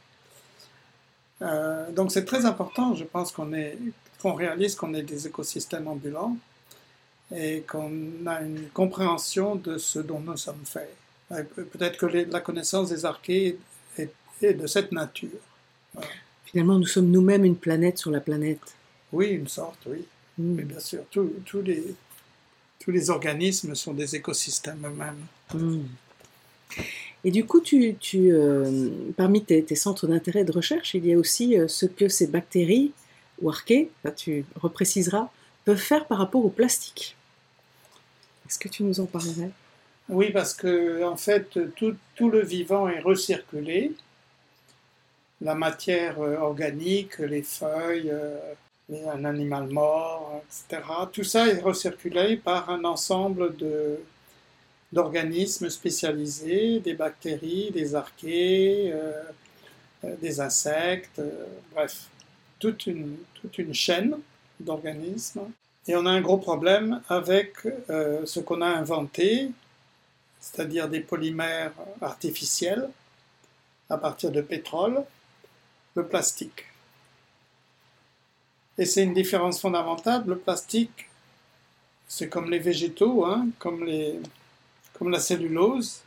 Euh, 1.42 1.92
donc 1.92 2.12
c'est 2.12 2.26
très 2.26 2.46
important, 2.46 2.94
je 2.94 3.04
pense 3.04 3.32
qu'on 3.32 3.52
qu'on 4.22 4.34
réalise 4.34 4.76
qu'on 4.76 4.94
est 4.94 5.02
des 5.02 5.26
écosystèmes 5.26 5.88
ambulants 5.88 6.38
et 7.36 7.62
qu'on 7.62 7.92
a 8.26 8.42
une 8.42 8.68
compréhension 8.74 9.56
de 9.56 9.78
ce 9.78 10.00
dont 10.00 10.20
nous 10.20 10.38
sommes 10.38 10.66
faits. 10.66 10.96
Peut-être 11.30 11.98
que 11.98 12.06
la 12.06 12.42
connaissance 12.42 12.90
des 12.90 13.06
archées 13.06 13.58
est, 13.98 14.12
de 14.42 14.68
cette 14.68 14.92
nature. 14.92 15.30
Finalement, 16.46 16.78
nous 16.78 16.88
sommes 16.88 17.10
nous-mêmes 17.10 17.46
une 17.46 17.56
planète 17.56 17.98
sur 17.98 18.12
la 18.12 18.20
planète. 18.20 18.76
Oui, 19.14 19.28
une 19.28 19.48
sorte, 19.48 19.80
oui. 19.86 20.04
Mm. 20.38 20.56
Mais 20.56 20.64
bien 20.64 20.80
sûr, 20.80 21.04
tous 21.12 21.62
les, 21.62 21.96
tous 22.80 22.92
les 22.92 23.10
organismes 23.10 23.76
sont 23.76 23.94
des 23.94 24.16
écosystèmes 24.16 24.86
eux-mêmes. 24.86 25.26
Mm. 25.54 25.86
Et 27.24 27.32
du 27.32 27.46
coup, 27.46 27.62
tu, 27.62 27.96
tu, 28.00 28.32
euh, 28.32 28.90
parmi 29.16 29.44
tes, 29.44 29.64
tes 29.64 29.76
centres 29.76 30.08
d'intérêt 30.08 30.42
et 30.42 30.44
de 30.44 30.52
recherche, 30.52 30.96
il 30.96 31.06
y 31.06 31.14
a 31.14 31.18
aussi 31.18 31.58
euh, 31.58 31.68
ce 31.68 31.86
que 31.86 32.08
ces 32.10 32.28
bactéries, 32.28 32.92
ou 33.42 33.50
archées, 33.50 33.92
là, 34.04 34.12
tu 34.12 34.44
repréciseras, 34.56 35.30
peuvent 35.66 35.78
faire 35.78 36.06
par 36.08 36.18
rapport 36.18 36.44
au 36.44 36.50
plastique. 36.50 37.16
Est-ce 38.52 38.60
que 38.60 38.68
tu 38.68 38.84
nous 38.84 39.00
en 39.00 39.06
parlerais? 39.06 39.50
Oui, 40.10 40.30
parce 40.32 40.54
que 40.54 41.06
en 41.06 41.16
fait, 41.16 41.58
tout, 41.78 42.30
le 42.30 42.42
vivant 42.42 42.90
est 42.90 43.00
recirculé. 43.00 43.94
La 45.40 45.56
matière 45.56 46.20
euh, 46.20 46.36
organique, 46.36 47.20
les 47.20 47.44
feuilles, 47.44 48.12
euh, 48.12 48.38
un 49.08 49.24
animal 49.24 49.70
mort, 49.70 50.44
etc. 50.44 50.84
Tout 51.14 51.24
ça 51.24 51.48
est 51.48 51.62
recirculé 51.62 52.36
par 52.36 52.70
un 52.70 52.84
ensemble 52.84 53.56
d'organismes 54.92 55.70
spécialisés, 55.70 56.82
des 56.82 56.94
bactéries, 56.94 57.72
des 57.72 57.96
archées, 57.96 58.92
euh, 58.94 60.14
des 60.22 60.42
insectes, 60.42 61.22
bref, 61.74 62.08
toute 62.60 62.86
une 62.88 63.74
chaîne 63.74 64.18
d'organismes. 64.60 65.48
Et 65.88 65.96
on 65.96 66.06
a 66.06 66.12
un 66.12 66.22
gros 66.22 66.38
problème 66.38 67.02
avec 67.10 67.54
euh, 67.90 68.26
ce 68.26 68.40
qu'on 68.40 68.62
a 68.62 68.68
inventé, 68.68 69.50
c'est-à-dire 70.40 70.88
des 70.88 71.00
polymères 71.00 71.74
artificiels 72.02 72.90
à 73.90 73.98
partir 73.98 74.32
de 74.32 74.42
pétrole, 74.42 75.04
le 75.96 76.06
plastique. 76.06 76.66
Et 78.78 78.86
c'est 78.86 79.04
une 79.04 79.14
différence 79.14 79.60
fondamentale. 79.60 80.24
Le 80.26 80.38
plastique, 80.38 81.10
c'est 82.08 82.30
comme 82.30 82.50
les 82.50 82.60
végétaux, 82.60 83.26
hein, 83.26 83.48
comme, 83.60 83.86
la 83.86 85.20
cellulose, 85.20 86.02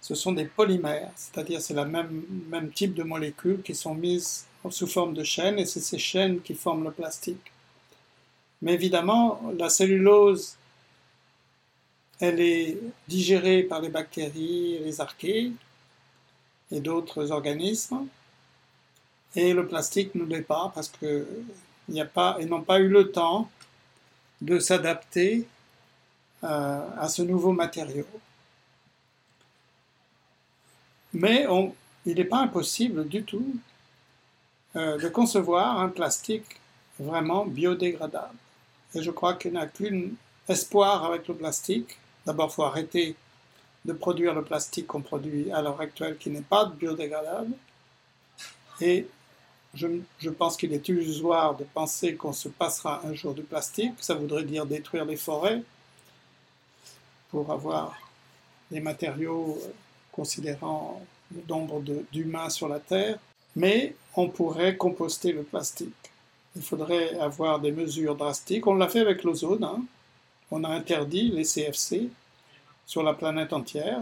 ce 0.00 0.14
sont 0.14 0.32
des 0.32 0.46
polymères, 0.46 1.10
c'est-à-dire 1.16 1.60
c'est 1.60 1.74
le 1.74 1.84
même, 1.84 2.24
même 2.48 2.70
type 2.70 2.94
de 2.94 3.02
molécules 3.02 3.62
qui 3.62 3.74
sont 3.74 3.94
mises 3.94 4.46
sous 4.70 4.86
forme 4.86 5.14
de 5.14 5.22
chaînes 5.22 5.58
et 5.58 5.66
c'est 5.66 5.80
ces 5.80 5.98
chaînes 5.98 6.40
qui 6.40 6.54
forment 6.54 6.84
le 6.84 6.92
plastique. 6.92 7.51
Mais 8.62 8.74
évidemment, 8.74 9.40
la 9.58 9.68
cellulose, 9.68 10.56
elle 12.20 12.40
est 12.40 12.78
digérée 13.08 13.64
par 13.64 13.80
les 13.80 13.88
bactéries, 13.88 14.78
les 14.78 15.00
archées 15.00 15.52
et 16.70 16.80
d'autres 16.80 17.32
organismes. 17.32 18.06
Et 19.34 19.52
le 19.52 19.66
plastique 19.66 20.14
ne 20.14 20.24
l'est 20.24 20.42
pas 20.42 20.70
parce 20.74 20.88
que 20.88 21.26
il 21.88 21.94
n'y 21.94 22.00
a 22.00 22.06
pas, 22.06 22.36
ils 22.40 22.46
n'ont 22.46 22.62
pas 22.62 22.78
eu 22.78 22.88
le 22.88 23.10
temps 23.10 23.50
de 24.40 24.60
s'adapter 24.60 25.46
euh, 26.44 26.88
à 26.96 27.08
ce 27.08 27.22
nouveau 27.22 27.52
matériau. 27.52 28.06
Mais 31.12 31.46
il 32.06 32.14
n'est 32.14 32.24
pas 32.24 32.38
impossible 32.38 33.08
du 33.08 33.24
tout 33.24 33.54
euh, 34.76 34.98
de 34.98 35.08
concevoir 35.08 35.80
un 35.80 35.88
plastique 35.88 36.60
vraiment 36.98 37.44
biodégradable. 37.44 38.34
Et 38.94 39.02
je 39.02 39.10
crois 39.10 39.34
qu'il 39.34 39.52
n'y 39.52 39.58
a 39.58 39.66
qu'un 39.66 40.08
espoir 40.48 41.04
avec 41.04 41.28
le 41.28 41.34
plastique. 41.34 41.96
D'abord, 42.26 42.50
il 42.50 42.54
faut 42.54 42.64
arrêter 42.64 43.16
de 43.84 43.92
produire 43.92 44.34
le 44.34 44.42
plastique 44.42 44.86
qu'on 44.86 45.00
produit 45.00 45.50
à 45.50 45.62
l'heure 45.62 45.80
actuelle 45.80 46.16
qui 46.18 46.30
n'est 46.30 46.40
pas 46.40 46.66
biodégradable. 46.66 47.52
Et 48.80 49.06
je, 49.74 49.86
je 50.18 50.30
pense 50.30 50.56
qu'il 50.56 50.72
est 50.72 50.88
illusoire 50.88 51.56
de 51.56 51.64
penser 51.64 52.14
qu'on 52.14 52.32
se 52.32 52.48
passera 52.48 53.02
un 53.04 53.14
jour 53.14 53.34
du 53.34 53.42
plastique. 53.42 53.94
Ça 54.00 54.14
voudrait 54.14 54.44
dire 54.44 54.66
détruire 54.66 55.04
les 55.04 55.16
forêts 55.16 55.62
pour 57.30 57.50
avoir 57.50 57.96
des 58.70 58.80
matériaux 58.80 59.58
euh, 59.62 59.68
considérant 60.12 61.04
le 61.34 61.42
nombre 61.48 61.82
d'humains 62.12 62.50
sur 62.50 62.68
la 62.68 62.78
Terre. 62.78 63.18
Mais 63.56 63.94
on 64.14 64.28
pourrait 64.28 64.76
composter 64.76 65.32
le 65.32 65.42
plastique. 65.42 66.01
Il 66.54 66.62
faudrait 66.62 67.18
avoir 67.18 67.60
des 67.60 67.72
mesures 67.72 68.14
drastiques. 68.14 68.66
On 68.66 68.74
l'a 68.74 68.88
fait 68.88 69.00
avec 69.00 69.22
l'ozone. 69.24 69.64
hein. 69.64 69.82
On 70.50 70.64
a 70.64 70.68
interdit 70.68 71.30
les 71.30 71.44
CFC 71.44 72.10
sur 72.84 73.02
la 73.02 73.14
planète 73.14 73.52
entière 73.52 74.00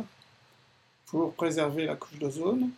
pour 1.07 1.33
préserver 1.35 1.87
la 1.87 1.95
couche 1.95 2.19
d'ozone. 2.19 2.71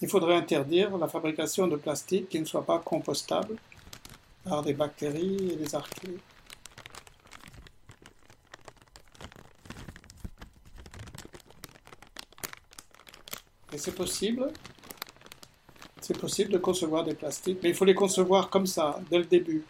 Il 0.00 0.08
faudrait 0.08 0.34
interdire 0.34 0.96
la 0.98 1.06
fabrication 1.06 1.68
de 1.68 1.76
plastique 1.76 2.28
qui 2.28 2.40
ne 2.40 2.44
soit 2.44 2.66
pas 2.66 2.80
compostable 2.80 3.56
par 4.42 4.62
des 4.62 4.72
bactéries 4.72 5.52
et 5.52 5.56
des 5.56 5.74
archées. 5.76 6.18
Et 13.72 13.78
c'est 13.78 13.94
possible. 13.94 14.52
C'est 16.02 16.18
possible 16.18 16.50
de 16.52 16.58
concevoir 16.58 17.04
des 17.04 17.14
plastiques, 17.14 17.58
mais 17.62 17.70
il 17.70 17.74
faut 17.74 17.84
les 17.84 17.94
concevoir 17.94 18.50
comme 18.50 18.66
ça, 18.66 19.00
dès 19.10 19.18
le 19.18 19.24
début. 19.24 19.62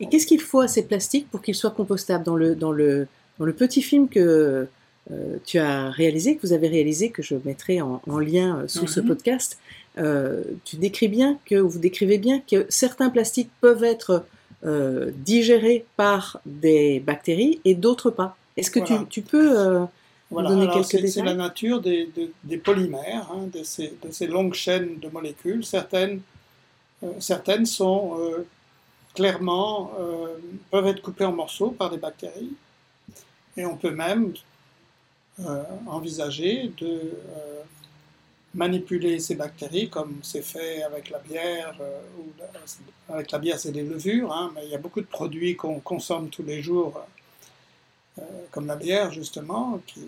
Et 0.00 0.08
qu'est-ce 0.08 0.26
qu'il 0.26 0.40
faut 0.40 0.60
à 0.60 0.68
ces 0.68 0.84
plastiques 0.86 1.28
pour 1.30 1.42
qu'ils 1.42 1.54
soient 1.54 1.70
compostables 1.70 2.24
dans 2.24 2.36
le, 2.36 2.54
dans 2.54 2.72
le, 2.72 3.06
dans 3.38 3.44
le 3.44 3.52
petit 3.52 3.82
film 3.82 4.08
que 4.08 4.66
euh, 5.10 5.36
tu 5.44 5.58
as 5.58 5.90
réalisé, 5.90 6.36
que 6.36 6.46
vous 6.46 6.52
avez 6.54 6.68
réalisé, 6.68 7.10
que 7.10 7.22
je 7.22 7.34
mettrai 7.44 7.80
en, 7.82 8.00
en 8.08 8.18
lien 8.18 8.60
euh, 8.60 8.68
sous 8.68 8.86
ce 8.86 9.00
Mhm. 9.00 9.06
podcast, 9.08 9.58
euh, 9.98 10.42
tu 10.64 10.76
décris 10.76 11.08
bien 11.08 11.38
que, 11.44 11.56
ou 11.56 11.68
vous 11.68 11.78
décrivez 11.78 12.16
bien 12.18 12.40
que 12.40 12.64
certains 12.68 13.10
plastiques 13.10 13.50
peuvent 13.60 13.84
être 13.84 14.24
euh, 14.64 15.10
digérés 15.16 15.84
par 15.96 16.40
des 16.46 17.00
bactéries 17.00 17.60
et 17.64 17.74
d'autres 17.74 18.10
pas. 18.10 18.36
Est-ce 18.56 18.70
que 18.70 18.78
Voilà. 18.80 19.00
tu, 19.10 19.20
tu 19.20 19.22
peux 19.22 19.86
Voilà, 20.30 20.82
c'est 20.84 21.22
la 21.22 21.34
nature 21.34 21.80
des, 21.80 22.06
des- 22.06 22.30
des 22.44 22.56
polymères, 22.58 23.30
hein, 23.32 23.48
de, 23.52 23.62
ces, 23.64 23.94
de 24.02 24.10
ces 24.12 24.26
longues 24.28 24.54
chaînes 24.54 24.98
de 25.00 25.08
molécules. 25.08 25.64
Certaines, 25.64 26.22
euh, 27.04 27.12
certaines 27.20 27.66
sont 27.66 28.16
euh, 28.20 28.46
clairement, 29.14 29.92
euh, 30.00 30.36
peuvent 30.70 30.86
être 30.88 31.02
coupées 31.02 31.26
en 31.26 31.32
morceaux 31.32 31.70
par 31.72 31.90
des 31.90 31.98
bactéries. 31.98 32.52
Et 33.56 33.66
on 33.66 33.76
peut 33.76 33.92
même 33.92 34.34
envisager 35.86 36.70
de 36.78 37.12
manipuler 38.54 39.20
ces 39.20 39.36
bactéries 39.36 39.88
comme 39.88 40.18
c'est 40.22 40.42
fait 40.42 40.82
avec 40.82 41.10
la 41.10 41.18
bière. 41.20 41.74
ou 42.18 42.24
la- 42.38 43.14
avec 43.14 43.30
la 43.30 43.38
bière, 43.38 43.58
c'est 43.58 43.72
des 43.72 43.82
levures, 43.84 44.32
hein, 44.32 44.52
mais 44.54 44.62
il 44.66 44.70
y 44.70 44.74
a 44.74 44.78
beaucoup 44.78 45.00
de 45.00 45.06
produits 45.06 45.56
qu'on 45.56 45.80
consomme 45.80 46.30
tous 46.30 46.42
les 46.42 46.62
jours 46.62 47.00
comme 48.50 48.66
la 48.66 48.76
bière 48.76 49.10
justement, 49.12 49.80
qui, 49.86 50.00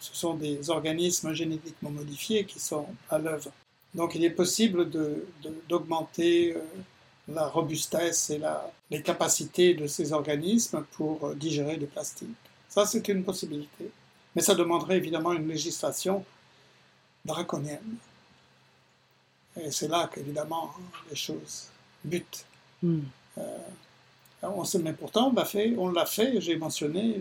ce 0.00 0.14
sont 0.14 0.34
des 0.34 0.70
organismes 0.70 1.32
génétiquement 1.32 1.90
modifiés 1.90 2.44
qui 2.44 2.58
sont 2.60 2.86
à 3.10 3.18
l'œuvre. 3.18 3.50
Donc 3.94 4.14
il 4.14 4.24
est 4.24 4.30
possible 4.30 4.90
d'augmenter 5.68 6.54
euh, 6.56 6.60
la 7.28 7.46
robustesse 7.48 8.30
et 8.30 8.38
la- 8.38 8.70
les 8.90 9.02
capacités 9.02 9.74
de 9.74 9.86
ces 9.86 10.12
organismes 10.12 10.84
pour 10.92 11.26
euh, 11.28 11.34
digérer 11.34 11.76
du 11.76 11.86
plastique. 11.86 12.28
Ça, 12.68 12.84
c'est 12.86 13.06
une 13.08 13.22
possibilité. 13.24 13.90
Mais 14.34 14.42
ça 14.42 14.54
demanderait 14.54 14.96
évidemment 14.96 15.32
une 15.32 15.46
législation 15.48 16.24
draconienne. 17.24 17.96
Et 19.60 19.70
c'est 19.70 19.88
là 19.88 20.10
qu'évidemment 20.12 20.74
les 21.08 21.16
choses 21.16 21.68
butent. 22.04 22.44
hmm, 22.82 23.00
On 24.56 24.64
sait, 24.64 24.78
mais 24.78 24.92
pourtant, 24.92 25.30
on 25.30 25.34
l'a 25.34 25.44
fait, 25.44 25.74
on 25.78 25.90
l'a 25.90 26.06
fait, 26.06 26.40
j'ai 26.40 26.56
mentionné 26.56 27.20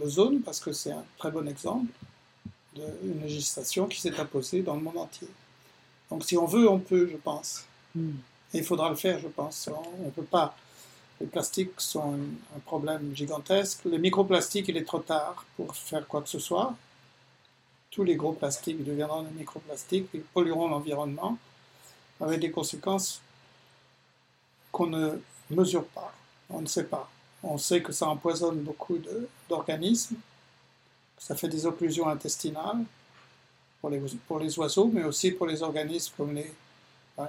l'ozone 0.00 0.40
parce 0.40 0.60
que 0.60 0.72
c'est 0.72 0.92
un 0.92 1.04
très 1.18 1.30
bon 1.30 1.46
exemple 1.48 1.86
d'une 2.74 3.22
législation 3.22 3.86
qui 3.86 4.00
s'est 4.00 4.18
imposée 4.18 4.62
dans 4.62 4.74
le 4.74 4.80
monde 4.80 4.98
entier. 4.98 5.28
Donc 6.10 6.24
si 6.24 6.36
on 6.36 6.46
veut, 6.46 6.68
on 6.68 6.78
peut, 6.78 7.08
je 7.10 7.16
pense. 7.16 7.64
hmm. 7.94 8.12
Et 8.52 8.58
il 8.58 8.64
faudra 8.64 8.88
le 8.88 8.96
faire, 8.96 9.18
je 9.18 9.28
pense. 9.28 9.68
On 9.68 10.04
ne 10.04 10.10
peut 10.10 10.22
pas. 10.22 10.56
Les 11.20 11.26
plastiques 11.26 11.72
sont 11.78 12.14
un, 12.14 12.56
un 12.56 12.60
problème 12.64 13.14
gigantesque. 13.14 13.80
Les 13.84 13.98
microplastiques, 13.98 14.68
il 14.68 14.76
est 14.76 14.84
trop 14.84 15.00
tard 15.00 15.44
pour 15.56 15.74
faire 15.74 16.06
quoi 16.06 16.22
que 16.22 16.28
ce 16.28 16.38
soit. 16.38 16.74
Tous 17.90 18.04
les 18.04 18.16
gros 18.16 18.32
plastiques 18.32 18.82
deviendront 18.84 19.22
des 19.22 19.30
microplastiques, 19.30 20.08
ils 20.14 20.22
pollueront 20.22 20.68
l'environnement 20.68 21.38
avec 22.20 22.40
des 22.40 22.50
conséquences 22.50 23.20
qu'on 24.72 24.86
ne 24.86 25.20
mesure 25.50 25.84
pas. 25.86 26.12
On 26.50 26.60
ne 26.60 26.66
sait 26.66 26.84
pas. 26.84 27.10
On 27.42 27.58
sait 27.58 27.82
que 27.82 27.92
ça 27.92 28.08
empoisonne 28.08 28.60
beaucoup 28.60 28.98
d'organismes, 29.48 30.16
que 31.16 31.22
ça 31.22 31.34
fait 31.34 31.48
des 31.48 31.66
occlusions 31.66 32.08
intestinales 32.08 32.84
pour 33.80 33.90
les, 34.40 34.58
oiseaux, 34.58 34.90
mais 34.92 35.04
aussi 35.04 35.30
pour 35.32 35.46
les 35.46 35.62
organismes 35.62 36.14
comme 36.16 36.34
les, 36.34 36.50
ben, 37.18 37.28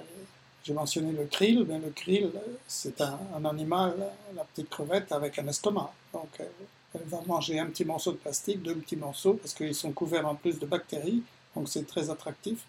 j'ai 0.63 0.73
mentionné 0.73 1.11
le 1.11 1.25
krill, 1.25 1.65
mais 1.67 1.79
le 1.79 1.89
krill, 1.89 2.31
c'est 2.65 3.01
un, 3.01 3.43
animal, 3.43 3.93
la 4.33 4.43
petite 4.45 4.69
crevette, 4.69 5.11
avec 5.11 5.37
un 5.37 5.47
estomac. 5.47 5.91
Donc, 6.13 6.29
elle, 6.39 7.01
va 7.07 7.21
manger 7.27 7.59
un 7.59 7.65
petit 7.65 7.83
morceau 7.83 8.13
de 8.13 8.17
plastique, 8.17 8.63
deux 8.63 8.75
petits 8.75 8.95
morceaux, 8.95 9.33
parce 9.33 9.53
qu'ils 9.53 9.75
sont 9.75 9.91
couverts 9.91 10.25
en 10.25 10.35
plus 10.35 10.57
de 10.57 10.65
bactéries, 10.65 11.23
donc 11.55 11.67
c'est 11.67 11.85
très 11.85 12.09
attractif 12.09 12.65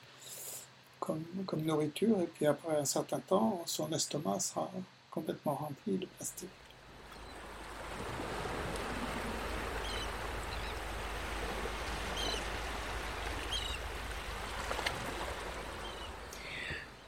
comme 0.99 1.62
nourriture, 1.62 2.20
et 2.20 2.26
puis 2.26 2.47
après 2.47 2.76
un 2.76 2.84
certain 2.84 3.20
temps, 3.20 3.62
son 3.66 3.92
estomac 3.92 4.40
sera 4.40 4.68
complètement 5.16 5.54
rempli 5.54 5.96
de 5.96 6.06
plastique. 6.16 6.48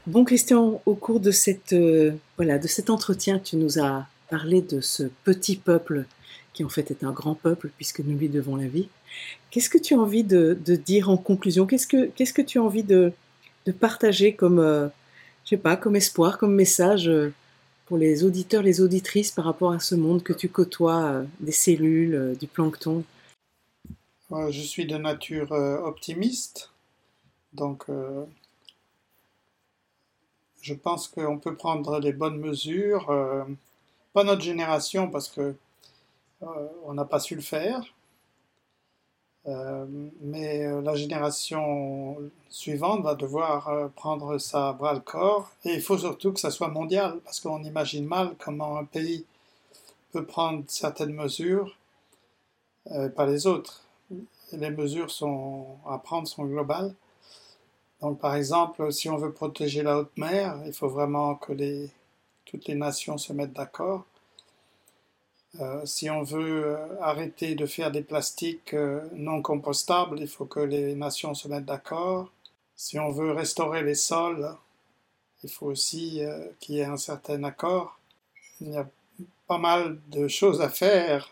Bon 0.06 0.24
Christian, 0.24 0.80
au 0.86 0.94
cours 0.94 1.20
de, 1.20 1.30
cette, 1.30 1.74
euh, 1.74 2.12
voilà, 2.38 2.58
de 2.58 2.66
cet 2.66 2.88
entretien, 2.88 3.38
tu 3.38 3.56
nous 3.56 3.78
as 3.78 4.06
parlé 4.30 4.62
de 4.62 4.80
ce 4.80 5.02
petit 5.24 5.56
peuple 5.56 6.06
qui 6.54 6.64
en 6.64 6.70
fait 6.70 6.90
est 6.90 7.04
un 7.04 7.12
grand 7.12 7.34
peuple 7.34 7.70
puisque 7.76 8.00
nous 8.00 8.16
lui 8.16 8.30
devons 8.30 8.56
la 8.56 8.68
vie. 8.68 8.88
Qu'est-ce 9.50 9.68
que 9.68 9.76
tu 9.76 9.92
as 9.92 9.98
envie 9.98 10.24
de, 10.24 10.56
dire 10.82 11.10
en 11.10 11.18
conclusion? 11.18 11.66
Qu'est-ce 11.66 11.86
que 11.86 12.42
tu 12.42 12.58
as 12.58 12.62
envie 12.62 12.84
de, 12.84 13.12
partager 13.78 14.32
comme 14.32 14.60
euh, 14.60 14.88
je 15.44 15.50
sais 15.50 15.56
pas 15.58 15.76
comme 15.76 15.94
espoir, 15.94 16.38
comme 16.38 16.54
message 16.54 17.06
euh, 17.06 17.34
pour 17.88 17.98
les 17.98 18.22
auditeurs, 18.22 18.62
les 18.62 18.80
auditrices 18.80 19.32
par 19.32 19.46
rapport 19.46 19.72
à 19.72 19.80
ce 19.80 19.94
monde 19.94 20.22
que 20.22 20.32
tu 20.32 20.48
côtoies, 20.48 21.24
des 21.40 21.52
cellules, 21.52 22.36
du 22.38 22.46
plancton 22.46 23.02
Je 24.30 24.60
suis 24.60 24.86
de 24.86 24.96
nature 24.96 25.50
optimiste, 25.50 26.70
donc 27.54 27.86
je 30.68 30.74
pense 30.74 31.08
qu'on 31.08 31.38
peut 31.38 31.54
prendre 31.54 31.98
les 31.98 32.12
bonnes 32.12 32.38
mesures. 32.38 33.08
Euh, 33.10 33.44
pas 34.12 34.24
notre 34.24 34.42
génération 34.42 35.10
parce 35.10 35.28
que 35.28 35.54
euh, 36.42 36.46
on 36.84 36.94
n'a 36.94 37.04
pas 37.04 37.20
su 37.20 37.34
le 37.34 37.40
faire. 37.40 37.82
Euh, 39.48 39.86
mais 40.20 40.66
la 40.82 40.94
génération 40.94 42.16
suivante 42.50 43.02
va 43.02 43.14
devoir 43.14 43.90
prendre 43.96 44.38
ça 44.38 44.72
bras 44.72 44.94
le 44.94 45.00
corps. 45.00 45.50
Et 45.64 45.74
il 45.74 45.82
faut 45.82 45.98
surtout 45.98 46.32
que 46.32 46.40
ça 46.40 46.50
soit 46.50 46.68
mondial, 46.68 47.18
parce 47.24 47.40
qu'on 47.40 47.62
imagine 47.64 48.06
mal 48.06 48.36
comment 48.38 48.78
un 48.78 48.84
pays 48.84 49.24
peut 50.12 50.24
prendre 50.24 50.64
certaines 50.68 51.14
mesures, 51.14 51.76
pas 53.16 53.26
les 53.26 53.46
autres. 53.46 53.82
les 54.52 54.70
mesures 54.70 55.10
sont, 55.10 55.66
à 55.86 55.98
prendre 55.98 56.26
sont 56.28 56.44
globales. 56.44 56.94
Donc, 58.00 58.20
par 58.20 58.34
exemple, 58.36 58.92
si 58.92 59.08
on 59.08 59.16
veut 59.16 59.32
protéger 59.32 59.82
la 59.82 59.98
haute 59.98 60.16
mer, 60.16 60.60
il 60.66 60.72
faut 60.72 60.88
vraiment 60.88 61.34
que 61.34 61.52
les, 61.52 61.90
toutes 62.44 62.66
les 62.66 62.74
nations 62.74 63.18
se 63.18 63.32
mettent 63.32 63.52
d'accord. 63.52 64.04
Euh, 65.60 65.84
si 65.86 66.08
on 66.08 66.22
veut 66.22 66.66
euh, 66.66 67.00
arrêter 67.00 67.56
de 67.56 67.66
faire 67.66 67.90
des 67.90 68.02
plastiques 68.02 68.74
euh, 68.74 69.00
non 69.12 69.42
compostables, 69.42 70.20
il 70.20 70.28
faut 70.28 70.44
que 70.44 70.60
les 70.60 70.94
nations 70.94 71.34
se 71.34 71.48
mettent 71.48 71.64
d'accord. 71.64 72.30
Si 72.76 72.98
on 72.98 73.10
veut 73.10 73.32
restaurer 73.32 73.82
les 73.82 73.96
sols, 73.96 74.54
il 75.42 75.50
faut 75.50 75.66
aussi 75.66 76.22
qu'il 76.60 76.76
y 76.76 76.80
ait 76.80 76.84
un 76.84 76.96
certain 76.96 77.42
accord. 77.44 77.98
Il 78.60 78.70
y 78.70 78.76
a 78.76 78.88
pas 79.48 79.58
mal 79.58 79.98
de 80.10 80.28
choses 80.28 80.60
à 80.60 80.68
faire 80.68 81.30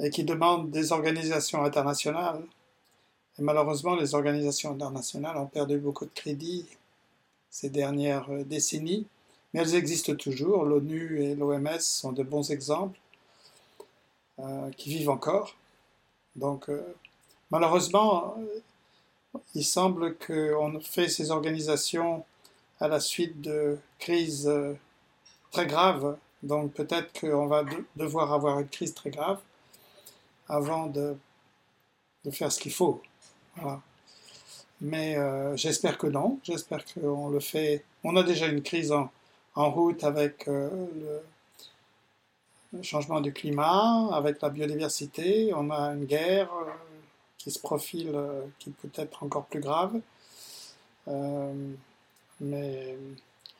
et 0.00 0.10
qui 0.10 0.24
demandent 0.24 0.70
des 0.70 0.92
organisations 0.92 1.64
internationales. 1.64 2.42
Malheureusement, 3.38 3.94
les 3.96 4.14
organisations 4.14 4.72
internationales 4.72 5.36
ont 5.36 5.46
perdu 5.46 5.78
beaucoup 5.78 6.06
de 6.06 6.14
crédit 6.14 6.66
ces 7.50 7.70
dernières 7.70 8.28
décennies, 8.46 9.06
mais 9.52 9.60
elles 9.60 9.76
existent 9.76 10.14
toujours. 10.16 10.64
L'ONU 10.64 11.22
et 11.22 11.34
l'OMS 11.36 11.80
sont 11.80 12.12
de 12.12 12.24
bons 12.24 12.50
exemples 12.50 12.98
euh, 14.40 14.70
qui 14.76 14.90
vivent 14.90 15.10
encore. 15.10 15.56
Donc, 16.36 16.68
euh, 16.68 16.82
malheureusement, 17.50 18.36
il 19.54 19.64
semble 19.64 20.16
qu'on 20.16 20.80
fait 20.80 21.08
ces 21.08 21.30
organisations 21.30 22.24
à 22.80 22.88
la 22.88 23.00
suite 23.00 23.40
de 23.40 23.78
crises 23.98 24.50
très 25.50 25.66
graves. 25.66 26.16
Donc, 26.42 26.72
peut-être 26.72 27.20
qu'on 27.20 27.46
va 27.46 27.64
devoir 27.96 28.32
avoir 28.32 28.60
une 28.60 28.68
crise 28.68 28.94
très 28.94 29.10
grave 29.10 29.40
avant 30.48 30.86
de, 30.86 31.16
faire 32.30 32.52
ce 32.52 32.60
qu'il 32.60 32.72
faut. 32.72 33.02
Mais 34.80 35.16
euh, 35.16 35.56
j'espère 35.56 35.98
que 35.98 36.06
non. 36.06 36.38
J'espère 36.44 36.84
qu'on 36.84 37.28
le 37.28 37.40
fait. 37.40 37.84
On 38.04 38.16
a 38.16 38.22
déjà 38.22 38.46
une 38.46 38.62
crise 38.62 38.92
en, 38.92 39.10
route 39.54 40.04
avec 40.04 40.46
euh, 40.46 40.70
le, 40.94 41.20
changement 42.82 43.20
du 43.20 43.32
climat, 43.32 44.08
avec 44.14 44.40
la 44.42 44.50
biodiversité. 44.50 45.52
On 45.54 45.70
a 45.70 45.92
une 45.94 46.04
guerre 46.04 46.52
euh, 46.52 46.70
qui 47.38 47.50
se 47.50 47.58
profile, 47.58 48.14
qui 48.58 48.70
peut 48.70 48.90
être 48.96 49.22
encore 49.22 49.46
plus 49.46 49.60
grave. 49.60 50.00
mais 52.40 52.96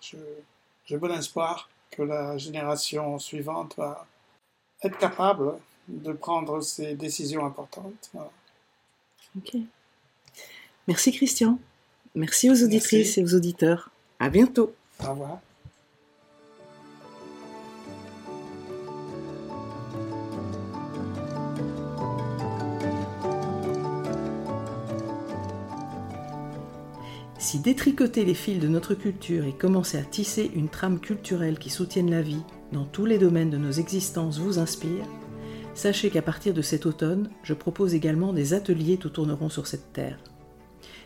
j'ai 0.01 0.97
bon 0.97 1.13
espoir 1.13 1.69
que 1.91 2.03
la 2.03 2.39
génération 2.39 3.19
suivante 3.19 3.77
va 3.77 4.07
être 4.83 4.99
capable 4.99 5.55
de 5.89 6.13
prendre 6.13 6.61
ces 6.61 6.95
décisions 6.95 7.45
importantes. 7.45 8.11
Ok. 9.37 9.57
Merci 10.87 11.13
Christian. 11.13 11.59
Merci 12.15 12.51
aux 12.51 12.63
auditrices 12.63 13.19
et 13.19 13.25
aux 13.25 13.35
auditeurs. 13.35 13.91
À 14.19 14.29
bientôt. 14.31 14.75
Au 15.05 15.11
revoir. 15.11 15.41
Si 27.49 27.61
détricoter 27.61 28.27
les 28.27 28.35
fils 28.35 28.61
de 28.61 28.69
notre 28.69 28.93
culture 28.93 29.47
et 29.47 29.55
commencer 29.55 29.97
à 29.97 30.03
tisser 30.03 30.51
une 30.55 30.69
trame 30.69 31.01
culturelle 31.01 31.59
qui 31.59 31.71
soutienne 31.71 32.11
la 32.11 32.21
vie 32.21 32.43
dans 32.73 32.85
tous 32.85 33.07
les 33.07 33.17
domaines 33.17 33.49
de 33.49 33.57
nos 33.57 33.71
existences 33.71 34.39
vous 34.39 34.59
inspire, 34.59 35.07
sachez 35.73 36.11
qu'à 36.11 36.21
partir 36.21 36.53
de 36.53 36.61
cet 36.61 36.85
automne, 36.85 37.31
je 37.43 37.55
propose 37.55 37.95
également 37.95 38.35
des 38.35 38.53
ateliers 38.53 38.99
tout 38.99 39.09
tourneront 39.09 39.49
sur 39.49 39.67
cette 39.67 39.95
terre 39.95 40.19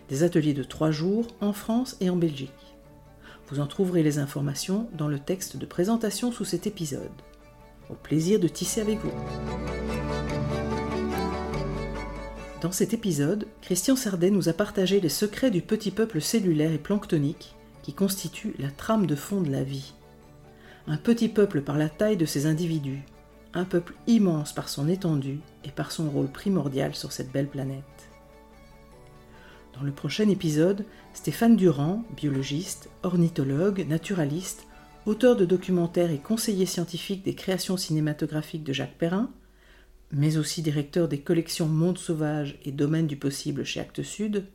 des 0.08 0.24
ateliers 0.24 0.52
de 0.52 0.64
trois 0.64 0.90
jours 0.90 1.28
en 1.40 1.52
France 1.52 1.96
et 2.00 2.10
en 2.10 2.16
Belgique. 2.16 2.50
Vous 3.46 3.60
en 3.60 3.68
trouverez 3.68 4.02
les 4.02 4.18
informations 4.18 4.88
dans 4.98 5.06
le 5.06 5.20
texte 5.20 5.58
de 5.58 5.64
présentation 5.64 6.32
sous 6.32 6.44
cet 6.44 6.66
épisode. 6.66 7.22
Au 7.88 7.94
plaisir 7.94 8.40
de 8.40 8.48
tisser 8.48 8.80
avec 8.80 8.98
vous. 8.98 9.81
Dans 12.62 12.70
cet 12.70 12.94
épisode, 12.94 13.48
Christian 13.60 13.96
Sardet 13.96 14.30
nous 14.30 14.48
a 14.48 14.52
partagé 14.52 15.00
les 15.00 15.08
secrets 15.08 15.50
du 15.50 15.62
petit 15.62 15.90
peuple 15.90 16.20
cellulaire 16.20 16.70
et 16.70 16.78
planctonique 16.78 17.56
qui 17.82 17.92
constitue 17.92 18.54
la 18.60 18.70
trame 18.70 19.06
de 19.06 19.16
fond 19.16 19.40
de 19.40 19.50
la 19.50 19.64
vie. 19.64 19.94
Un 20.86 20.96
petit 20.96 21.28
peuple 21.28 21.62
par 21.62 21.76
la 21.76 21.88
taille 21.88 22.16
de 22.16 22.24
ses 22.24 22.46
individus, 22.46 23.02
un 23.52 23.64
peuple 23.64 23.94
immense 24.06 24.52
par 24.52 24.68
son 24.68 24.86
étendue 24.86 25.40
et 25.64 25.72
par 25.72 25.90
son 25.90 26.08
rôle 26.08 26.28
primordial 26.28 26.94
sur 26.94 27.10
cette 27.10 27.32
belle 27.32 27.48
planète. 27.48 27.82
Dans 29.74 29.82
le 29.82 29.90
prochain 29.90 30.28
épisode, 30.28 30.84
Stéphane 31.14 31.56
Durand, 31.56 32.04
biologiste, 32.16 32.90
ornithologue, 33.02 33.84
naturaliste, 33.88 34.68
auteur 35.04 35.34
de 35.34 35.44
documentaires 35.44 36.12
et 36.12 36.18
conseiller 36.18 36.66
scientifique 36.66 37.24
des 37.24 37.34
créations 37.34 37.76
cinématographiques 37.76 38.62
de 38.62 38.72
Jacques 38.72 38.98
Perrin, 38.98 39.32
mais 40.12 40.36
aussi 40.36 40.60
directeur 40.60 41.08
des 41.08 41.20
collections 41.20 41.66
Monde 41.66 41.98
Sauvage 41.98 42.58
et 42.64 42.70
Domaine 42.70 43.06
du 43.06 43.16
Possible 43.16 43.64
chez 43.64 43.80
Actes 43.80 44.02
Sud, 44.02 44.46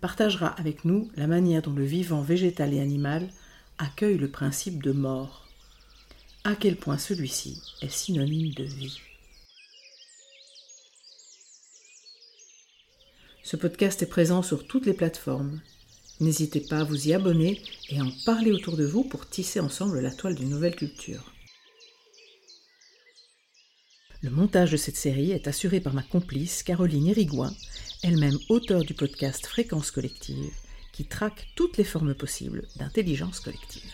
partagera 0.00 0.48
avec 0.48 0.84
nous 0.84 1.10
la 1.16 1.26
manière 1.26 1.62
dont 1.62 1.72
le 1.72 1.84
vivant 1.84 2.20
végétal 2.20 2.74
et 2.74 2.80
animal 2.80 3.28
accueille 3.78 4.18
le 4.18 4.30
principe 4.30 4.82
de 4.82 4.92
mort. 4.92 5.48
À 6.44 6.54
quel 6.56 6.76
point 6.76 6.98
celui-ci 6.98 7.60
est 7.80 7.90
synonyme 7.90 8.52
de 8.54 8.64
vie. 8.64 8.98
Ce 13.44 13.56
podcast 13.56 14.02
est 14.02 14.06
présent 14.06 14.42
sur 14.42 14.66
toutes 14.66 14.86
les 14.86 14.94
plateformes. 14.94 15.60
N'hésitez 16.20 16.60
pas 16.60 16.80
à 16.80 16.84
vous 16.84 17.08
y 17.08 17.14
abonner 17.14 17.62
et 17.88 18.00
à 18.00 18.04
en 18.04 18.10
parler 18.26 18.50
autour 18.50 18.76
de 18.76 18.84
vous 18.84 19.04
pour 19.04 19.28
tisser 19.28 19.60
ensemble 19.60 20.00
la 20.00 20.10
toile 20.10 20.34
d'une 20.34 20.50
nouvelle 20.50 20.76
culture. 20.76 21.32
Le 24.20 24.30
montage 24.30 24.72
de 24.72 24.76
cette 24.76 24.96
série 24.96 25.30
est 25.30 25.46
assuré 25.46 25.78
par 25.78 25.94
ma 25.94 26.02
complice 26.02 26.64
Caroline 26.64 27.06
Irigoyen, 27.06 27.52
elle-même 28.02 28.36
auteure 28.48 28.82
du 28.82 28.92
podcast 28.92 29.46
Fréquence 29.46 29.92
collective, 29.92 30.50
qui 30.92 31.04
traque 31.04 31.46
toutes 31.54 31.76
les 31.76 31.84
formes 31.84 32.14
possibles 32.14 32.66
d'intelligence 32.76 33.38
collective. 33.38 33.90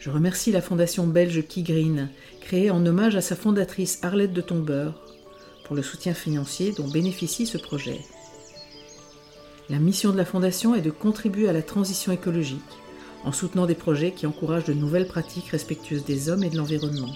Je 0.00 0.10
remercie 0.10 0.50
la 0.50 0.60
fondation 0.60 1.06
belge 1.06 1.44
Green 1.58 2.10
en 2.70 2.84
hommage 2.84 3.16
à 3.16 3.22
sa 3.22 3.34
fondatrice 3.34 3.98
Arlette 4.02 4.34
de 4.34 4.42
Tombeur 4.42 5.00
pour 5.64 5.74
le 5.74 5.82
soutien 5.82 6.12
financier 6.12 6.72
dont 6.72 6.86
bénéficie 6.86 7.46
ce 7.46 7.56
projet. 7.56 7.98
La 9.70 9.78
mission 9.78 10.12
de 10.12 10.18
la 10.18 10.26
Fondation 10.26 10.74
est 10.74 10.82
de 10.82 10.90
contribuer 10.90 11.48
à 11.48 11.54
la 11.54 11.62
transition 11.62 12.12
écologique 12.12 12.60
en 13.24 13.32
soutenant 13.32 13.66
des 13.66 13.74
projets 13.74 14.12
qui 14.12 14.26
encouragent 14.26 14.64
de 14.64 14.72
nouvelles 14.72 15.06
pratiques 15.06 15.48
respectueuses 15.48 16.04
des 16.04 16.28
hommes 16.28 16.44
et 16.44 16.50
de 16.50 16.56
l'environnement. 16.56 17.10